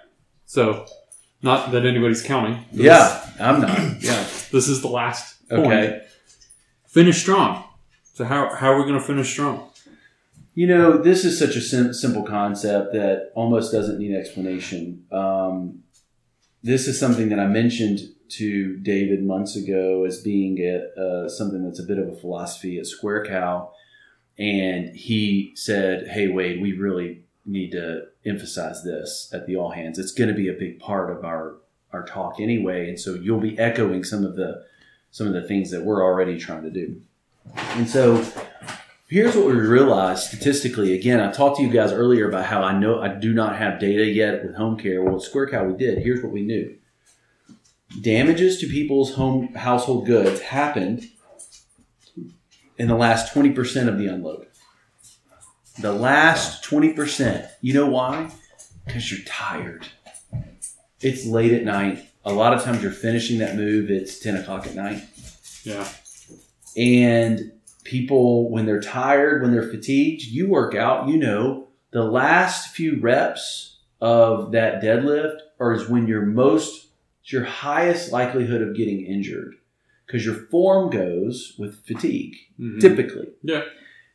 So, 0.44 0.86
not 1.42 1.72
that 1.72 1.86
anybody's 1.86 2.22
counting. 2.22 2.64
Yeah, 2.72 3.24
I'm 3.40 3.60
not. 3.60 3.78
Yeah. 4.00 4.24
This 4.50 4.68
is 4.68 4.80
the 4.82 4.88
last 4.88 5.46
point. 5.48 5.66
Okay. 5.66 6.02
Finish 6.86 7.20
strong. 7.20 7.64
So, 8.18 8.24
how, 8.24 8.52
how 8.52 8.72
are 8.72 8.78
we 8.78 8.82
going 8.82 8.98
to 8.98 9.06
finish 9.06 9.30
strong? 9.30 9.70
You 10.56 10.66
know, 10.66 10.98
this 10.98 11.24
is 11.24 11.38
such 11.38 11.54
a 11.54 11.60
sim- 11.60 11.94
simple 11.94 12.24
concept 12.24 12.92
that 12.92 13.30
almost 13.36 13.70
doesn't 13.70 14.00
need 14.00 14.12
explanation. 14.12 15.04
Um, 15.12 15.84
this 16.64 16.88
is 16.88 16.98
something 16.98 17.28
that 17.28 17.38
I 17.38 17.46
mentioned 17.46 18.00
to 18.30 18.76
David 18.78 19.22
months 19.22 19.54
ago 19.54 20.04
as 20.04 20.20
being 20.20 20.58
a, 20.58 21.00
uh, 21.00 21.28
something 21.28 21.62
that's 21.62 21.78
a 21.78 21.84
bit 21.84 22.00
of 22.00 22.08
a 22.08 22.16
philosophy 22.16 22.76
at 22.80 22.86
Square 22.86 23.26
Cow. 23.26 23.70
And 24.36 24.96
he 24.96 25.52
said, 25.54 26.08
Hey, 26.08 26.26
Wade, 26.26 26.60
we 26.60 26.72
really 26.72 27.22
need 27.46 27.70
to 27.70 28.06
emphasize 28.26 28.82
this 28.82 29.30
at 29.32 29.46
the 29.46 29.54
all 29.54 29.70
hands. 29.70 29.96
It's 29.96 30.10
going 30.10 30.26
to 30.28 30.34
be 30.34 30.48
a 30.48 30.54
big 30.54 30.80
part 30.80 31.16
of 31.16 31.24
our, 31.24 31.58
our 31.92 32.04
talk 32.04 32.40
anyway. 32.40 32.88
And 32.88 32.98
so 32.98 33.14
you'll 33.14 33.38
be 33.38 33.56
echoing 33.60 34.02
some 34.02 34.24
of 34.24 34.34
the, 34.34 34.64
some 35.12 35.28
of 35.28 35.34
the 35.34 35.46
things 35.46 35.70
that 35.70 35.84
we're 35.84 36.02
already 36.02 36.36
trying 36.36 36.64
to 36.64 36.70
do. 36.70 37.00
And 37.56 37.88
so 37.88 38.24
here's 39.08 39.36
what 39.36 39.46
we 39.46 39.52
realized 39.52 40.24
statistically. 40.24 40.94
Again, 40.94 41.20
I 41.20 41.30
talked 41.32 41.56
to 41.56 41.62
you 41.62 41.70
guys 41.70 41.92
earlier 41.92 42.28
about 42.28 42.46
how 42.46 42.62
I 42.62 42.78
know 42.78 43.00
I 43.00 43.08
do 43.08 43.32
not 43.32 43.56
have 43.56 43.80
data 43.80 44.04
yet 44.04 44.44
with 44.44 44.56
home 44.56 44.76
care. 44.76 45.02
Well, 45.02 45.16
at 45.16 45.22
Square 45.22 45.50
Cow, 45.50 45.64
we 45.64 45.76
did. 45.76 45.98
Here's 45.98 46.22
what 46.22 46.32
we 46.32 46.42
knew: 46.42 46.76
damages 48.00 48.58
to 48.60 48.66
people's 48.66 49.14
home 49.14 49.54
household 49.54 50.06
goods 50.06 50.40
happened 50.40 51.04
in 52.76 52.88
the 52.88 52.96
last 52.96 53.32
twenty 53.32 53.50
percent 53.50 53.88
of 53.88 53.98
the 53.98 54.06
unload. 54.06 54.46
The 55.80 55.92
last 55.92 56.64
twenty 56.64 56.92
percent. 56.92 57.46
You 57.60 57.74
know 57.74 57.86
why? 57.86 58.30
Because 58.84 59.10
you're 59.10 59.24
tired. 59.24 59.86
It's 61.00 61.24
late 61.24 61.52
at 61.52 61.62
night. 61.62 62.04
A 62.24 62.32
lot 62.32 62.52
of 62.52 62.64
times 62.64 62.82
you're 62.82 62.90
finishing 62.90 63.38
that 63.38 63.54
move. 63.54 63.90
It's 63.90 64.18
ten 64.18 64.36
o'clock 64.36 64.66
at 64.66 64.74
night. 64.74 65.02
Yeah. 65.62 65.88
And 66.78 67.52
people, 67.84 68.50
when 68.50 68.66
they're 68.66 68.80
tired, 68.80 69.42
when 69.42 69.50
they're 69.52 69.62
fatigued, 69.68 70.22
you 70.22 70.48
work 70.48 70.74
out, 70.74 71.08
you 71.08 71.16
know, 71.16 71.68
the 71.90 72.04
last 72.04 72.74
few 72.74 73.00
reps 73.00 73.78
of 74.00 74.52
that 74.52 74.82
deadlift 74.82 75.38
are 75.58 75.72
is 75.72 75.88
when 75.88 76.06
you're 76.06 76.24
most, 76.24 76.88
it's 77.22 77.32
your 77.32 77.44
highest 77.44 78.12
likelihood 78.12 78.62
of 78.62 78.76
getting 78.76 79.04
injured 79.04 79.54
because 80.06 80.24
your 80.24 80.34
form 80.34 80.90
goes 80.90 81.54
with 81.58 81.84
fatigue, 81.84 82.34
Mhm. 82.60 82.80
typically. 82.80 83.28
Yeah. 83.42 83.62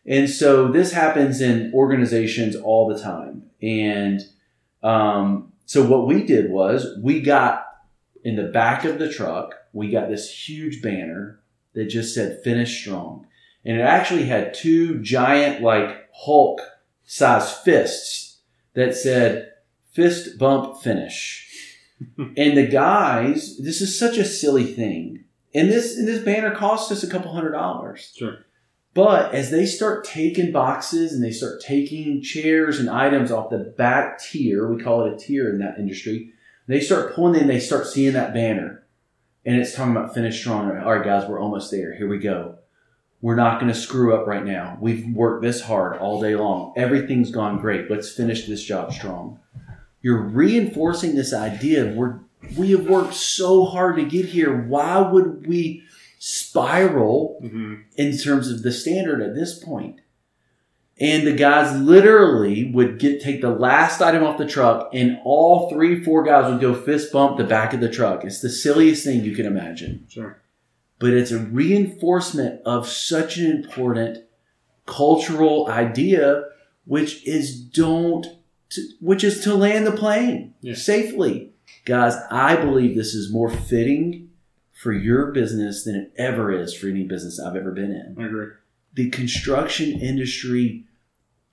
And 0.05 0.29
so 0.29 0.67
this 0.69 0.91
happens 0.93 1.41
in 1.41 1.71
organizations 1.73 2.55
all 2.55 2.87
the 2.87 2.99
time. 2.99 3.43
And 3.61 4.21
um, 4.81 5.51
so 5.65 5.85
what 5.87 6.07
we 6.07 6.23
did 6.23 6.51
was 6.51 6.97
we 7.01 7.21
got 7.21 7.65
in 8.23 8.35
the 8.35 8.43
back 8.43 8.85
of 8.85 8.99
the 8.99 9.09
truck, 9.09 9.55
we 9.73 9.89
got 9.89 10.09
this 10.09 10.29
huge 10.47 10.81
banner 10.81 11.39
that 11.73 11.85
just 11.85 12.13
said 12.13 12.43
finish 12.43 12.81
strong. 12.81 13.27
and 13.65 13.77
it 13.77 13.81
actually 13.81 14.25
had 14.25 14.53
two 14.53 14.99
giant 15.01 15.61
like 15.61 16.09
Hulk 16.13 16.61
size 17.05 17.57
fists 17.59 18.39
that 18.73 18.95
said 18.95 19.51
fist 19.91 20.37
bump 20.37 20.81
finish. 20.81 21.49
and 22.17 22.57
the 22.57 22.67
guys, 22.67 23.57
this 23.57 23.81
is 23.81 23.97
such 23.97 24.17
a 24.17 24.25
silly 24.25 24.65
thing. 24.65 25.23
And 25.55 25.69
this 25.69 25.97
and 25.97 26.07
this 26.07 26.23
banner 26.23 26.53
cost 26.55 26.91
us 26.91 27.03
a 27.03 27.09
couple 27.09 27.31
hundred 27.31 27.51
dollars. 27.51 28.13
Sure. 28.15 28.39
But 28.93 29.33
as 29.33 29.49
they 29.49 29.65
start 29.65 30.05
taking 30.05 30.51
boxes 30.51 31.13
and 31.13 31.23
they 31.23 31.31
start 31.31 31.61
taking 31.61 32.21
chairs 32.21 32.79
and 32.79 32.89
items 32.89 33.31
off 33.31 33.49
the 33.49 33.73
back 33.75 34.19
tier, 34.19 34.71
we 34.71 34.83
call 34.83 35.05
it 35.05 35.13
a 35.13 35.17
tier 35.17 35.49
in 35.49 35.59
that 35.59 35.79
industry, 35.79 36.31
they 36.67 36.79
start 36.79 37.13
pulling 37.13 37.39
in, 37.41 37.47
they 37.47 37.59
start 37.59 37.87
seeing 37.87 38.13
that 38.13 38.33
banner. 38.33 38.82
And 39.45 39.57
it's 39.57 39.75
talking 39.75 39.95
about 39.95 40.13
finish 40.13 40.39
strong. 40.39 40.69
All 40.77 40.95
right, 40.95 41.03
guys, 41.03 41.27
we're 41.27 41.39
almost 41.39 41.71
there. 41.71 41.93
Here 41.95 42.07
we 42.07 42.17
go. 42.17 42.59
We're 43.21 43.35
not 43.35 43.59
going 43.59 43.71
to 43.71 43.77
screw 43.77 44.15
up 44.15 44.27
right 44.27 44.45
now. 44.45 44.77
We've 44.81 45.07
worked 45.13 45.43
this 45.43 45.61
hard 45.61 45.97
all 45.97 46.21
day 46.21 46.35
long. 46.35 46.73
Everything's 46.75 47.31
gone 47.31 47.59
great. 47.59 47.89
Let's 47.89 48.11
finish 48.11 48.47
this 48.47 48.63
job 48.63 48.93
strong. 48.93 49.39
You're 50.01 50.21
reinforcing 50.21 51.15
this 51.15 51.33
idea 51.33 51.85
of 51.85 51.95
we're, 51.95 52.19
we 52.57 52.71
have 52.71 52.87
worked 52.87 53.13
so 53.13 53.65
hard 53.65 53.95
to 53.95 54.03
get 54.03 54.25
here. 54.25 54.63
Why 54.63 54.99
would 54.99 55.47
we 55.47 55.83
spiral 56.25 57.37
hmm 57.41 57.73
in 57.97 58.17
terms 58.17 58.49
of 58.49 58.63
the 58.63 58.71
standard 58.71 59.21
at 59.21 59.35
this 59.35 59.61
point. 59.61 59.99
And 60.99 61.25
the 61.25 61.33
guys 61.33 61.75
literally 61.79 62.71
would 62.71 62.99
get 62.99 63.19
take 63.21 63.41
the 63.41 63.49
last 63.49 63.99
item 64.01 64.23
off 64.23 64.37
the 64.37 64.47
truck, 64.47 64.89
and 64.93 65.17
all 65.25 65.69
three, 65.69 66.03
four 66.03 66.23
guys 66.23 66.51
would 66.51 66.61
go 66.61 66.75
fist 66.75 67.11
bump 67.11 67.37
the 67.37 67.43
back 67.43 67.73
of 67.73 67.79
the 67.79 67.89
truck. 67.89 68.23
It's 68.23 68.41
the 68.41 68.49
silliest 68.49 69.03
thing 69.03 69.23
you 69.23 69.35
can 69.35 69.47
imagine, 69.47 70.05
Sure. 70.07 70.37
but 70.99 71.09
it's 71.13 71.31
a 71.31 71.39
reinforcement 71.39 72.61
of 72.63 72.87
such 72.87 73.37
an 73.37 73.45
important 73.51 74.19
cultural 74.85 75.67
idea, 75.67 76.43
which 76.85 77.25
is 77.27 77.55
don't, 77.59 78.27
to, 78.69 78.81
which 79.01 79.23
is 79.23 79.39
to 79.45 79.55
land 79.55 79.87
the 79.87 79.91
plane 79.91 80.53
Yeah. 80.61 80.75
safely, 80.75 81.53
guys. 81.85 82.15
I 82.29 82.55
believe 82.55 82.95
this 82.95 83.15
is 83.15 83.31
more 83.31 83.49
fitting 83.49 84.29
for 84.73 84.91
your 84.93 85.31
business 85.31 85.83
than 85.85 85.95
it 85.95 86.11
ever 86.17 86.51
is 86.51 86.73
for 86.75 86.87
any 86.87 87.03
business 87.03 87.39
I've 87.39 87.55
ever 87.55 87.71
been 87.71 87.91
in 87.91 88.15
I 88.19 88.25
agree. 88.27 88.47
The 88.93 89.09
construction 89.09 89.99
industry 89.99 90.85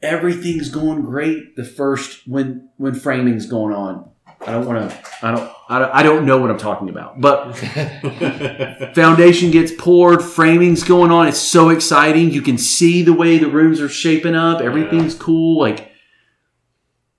everything's 0.03 0.68
going 0.68 1.03
great 1.03 1.57
the 1.57 1.64
first 1.64 2.26
when 2.26 2.68
when 2.76 2.95
framing's 2.95 3.47
going 3.47 3.74
on. 3.74 4.11
I 4.47 4.53
don't 4.53 4.66
want 4.66 4.91
to 4.91 4.99
I 5.22 5.32
don't, 5.32 5.95
I 5.95 6.03
don't 6.03 6.24
know 6.24 6.38
what 6.38 6.51
i'm 6.51 6.59
talking 6.59 6.88
about. 6.88 7.20
But 7.20 7.53
foundation 8.95 9.51
gets 9.51 9.72
poured 9.72 10.22
framing's 10.22 10.82
going 10.82 11.11
on 11.11 11.28
it's 11.28 11.38
so 11.38 11.68
exciting. 11.68 12.30
You 12.30 12.43
can 12.43 12.57
see 12.57 13.03
the 13.03 13.12
way 13.12 13.38
the 13.38 13.51
rooms 13.51 13.80
are 13.80 13.88
shaping 13.88 14.34
up 14.34 14.61
everything's 14.61 15.14
cool 15.14 15.61
like 15.61 15.91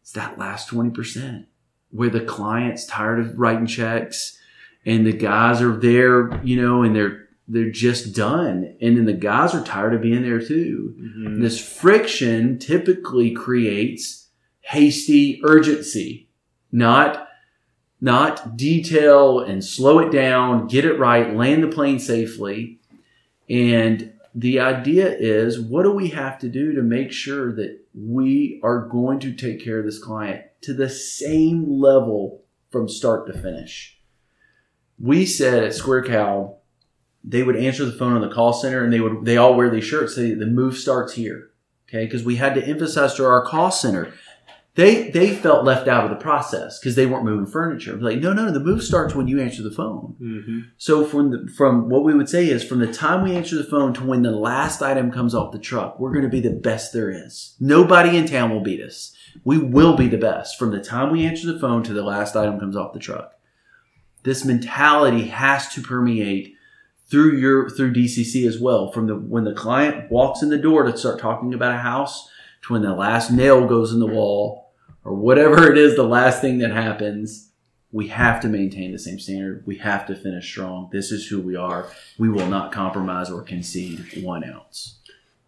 it's 0.02 0.14
that 0.14 0.38
last 0.38 0.70
20% 0.70 1.46
where 1.92 2.10
the 2.10 2.22
client's 2.22 2.86
tired 2.86 3.20
of 3.20 3.38
writing 3.38 3.68
checks 3.68 4.38
and 4.86 5.06
the 5.06 5.14
guys 5.14 5.62
are 5.62 5.78
there 5.78 6.44
you 6.44 6.60
know 6.60 6.82
and 6.82 6.96
they're 6.96 7.28
they're 7.48 7.72
just 7.72 8.16
done 8.16 8.76
and 8.82 8.96
then 8.98 9.06
the 9.06 9.14
guys 9.14 9.54
are 9.54 9.64
tired 9.64 9.94
of 9.94 10.02
being 10.02 10.22
there 10.22 10.39
too 10.42 10.96
Mhm. 11.00 11.42
this 11.42 11.60
friction 11.60 12.58
typically 12.58 13.32
creates 13.32 14.30
hasty 14.62 15.42
urgency, 15.44 16.30
not 16.72 17.28
not 18.04 18.58
detail 18.58 19.39
and 19.39 19.64
slow 19.64 20.00
it 20.00 20.12
down, 20.12 20.66
get 20.68 20.86
it 20.86 20.98
right, 20.98 21.36
land 21.36 21.62
the 21.62 21.68
plane 21.68 22.00
safely. 22.00 22.80
And 23.48 24.14
the 24.34 24.60
idea 24.60 25.16
is 25.16 25.60
what 25.60 25.84
do 25.84 25.92
we 25.92 26.08
have 26.08 26.39
to 26.39 26.50
do 26.50 26.74
to 26.74 26.82
make 26.82 27.12
sure 27.12 27.54
that 27.54 27.78
we 27.94 28.60
are 28.64 28.88
going 28.88 29.20
to 29.20 29.34
take 29.34 29.64
care 29.64 29.78
of 29.80 29.86
this 29.86 30.00
client 30.00 30.42
to 30.62 30.74
the 30.74 30.89
same 30.89 31.70
level 31.70 32.44
from 32.72 32.88
start 32.89 33.28
to 33.28 33.34
finish? 33.34 34.00
We 35.00 35.26
said 35.26 35.64
at 35.64 35.76
Square 35.76 36.06
Cow, 36.06 36.58
they 37.24 37.44
would 37.44 37.56
answer 37.56 37.86
the 37.86 37.92
phone 37.92 38.14
on 38.14 38.22
the 38.22 38.34
call 38.34 38.54
center 38.54 38.84
and 38.84 38.92
they 38.92 39.00
would 39.00 39.26
they 39.26 39.38
all 39.38 39.56
wear 39.56 39.70
these 39.70 39.84
shirts 39.86 40.16
say 40.16 40.34
the 40.34 40.46
move 40.46 40.76
starts 40.78 41.14
here. 41.14 41.50
Okay? 41.90 42.06
Because 42.06 42.24
we 42.24 42.38
had 42.38 42.56
to 42.56 42.64
emphasize 42.66 43.14
to 43.16 43.26
our 43.26 43.46
call 43.46 43.72
center 43.72 44.14
they 44.76 45.10
they 45.12 45.36
felt 45.36 45.66
left 45.66 45.90
out 45.90 46.06
of 46.06 46.10
the 46.10 46.16
process 46.24 46.80
because 46.80 46.96
they 46.96 47.06
weren't 47.06 47.26
moving 47.26 47.46
furniture. 47.46 47.98
Like 47.98 48.20
no 48.20 48.32
no 48.32 48.46
no 48.46 48.52
the 48.54 48.60
move 48.62 48.82
starts 48.84 49.14
when 49.14 49.28
you 49.28 49.40
answer 49.42 49.62
the 49.62 49.70
phone. 49.72 50.16
Mhm. 50.22 50.68
so 50.78 51.04
from 51.06 51.32
the, 51.32 51.52
from 51.58 51.90
what 51.90 52.06
we 52.06 52.14
would 52.14 52.30
say 52.30 52.48
is 52.48 52.64
from 52.64 52.80
the 52.80 52.92
time 52.92 53.22
we 53.24 53.36
answer 53.36 53.58
the 53.58 53.66
phone 53.66 53.94
to 53.96 54.04
when 54.06 54.22
the 54.22 54.32
last 54.32 54.82
item 54.82 55.12
comes 55.12 55.36
off 55.36 55.52
the 55.52 55.60
truck 55.60 56.00
we're 56.00 56.14
going 56.14 56.24
to 56.24 56.30
be 56.30 56.40
the 56.40 56.52
best 56.52 56.94
there 56.94 57.12
is. 57.12 57.56
Nobody 57.60 58.16
in 58.18 58.26
town 58.28 58.50
will 58.50 58.62
beat 58.62 58.82
us. 58.82 59.14
We 59.44 59.58
will 59.58 59.98
be 59.98 60.08
the 60.08 60.18
best 60.18 60.58
from 60.58 60.72
the 60.72 60.82
time 60.82 61.12
we 61.12 61.26
answer 61.26 61.52
the 61.52 61.60
phone 61.60 61.84
to 61.84 61.94
the 61.94 62.04
last 62.04 62.36
item 62.38 62.58
comes 62.60 62.78
off 62.78 62.94
the 62.94 63.00
truck. 63.00 63.34
This 64.24 64.46
mentality 64.46 65.28
has 65.28 65.68
to 65.74 65.82
permeate 65.82 66.56
through 67.12 67.38
your 67.38 67.70
through 67.70 67.93
DCC 67.93 68.47
as 68.47 68.57
well. 68.57 68.91
From 68.91 69.07
the 69.07 69.16
when 69.16 69.43
the 69.43 69.53
client 69.53 70.09
walks 70.09 70.41
in 70.41 70.49
the 70.49 70.57
door 70.57 70.84
to 70.84 70.97
start 70.97 71.20
talking 71.20 71.53
about 71.53 71.76
a 71.76 71.80
house 71.80 72.30
to 72.64 72.74
when 72.74 72.82
the 72.82 72.95
last 72.95 73.32
nail 73.32 73.68
goes 73.68 73.91
in 73.91 73.99
the 73.99 74.07
wall 74.07 74.72
or 75.03 75.14
whatever 75.14 75.72
it 75.72 75.78
is, 75.78 75.95
the 75.95 76.03
last 76.03 76.41
thing 76.41 76.59
that 76.59 76.72
happens, 76.72 77.51
we 77.91 78.07
have 78.07 78.39
to 78.41 78.47
maintain 78.47 78.91
the 78.91 78.99
same 78.99 79.20
standard. 79.20 79.64
We 79.66 79.78
have 79.78 80.05
to 80.07 80.16
finish 80.16 80.49
strong. 80.49 80.89
This 80.91 81.12
is 81.12 81.28
who 81.28 81.41
we 81.41 81.55
are. 81.55 81.88
We 82.18 82.30
will 82.30 82.47
not 82.47 82.72
compromise 82.72 83.30
or 83.30 83.41
concede 83.41 84.24
one 84.24 84.43
ounce. 84.43 84.99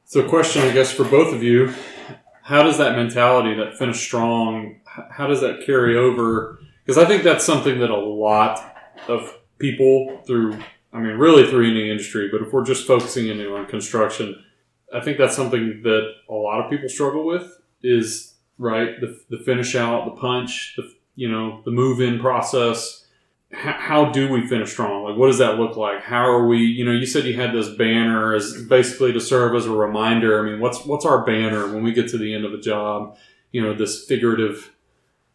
So, 0.06 0.28
question, 0.28 0.64
I 0.64 0.72
guess, 0.74 0.92
for 0.92 1.06
both 1.06 1.34
of 1.34 1.42
you: 1.42 1.74
How 2.44 2.64
does 2.64 2.78
that 2.78 2.96
mentality, 2.96 3.56
that 3.56 3.78
finish 3.78 4.00
strong, 4.00 4.82
how 4.86 5.28
does 5.28 5.42
that 5.42 5.66
carry 5.66 5.98
over? 5.98 6.60
Because 6.86 7.04
I 7.04 7.08
think 7.08 7.24
that's 7.24 7.46
something 7.46 7.80
that 7.80 7.90
a 7.90 7.96
lot 7.96 8.60
of 9.08 9.34
people 9.58 10.22
through, 10.28 10.58
I 10.94 11.00
mean, 11.00 11.18
really 11.18 11.50
through 11.50 11.70
any 11.70 11.90
industry, 11.90 12.30
but 12.32 12.42
if 12.42 12.54
we're 12.54 12.66
just 12.66 12.86
focusing 12.86 13.28
in 13.28 13.42
on 13.48 13.66
construction, 13.66 14.44
I 14.94 15.00
think 15.00 15.18
that's 15.18 15.36
something 15.36 15.82
that 15.84 16.14
a 16.30 16.34
lot 16.34 16.64
of 16.64 16.70
people 16.70 16.88
struggle 16.88 17.26
with. 17.26 17.60
Is 17.82 18.36
right 18.58 19.02
the 19.02 19.20
the 19.30 19.44
finish 19.44 19.76
out, 19.76 20.06
the 20.06 20.22
punch, 20.22 20.76
the 20.78 20.90
you 21.16 21.30
know 21.30 21.62
the 21.66 21.72
move 21.72 22.00
in 22.00 22.20
process. 22.20 23.02
How 23.52 24.10
do 24.12 24.32
we 24.32 24.48
finish 24.48 24.72
strong? 24.72 25.04
Like, 25.04 25.16
what 25.16 25.28
does 25.28 25.38
that 25.38 25.60
look 25.60 25.78
like? 25.78 26.02
How 26.02 26.26
are 26.26 26.48
we? 26.48 26.58
You 26.58 26.86
know, 26.86 26.92
you 26.92 27.06
said 27.06 27.26
you 27.26 27.36
had 27.36 27.54
this 27.54 27.70
banner 27.70 28.34
as 28.34 28.64
basically 28.64 29.14
to 29.14 29.20
serve 29.20 29.56
as 29.56 29.68
a 29.68 29.72
reminder. 29.72 30.40
I 30.40 30.50
mean, 30.50 30.60
what's 30.60 30.86
what's 30.86 31.06
our 31.06 31.26
banner 31.26 31.68
when 31.68 31.84
we 31.84 31.92
get 31.94 32.08
to 32.10 32.18
the 32.18 32.34
end 32.34 32.46
of 32.46 32.54
a 32.54 32.60
job? 32.60 33.18
You 33.52 33.62
know, 33.62 33.74
this 33.76 34.06
figurative 34.06 34.72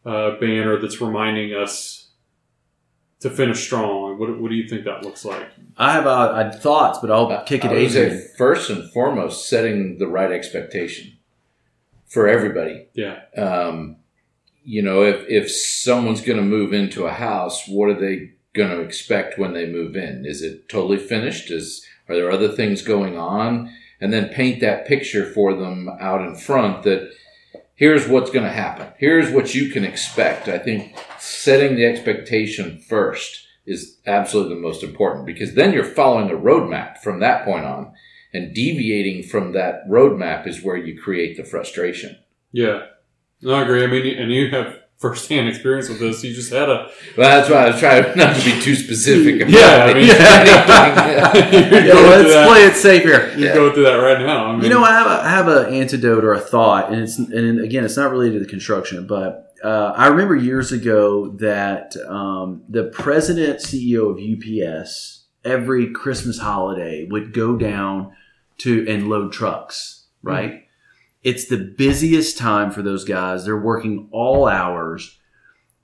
uh, 0.04 0.32
banner 0.40 0.80
that's 0.80 1.00
reminding 1.00 1.54
us 1.54 2.07
to 3.20 3.30
finish 3.30 3.64
strong. 3.64 4.18
What, 4.18 4.40
what 4.40 4.50
do 4.50 4.56
you 4.56 4.68
think 4.68 4.84
that 4.84 5.04
looks 5.04 5.24
like? 5.24 5.46
I 5.76 5.92
have 5.92 6.06
uh, 6.06 6.10
uh, 6.10 6.58
thoughts, 6.58 6.98
but 7.00 7.10
I'll 7.10 7.44
kick 7.44 7.64
it 7.64 7.70
I 7.70 7.74
would 7.74 7.90
say 7.90 8.26
first 8.36 8.70
and 8.70 8.90
foremost, 8.92 9.48
setting 9.48 9.98
the 9.98 10.06
right 10.06 10.30
expectation 10.30 11.16
for 12.06 12.28
everybody. 12.28 12.88
Yeah, 12.94 13.20
Um, 13.36 13.96
you 14.64 14.82
know, 14.82 15.02
if 15.02 15.24
if 15.28 15.50
someone's 15.50 16.20
going 16.20 16.38
to 16.38 16.44
move 16.44 16.72
into 16.72 17.06
a 17.06 17.12
house, 17.12 17.66
what 17.66 17.88
are 17.88 17.98
they 17.98 18.32
going 18.54 18.70
to 18.70 18.80
expect 18.80 19.38
when 19.38 19.54
they 19.54 19.66
move 19.66 19.96
in? 19.96 20.26
Is 20.26 20.42
it 20.42 20.68
totally 20.68 20.98
finished? 20.98 21.50
Is 21.50 21.84
are 22.08 22.14
there 22.14 22.30
other 22.30 22.48
things 22.48 22.82
going 22.82 23.16
on? 23.18 23.72
And 24.00 24.12
then 24.12 24.28
paint 24.28 24.60
that 24.60 24.86
picture 24.86 25.32
for 25.32 25.54
them 25.54 25.88
out 26.00 26.20
in 26.20 26.36
front 26.36 26.84
that 26.84 27.10
here's 27.78 28.08
what's 28.08 28.30
going 28.30 28.44
to 28.44 28.52
happen. 28.52 28.88
Here's 28.98 29.32
what 29.32 29.54
you 29.54 29.70
can 29.70 29.84
expect. 29.84 30.48
I 30.48 30.58
think 30.58 30.96
setting 31.18 31.76
the 31.76 31.86
expectation 31.86 32.78
first 32.78 33.46
is 33.64 33.98
absolutely 34.06 34.56
the 34.56 34.60
most 34.60 34.82
important 34.82 35.26
because 35.26 35.54
then 35.54 35.72
you're 35.72 35.84
following 35.84 36.28
a 36.30 36.34
roadmap 36.34 36.98
from 36.98 37.20
that 37.20 37.44
point 37.44 37.64
on. 37.64 37.92
And 38.34 38.54
deviating 38.54 39.22
from 39.22 39.52
that 39.52 39.88
roadmap 39.88 40.46
is 40.46 40.62
where 40.62 40.76
you 40.76 41.00
create 41.00 41.38
the 41.38 41.44
frustration. 41.44 42.18
yeah. 42.52 42.86
No, 43.40 43.54
I 43.54 43.62
agree. 43.62 43.84
I 43.84 43.86
mean, 43.86 44.18
and 44.18 44.32
you 44.32 44.50
have 44.50 44.77
firsthand 44.98 45.48
experience 45.48 45.88
with 45.88 46.00
this. 46.00 46.24
You 46.24 46.34
just 46.34 46.52
had 46.52 46.68
a 46.68 46.90
Well, 47.16 47.28
that's 47.30 47.48
why 47.48 47.66
I 47.66 47.70
was 47.70 47.78
trying 47.80 48.16
not 48.16 48.36
to 48.36 48.44
be 48.44 48.60
too 48.60 48.74
specific. 48.74 49.36
About 49.42 49.50
Yeah, 49.50 49.84
I 49.84 49.94
mean- 49.94 50.10
anything. 50.10 51.72
You're 51.86 51.86
Yeah, 51.86 51.94
let's 52.08 52.32
that. 52.34 52.48
play 52.48 52.62
it 52.64 52.74
safe 52.74 53.02
here. 53.04 53.28
You're 53.36 53.48
Yeah. 53.48 53.54
going 53.54 53.72
through 53.74 53.84
that 53.84 53.94
right 53.96 54.18
now. 54.18 54.46
I 54.46 54.52
mean, 54.52 54.62
You 54.64 54.70
know, 54.70 54.82
I 54.82 54.90
have 54.92 55.06
a, 55.06 55.24
I 55.24 55.28
have 55.30 55.48
an 55.48 55.72
antidote 55.74 56.24
or 56.24 56.32
a 56.32 56.40
thought, 56.40 56.92
and 56.92 57.00
it's 57.02 57.16
and 57.18 57.60
again, 57.60 57.84
it's 57.84 57.96
not 57.96 58.10
related 58.10 58.34
to 58.34 58.40
the 58.40 58.50
construction, 58.50 59.06
but 59.06 59.54
uh, 59.64 59.92
I 59.96 60.08
remember 60.08 60.34
years 60.36 60.72
ago 60.72 61.28
that 61.38 61.96
um, 62.08 62.62
the 62.68 62.84
president 62.84 63.60
CEO 63.60 64.10
of 64.10 64.18
UPS 64.18 65.24
every 65.44 65.90
Christmas 65.92 66.38
holiday 66.38 67.06
would 67.10 67.32
go 67.32 67.56
down 67.56 68.12
to 68.58 68.84
and 68.88 69.08
load 69.08 69.32
trucks. 69.32 70.06
Right, 70.22 70.64
it's 71.28 71.46
the 71.46 71.58
busiest 71.58 72.38
time 72.38 72.70
for 72.70 72.82
those 72.82 73.04
guys. 73.04 73.44
They're 73.44 73.56
working 73.56 74.08
all 74.10 74.46
hours. 74.46 75.18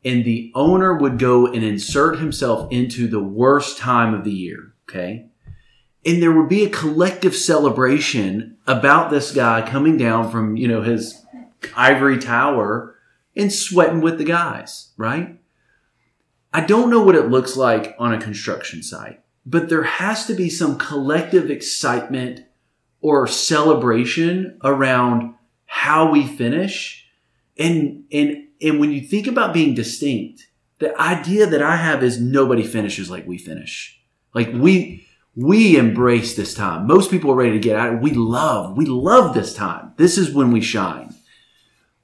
And 0.04 0.24
the 0.24 0.52
owner 0.54 0.94
would 0.94 1.18
go 1.18 1.46
and 1.46 1.64
insert 1.64 2.18
himself 2.18 2.70
into 2.70 3.08
the 3.08 3.22
worst 3.22 3.78
time 3.78 4.12
of 4.12 4.24
the 4.24 4.32
year. 4.32 4.74
Okay 4.88 5.26
and 6.04 6.22
there 6.22 6.32
would 6.32 6.48
be 6.48 6.64
a 6.64 6.70
collective 6.70 7.34
celebration 7.34 8.56
about 8.66 9.10
this 9.10 9.32
guy 9.32 9.66
coming 9.66 9.96
down 9.96 10.30
from 10.30 10.56
you 10.56 10.68
know 10.68 10.82
his 10.82 11.24
ivory 11.76 12.18
tower 12.18 12.96
and 13.36 13.52
sweating 13.52 14.00
with 14.00 14.18
the 14.18 14.24
guys, 14.24 14.92
right? 14.96 15.38
I 16.52 16.60
don't 16.60 16.90
know 16.90 17.02
what 17.02 17.16
it 17.16 17.30
looks 17.30 17.56
like 17.56 17.96
on 17.98 18.14
a 18.14 18.20
construction 18.20 18.82
site, 18.82 19.20
but 19.44 19.68
there 19.68 19.82
has 19.82 20.26
to 20.26 20.34
be 20.34 20.48
some 20.48 20.78
collective 20.78 21.50
excitement 21.50 22.42
or 23.04 23.26
celebration 23.26 24.58
around 24.64 25.34
how 25.66 26.10
we 26.10 26.26
finish. 26.26 27.06
And 27.58 28.04
and 28.10 28.48
and 28.62 28.80
when 28.80 28.92
you 28.92 29.02
think 29.02 29.26
about 29.26 29.52
being 29.52 29.74
distinct, 29.74 30.46
the 30.78 30.98
idea 30.98 31.46
that 31.46 31.62
I 31.62 31.76
have 31.76 32.02
is 32.02 32.18
nobody 32.18 32.62
finishes 32.62 33.10
like 33.10 33.26
we 33.26 33.36
finish. 33.36 34.00
Like 34.32 34.50
we 34.54 35.06
we 35.36 35.76
embrace 35.76 36.34
this 36.34 36.54
time. 36.54 36.86
Most 36.86 37.10
people 37.10 37.30
are 37.30 37.36
ready 37.36 37.52
to 37.52 37.58
get 37.58 37.76
out. 37.76 38.00
We 38.00 38.12
love, 38.12 38.74
we 38.74 38.86
love 38.86 39.34
this 39.34 39.52
time. 39.52 39.92
This 39.98 40.16
is 40.16 40.32
when 40.32 40.50
we 40.50 40.62
shine. 40.62 41.14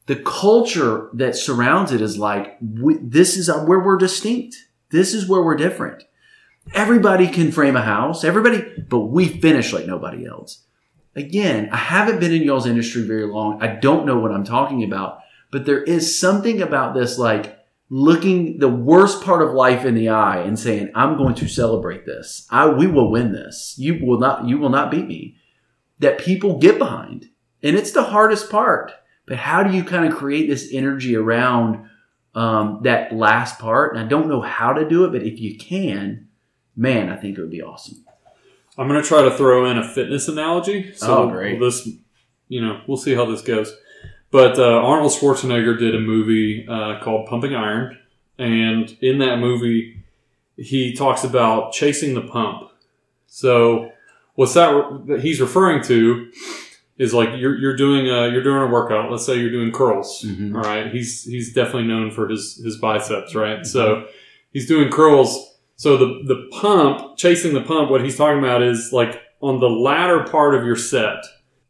The 0.05 0.17
culture 0.17 1.09
that 1.15 1.35
surrounds 1.35 1.93
it 1.93 2.03
is 2.03 2.19
like, 2.19 2.59
we, 2.61 2.99
this 3.01 3.39
is 3.39 3.49
where 3.49 3.79
we're 3.79 3.97
distinct. 3.97 4.57
This 4.91 5.15
is 5.15 5.29
where 5.29 5.41
we're 5.41 5.57
different. 5.57 6.03
Everybody 6.75 7.29
can 7.29 7.53
frame 7.53 7.77
a 7.77 7.83
house, 7.83 8.25
everybody, 8.25 8.65
but 8.89 9.07
we 9.07 9.29
finish 9.29 9.73
like 9.73 9.87
nobody 9.87 10.27
else. 10.27 10.65
Again, 11.17 11.69
I 11.73 11.77
haven't 11.77 12.21
been 12.21 12.33
in 12.33 12.43
y'all's 12.43 12.67
industry 12.67 13.03
very 13.03 13.27
long. 13.27 13.63
I 13.63 13.69
don't 13.69 14.07
know 14.07 14.19
what 14.19 14.33
I'm 14.33 14.45
talking 14.45 14.85
about, 14.85 15.21
but 15.51 15.67
there 15.67 15.83
is 15.83 16.19
something 16.19 16.63
about 16.63 16.95
this 16.95 17.19
like, 17.19 17.59
looking 17.93 18.59
the 18.59 18.69
worst 18.69 19.21
part 19.25 19.43
of 19.43 19.53
life 19.53 19.85
in 19.85 19.97
the 19.97 20.09
eye 20.09 20.41
and 20.41 20.57
saying, 20.57 20.93
I'm 20.95 21.17
going 21.17 21.35
to 21.35 21.49
celebrate 21.49 22.07
this. 22.07 22.47
I, 22.49 22.69
we 22.69 22.87
will 22.87 23.11
win 23.11 23.33
this. 23.33 23.75
You 23.79 23.99
will 24.07 24.21
not, 24.21 24.47
you 24.47 24.59
will 24.59 24.69
not 24.69 24.93
beat 24.93 25.09
me. 25.09 25.37
That 25.99 26.19
people 26.19 26.59
get 26.59 26.79
behind. 26.79 27.29
And 27.65 27.77
it's 27.77 27.91
the 27.91 28.05
hardest 28.05 28.49
part. 28.49 28.93
But 29.27 29.39
how 29.39 29.65
do 29.65 29.77
you 29.77 29.83
kind 29.83 30.05
of 30.05 30.17
create 30.17 30.49
this 30.49 30.71
energy 30.73 31.17
around 31.17 31.89
um, 32.35 32.81
that 32.85 33.13
last 33.13 33.59
part? 33.59 33.97
And 33.97 34.05
I 34.05 34.09
don't 34.09 34.29
know 34.29 34.41
how 34.41 34.73
to 34.73 34.89
do 34.89 35.05
it, 35.05 35.11
but 35.11 35.25
if 35.25 35.41
you 35.41 35.59
can, 35.59 36.29
man, 36.77 37.11
I 37.11 37.17
think 37.17 37.37
it 37.37 37.41
would 37.41 37.51
be 37.51 37.63
awesome. 37.63 38.05
I'm 38.81 38.89
going 38.89 39.01
to 39.01 39.07
try 39.07 39.23
to 39.23 39.31
throw 39.37 39.67
in 39.71 39.77
a 39.79 39.87
fitness 39.87 40.27
analogy. 40.29 40.93
So 40.95 41.25
Oh, 41.25 41.31
great. 41.31 41.61
This, 41.61 41.87
you 42.49 42.61
know, 42.63 42.81
we'll 42.87 42.97
see 42.97 43.15
how 43.15 43.27
this 43.27 43.43
goes. 43.43 43.77
But 44.31 44.59
uh, 44.59 44.63
Arnold 44.63 45.13
Schwarzenegger 45.13 45.79
did 45.79 45.95
a 45.95 46.01
movie 46.01 46.67
uh, 46.69 46.99
called 47.03 47.27
Pumping 47.29 47.55
Iron, 47.55 47.99
and 48.39 48.91
in 49.03 49.19
that 49.19 49.39
movie, 49.39 50.03
he 50.57 50.95
talks 50.95 51.25
about 51.25 51.73
chasing 51.73 52.15
the 52.15 52.21
pump. 52.23 52.71
So, 53.27 53.91
what's 54.37 54.55
that 54.55 55.03
that 55.09 55.21
he's 55.21 55.41
referring 55.41 55.83
to 55.85 56.31
is 56.97 57.13
like 57.13 57.31
you're, 57.37 57.59
you're 57.59 57.77
doing 57.77 58.07
a 58.09 58.29
you're 58.29 58.43
doing 58.43 58.63
a 58.63 58.67
workout. 58.69 59.11
Let's 59.11 59.27
say 59.27 59.37
you're 59.39 59.51
doing 59.51 59.73
curls. 59.73 60.25
Mhm. 60.25 60.55
All 60.55 60.63
right, 60.63 60.93
he's 60.93 61.25
he's 61.25 61.53
definitely 61.53 61.89
known 61.89 62.11
for 62.13 62.29
his 62.29 62.57
his 62.63 62.77
biceps, 62.77 63.35
right? 63.35 63.67
So 63.67 64.07
he's 64.53 64.69
doing 64.69 64.91
curls. 64.91 65.50
So 65.81 65.97
the 65.97 66.07
the 66.27 66.49
pump, 66.61 67.17
chasing 67.17 67.55
the 67.55 67.63
pump, 67.63 67.91
what 67.91 68.05
he's 68.05 68.17
talking 68.19 68.39
about 68.39 68.63
is 68.63 68.91
like 68.93 69.19
on 69.41 69.61
the 69.61 69.71
latter 69.71 70.25
part 70.25 70.55
of 70.55 70.63
your 70.67 70.77
set. 70.77 71.25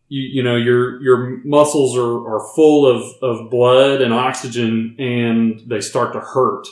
You, 0.08 0.22
you 0.22 0.42
know 0.42 0.56
your 0.56 1.00
your 1.00 1.38
muscles 1.44 1.96
are, 1.96 2.16
are 2.34 2.44
full 2.56 2.86
of, 2.86 3.02
of 3.22 3.48
blood 3.50 4.00
and 4.02 4.12
oxygen 4.12 4.96
and 4.98 5.60
they 5.70 5.80
start 5.80 6.12
to 6.14 6.20
hurt 6.20 6.66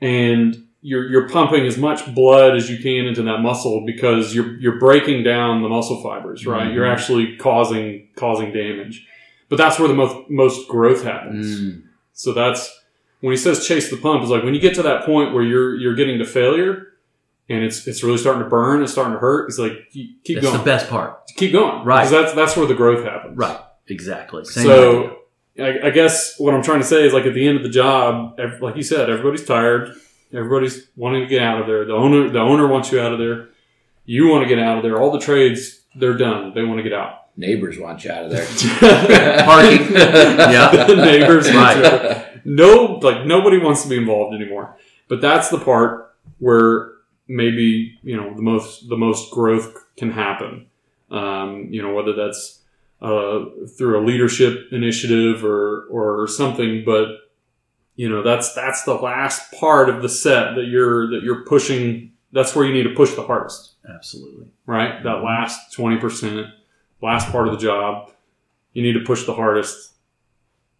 and 0.00 0.66
you're, 0.80 1.08
you're 1.08 1.28
pumping 1.28 1.64
as 1.64 1.78
much 1.78 2.12
blood 2.12 2.56
as 2.56 2.68
you 2.68 2.78
can 2.78 3.06
into 3.06 3.22
that 3.22 3.38
muscle 3.38 3.84
because 3.86 4.34
you're 4.34 4.58
you're 4.58 4.80
breaking 4.80 5.22
down 5.22 5.62
the 5.62 5.68
muscle 5.68 6.02
fibers 6.02 6.44
right 6.44 6.66
Mhm. 6.70 6.74
you're 6.74 6.86
actually 6.86 7.36
causing 7.36 8.08
causing 8.16 8.52
damage 8.52 9.06
but 9.48 9.56
that's 9.56 9.78
where 9.78 9.86
the 9.86 9.94
most 9.94 10.28
most 10.28 10.68
growth 10.68 11.04
happens 11.04 11.60
Mm. 11.60 11.82
so 12.12 12.32
that's 12.32 12.76
when 13.22 13.32
he 13.32 13.36
says 13.38 13.66
chase 13.66 13.88
the 13.90 13.96
pump, 13.96 14.22
is 14.22 14.28
like 14.30 14.44
when 14.44 14.52
you 14.54 14.60
get 14.60 14.74
to 14.74 14.82
that 14.82 15.04
point 15.06 15.32
where 15.32 15.42
you're 15.42 15.74
you're 15.76 15.94
getting 15.94 16.18
to 16.18 16.26
failure 16.26 16.88
and 17.48 17.64
it's 17.64 17.86
it's 17.86 18.02
really 18.02 18.18
starting 18.18 18.42
to 18.42 18.48
burn, 18.48 18.82
it's 18.82 18.92
starting 18.92 19.14
to 19.14 19.18
hurt. 19.18 19.48
It's 19.48 19.58
like 19.58 19.88
keep 19.90 20.22
That's 20.26 20.40
going, 20.42 20.58
the 20.58 20.64
best 20.64 20.90
part. 20.90 21.26
keep 21.36 21.52
going, 21.52 21.84
Right. 21.84 22.04
Because 22.04 22.10
that's 22.10 22.34
that's 22.34 22.56
where 22.56 22.66
the 22.66 22.74
growth 22.74 23.04
happens, 23.04 23.36
Right. 23.36 23.58
Exactly. 23.88 24.44
Same 24.44 24.64
so 24.64 25.18
I, 25.58 25.80
I 25.88 25.90
guess 25.90 26.38
what 26.38 26.54
I'm 26.54 26.62
trying 26.62 26.80
to 26.80 26.86
say 26.86 27.06
is 27.06 27.12
like 27.12 27.26
at 27.26 27.34
the 27.34 27.46
end 27.46 27.56
of 27.58 27.62
the 27.62 27.68
job, 27.68 28.38
like 28.60 28.76
you 28.76 28.82
said, 28.82 29.10
everybody's 29.10 29.44
tired, 29.44 29.90
everybody's 30.32 30.88
wanting 30.96 31.22
to 31.22 31.26
get 31.28 31.42
out 31.42 31.60
of 31.60 31.66
there. 31.66 31.84
The 31.84 31.94
owner 31.94 32.28
the 32.30 32.38
owner 32.40 32.66
wants 32.68 32.90
you 32.92 33.00
out 33.00 33.12
of 33.12 33.18
there. 33.18 33.48
You 34.04 34.28
want 34.28 34.42
to 34.42 34.48
get 34.48 34.58
out 34.58 34.78
of 34.78 34.82
there. 34.82 35.00
All 35.00 35.12
the 35.12 35.20
trades 35.20 35.80
they're 35.94 36.16
done. 36.16 36.54
They 36.54 36.64
want 36.64 36.78
to 36.78 36.82
get 36.82 36.92
out. 36.94 37.18
Neighbors 37.36 37.78
want 37.78 38.04
you 38.04 38.10
out 38.10 38.24
of 38.24 38.30
there. 38.30 38.44
Parking. 39.44 39.92
Yeah. 39.94 40.84
the 40.86 40.96
neighbors 40.96 41.52
want 41.52 41.78
you 41.78 41.84
out. 41.84 42.02
right. 42.02 42.26
No 42.44 42.98
like 43.02 43.26
nobody 43.26 43.58
wants 43.58 43.82
to 43.82 43.88
be 43.88 43.96
involved 43.96 44.34
anymore. 44.34 44.76
But 45.08 45.20
that's 45.20 45.48
the 45.48 45.58
part 45.58 46.14
where 46.38 46.92
maybe 47.28 47.98
you 48.02 48.16
know 48.16 48.34
the 48.34 48.42
most 48.42 48.88
the 48.88 48.96
most 48.96 49.30
growth 49.30 49.76
can 49.96 50.10
happen. 50.10 50.66
Um, 51.10 51.68
you 51.70 51.82
know 51.82 51.94
whether 51.94 52.14
that's 52.14 52.60
uh, 53.00 53.44
through 53.76 54.02
a 54.02 54.06
leadership 54.06 54.68
initiative 54.72 55.44
or 55.44 55.86
or 55.90 56.28
something 56.28 56.84
but 56.86 57.08
you 57.96 58.08
know 58.08 58.22
that's 58.22 58.54
that's 58.54 58.84
the 58.84 58.94
last 58.94 59.52
part 59.52 59.90
of 59.90 60.02
the 60.02 60.08
set 60.08 60.54
that 60.54 60.66
you're 60.66 61.10
that 61.10 61.22
you're 61.22 61.44
pushing. 61.44 62.12
That's 62.32 62.56
where 62.56 62.64
you 62.64 62.72
need 62.72 62.84
to 62.84 62.94
push 62.94 63.14
the 63.14 63.22
hardest. 63.22 63.74
Absolutely. 63.88 64.46
right? 64.64 65.02
That 65.02 65.22
last 65.22 65.76
20% 65.76 66.50
last 67.02 67.30
part 67.30 67.46
of 67.46 67.52
the 67.52 67.60
job. 67.60 68.10
You 68.72 68.82
need 68.82 68.94
to 68.94 69.04
push 69.04 69.26
the 69.26 69.34
hardest. 69.34 69.92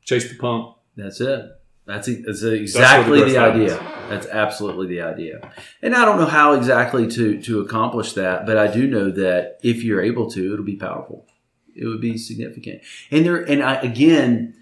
Chase 0.02 0.30
the 0.30 0.38
pump 0.38 0.76
That's 0.96 1.20
it. 1.20 1.50
That's, 1.84 2.08
e- 2.08 2.22
that's 2.24 2.42
exactly 2.42 3.18
growth 3.18 3.32
the 3.32 3.40
happens. 3.40 3.72
idea. 3.72 3.92
That's 4.08 4.26
absolutely 4.26 4.86
the 4.88 5.00
idea. 5.02 5.52
And 5.82 5.94
I 5.94 6.04
don't 6.04 6.18
know 6.18 6.26
how 6.26 6.52
exactly 6.52 7.08
to, 7.08 7.40
to 7.42 7.60
accomplish 7.60 8.12
that, 8.12 8.46
but 8.46 8.56
I 8.56 8.68
do 8.72 8.86
know 8.86 9.10
that 9.10 9.58
if 9.62 9.82
you're 9.82 10.02
able 10.02 10.30
to, 10.30 10.52
it'll 10.52 10.64
be 10.64 10.76
powerful. 10.76 11.26
It 11.74 11.86
would 11.86 12.00
be 12.00 12.18
significant. 12.18 12.82
And 13.10 13.24
there, 13.24 13.42
and 13.42 13.62
I, 13.62 13.76
again, 13.76 14.54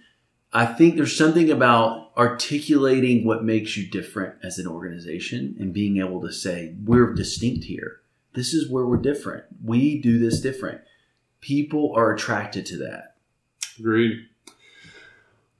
I 0.53 0.67
think 0.67 0.97
there's 0.97 1.17
something 1.17 1.51
about 1.51 2.13
articulating 2.17 3.25
what 3.27 3.45
makes 3.45 3.77
you 3.77 3.89
different 3.89 4.37
as 4.43 4.59
an 4.59 4.67
organization 4.67 5.57
and 5.59 5.73
being 5.73 5.99
able 5.99 6.21
to 6.23 6.33
say, 6.33 6.75
we're 6.85 7.13
distinct 7.13 7.65
here. 7.65 8.01
This 8.35 8.55
is 8.55 8.71
where 8.71 8.87
we're 8.87 8.97
different. 8.97 9.45
We 9.63 10.01
do 10.01 10.19
this 10.19 10.41
different. 10.41 10.83
People 11.41 11.93
are 11.97 12.15
attracted 12.15 12.65
to 12.67 12.79
that. 12.79 13.17
Agreed. 13.79 14.27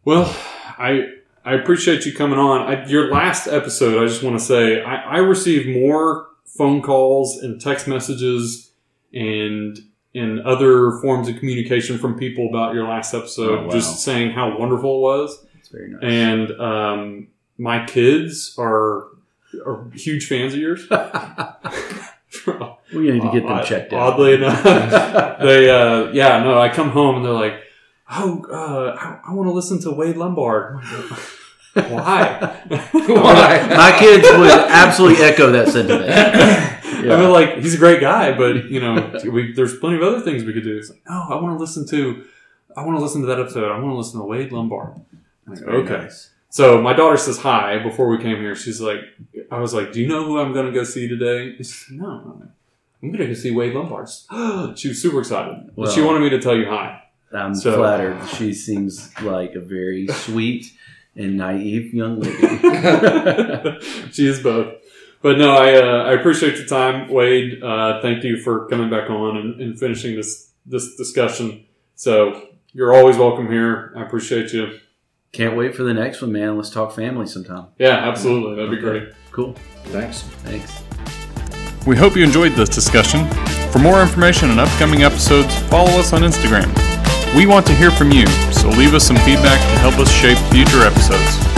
Well, 0.05 0.35
I 0.79 1.09
I 1.45 1.55
appreciate 1.55 2.05
you 2.07 2.15
coming 2.15 2.39
on. 2.39 2.61
I, 2.63 2.87
your 2.87 3.11
last 3.11 3.47
episode, 3.47 4.03
I 4.03 4.07
just 4.07 4.23
want 4.23 4.39
to 4.39 4.45
say, 4.45 4.83
I, 4.83 4.97
I 4.97 5.17
received 5.19 5.69
more 5.69 6.29
phone 6.45 6.83
calls 6.83 7.39
and 7.39 7.61
text 7.61 7.89
messages 7.89 8.71
and 9.15 9.79
and 10.15 10.41
other 10.41 10.93
forms 11.01 11.29
of 11.29 11.39
communication 11.39 11.97
from 11.97 12.19
people 12.19 12.49
about 12.49 12.75
your 12.75 12.85
last 12.89 13.15
episode, 13.15 13.61
Oh, 13.61 13.65
wow. 13.67 13.71
just 13.71 14.01
saying 14.01 14.33
how 14.33 14.59
wonderful 14.59 14.97
it 14.97 15.01
was. 15.01 15.47
It's 15.59 15.69
very 15.69 15.91
nice. 15.91 16.01
And 16.03 16.61
um, 16.61 17.29
my 17.59 17.85
kids 17.87 18.55
are 18.59 19.07
are 19.67 19.89
huge 19.95 20.27
fans 20.27 20.55
of 20.55 20.61
yours. 20.61 20.87
we 22.95 23.11
need 23.11 23.23
to 23.23 23.31
get 23.33 23.47
them 23.47 23.65
checked 23.65 23.93
out. 23.93 24.15
Oddly 24.15 24.35
enough, 24.35 24.63
they 25.41 25.71
uh, 25.71 26.11
yeah 26.13 26.43
no. 26.43 26.59
I 26.59 26.69
come 26.69 26.91
home 26.91 27.17
and 27.17 27.25
they're 27.25 27.33
like, 27.33 27.55
oh, 28.11 28.45
uh, 28.51 28.97
I, 28.99 29.31
I 29.31 29.35
want 29.35 29.49
to 29.49 29.53
listen 29.53 29.81
to 29.83 29.91
Wade 29.91 30.17
Lombard. 30.17 30.83
Why? 31.75 32.61
Why? 32.93 33.67
My 33.69 33.97
kids 33.99 34.27
would 34.29 34.51
absolutely 34.51 35.25
echo 35.25 35.53
that 35.53 35.69
sentiment. 35.69 36.11
I 37.11 37.17
mean, 37.17 37.31
like 37.31 37.57
he's 37.59 37.75
a 37.75 37.79
great 37.79 38.01
guy, 38.01 38.37
but 38.37 38.67
you 38.71 38.81
know, 38.81 39.13
we, 39.31 39.53
there's 39.53 39.79
plenty 39.79 39.97
of 39.97 40.03
other 40.03 40.21
things 40.21 40.45
we 40.45 40.53
could 40.53 40.65
do. 40.65 40.77
It's 40.77 40.91
like, 40.91 41.03
no, 41.09 41.27
I 41.31 41.41
want 41.41 41.57
to 41.57 41.61
listen 41.61 41.87
to, 41.89 42.27
I 42.77 42.85
want 42.85 42.99
to 42.99 43.03
listen 43.03 43.21
to 43.23 43.27
that 43.29 43.39
episode. 43.39 43.71
I 43.71 43.79
want 43.79 43.93
to 43.93 43.97
listen 43.97 44.21
to 44.21 44.27
Wade 44.27 44.53
Lombard. 44.53 45.01
Like, 45.47 45.63
okay. 45.63 45.99
nice. 45.99 46.31
So 46.51 46.83
my 46.83 46.93
daughter 46.93 47.17
says 47.17 47.39
hi 47.39 47.79
before 47.79 48.09
we 48.09 48.19
came 48.19 48.37
here. 48.37 48.57
She's 48.57 48.81
like, 48.81 49.01
I 49.51 49.61
was 49.61 49.73
like, 49.73 49.93
do 49.93 50.01
you 50.01 50.09
know 50.09 50.25
who 50.25 50.41
I'm 50.41 50.53
going 50.53 50.67
to 50.67 50.73
go 50.73 50.83
see 50.83 51.09
today? 51.09 51.57
She's 51.57 51.87
like, 51.89 52.01
no, 52.01 52.43
I'm 53.03 53.13
going 53.13 53.19
to 53.19 53.27
go 53.29 53.35
see 53.35 53.53
Wade 53.53 53.75
Lombard. 53.75 54.09
she 54.79 54.89
was 54.89 55.01
super 55.01 55.21
excited. 55.21 55.71
But 55.77 55.93
she 55.93 56.03
wanted 56.03 56.21
me 56.21 56.31
to 56.31 56.41
tell 56.41 56.57
you 56.57 56.67
hi. 56.69 57.05
I'm 57.33 57.55
So- 57.55 57.77
flattered. 57.77 58.19
She 58.37 58.53
seems 58.55 59.11
like 59.23 59.55
a 59.55 59.61
very 59.61 60.07
sweet 60.27 60.73
and 61.17 61.37
naive 61.37 61.93
young 61.95 62.21
lady. 62.21 62.37
she 64.13 64.27
is 64.27 64.41
both. 64.43 64.75
But 65.23 65.37
no, 65.39 65.51
I 65.55 65.75
uh, 65.75 66.05
I 66.05 66.13
appreciate 66.15 66.57
your 66.57 66.67
time, 66.67 67.09
Wade. 67.11 67.63
Uh, 67.63 68.01
thank 68.01 68.25
you 68.25 68.39
for 68.39 68.67
coming 68.69 68.89
back 68.89 69.11
on 69.11 69.37
and, 69.37 69.61
and 69.61 69.79
finishing 69.79 70.17
this 70.17 70.51
this 70.65 70.97
discussion. 70.97 71.67
So 71.95 72.49
you're 72.73 72.95
always 72.95 73.17
welcome 73.19 73.51
here. 73.51 73.93
I 73.97 74.03
appreciate 74.03 74.53
you. 74.53 74.79
Can't 75.33 75.57
wait 75.57 75.77
for 75.77 75.83
the 75.85 75.93
next 75.95 76.23
one, 76.23 76.33
man. 76.33 76.57
Let's 76.57 76.71
talk 76.71 76.93
family 76.93 77.27
sometime. 77.27 77.67
Yeah, 77.79 78.09
absolutely. 78.09 78.57
That'd 78.57 78.71
be 78.71 78.77
Okay. 78.79 79.05
great. 79.07 79.15
Cool. 79.31 79.55
Thanks. 79.87 80.23
Thanks. 80.43 80.83
We 81.87 81.97
hope 81.97 82.17
you 82.17 82.25
enjoyed 82.25 82.53
this 82.53 82.69
discussion. 82.69 83.29
For 83.71 83.79
more 83.79 84.01
information 84.03 84.51
on 84.51 84.59
upcoming 84.59 85.03
episodes, 85.03 85.55
follow 85.69 85.91
us 86.01 86.13
on 86.13 86.23
Instagram. 86.23 86.67
We 87.37 87.47
want 87.47 87.65
to 87.67 87.75
hear 87.75 87.93
from 87.93 88.11
you, 88.11 88.27
so 88.53 88.69
leave 88.71 88.93
us 88.93 89.07
some 89.07 89.17
feedback 89.19 89.61
to 89.61 89.79
help 89.79 89.99
us 89.99 90.11
shape 90.11 90.37
future 90.51 90.83
episodes. 90.83 91.50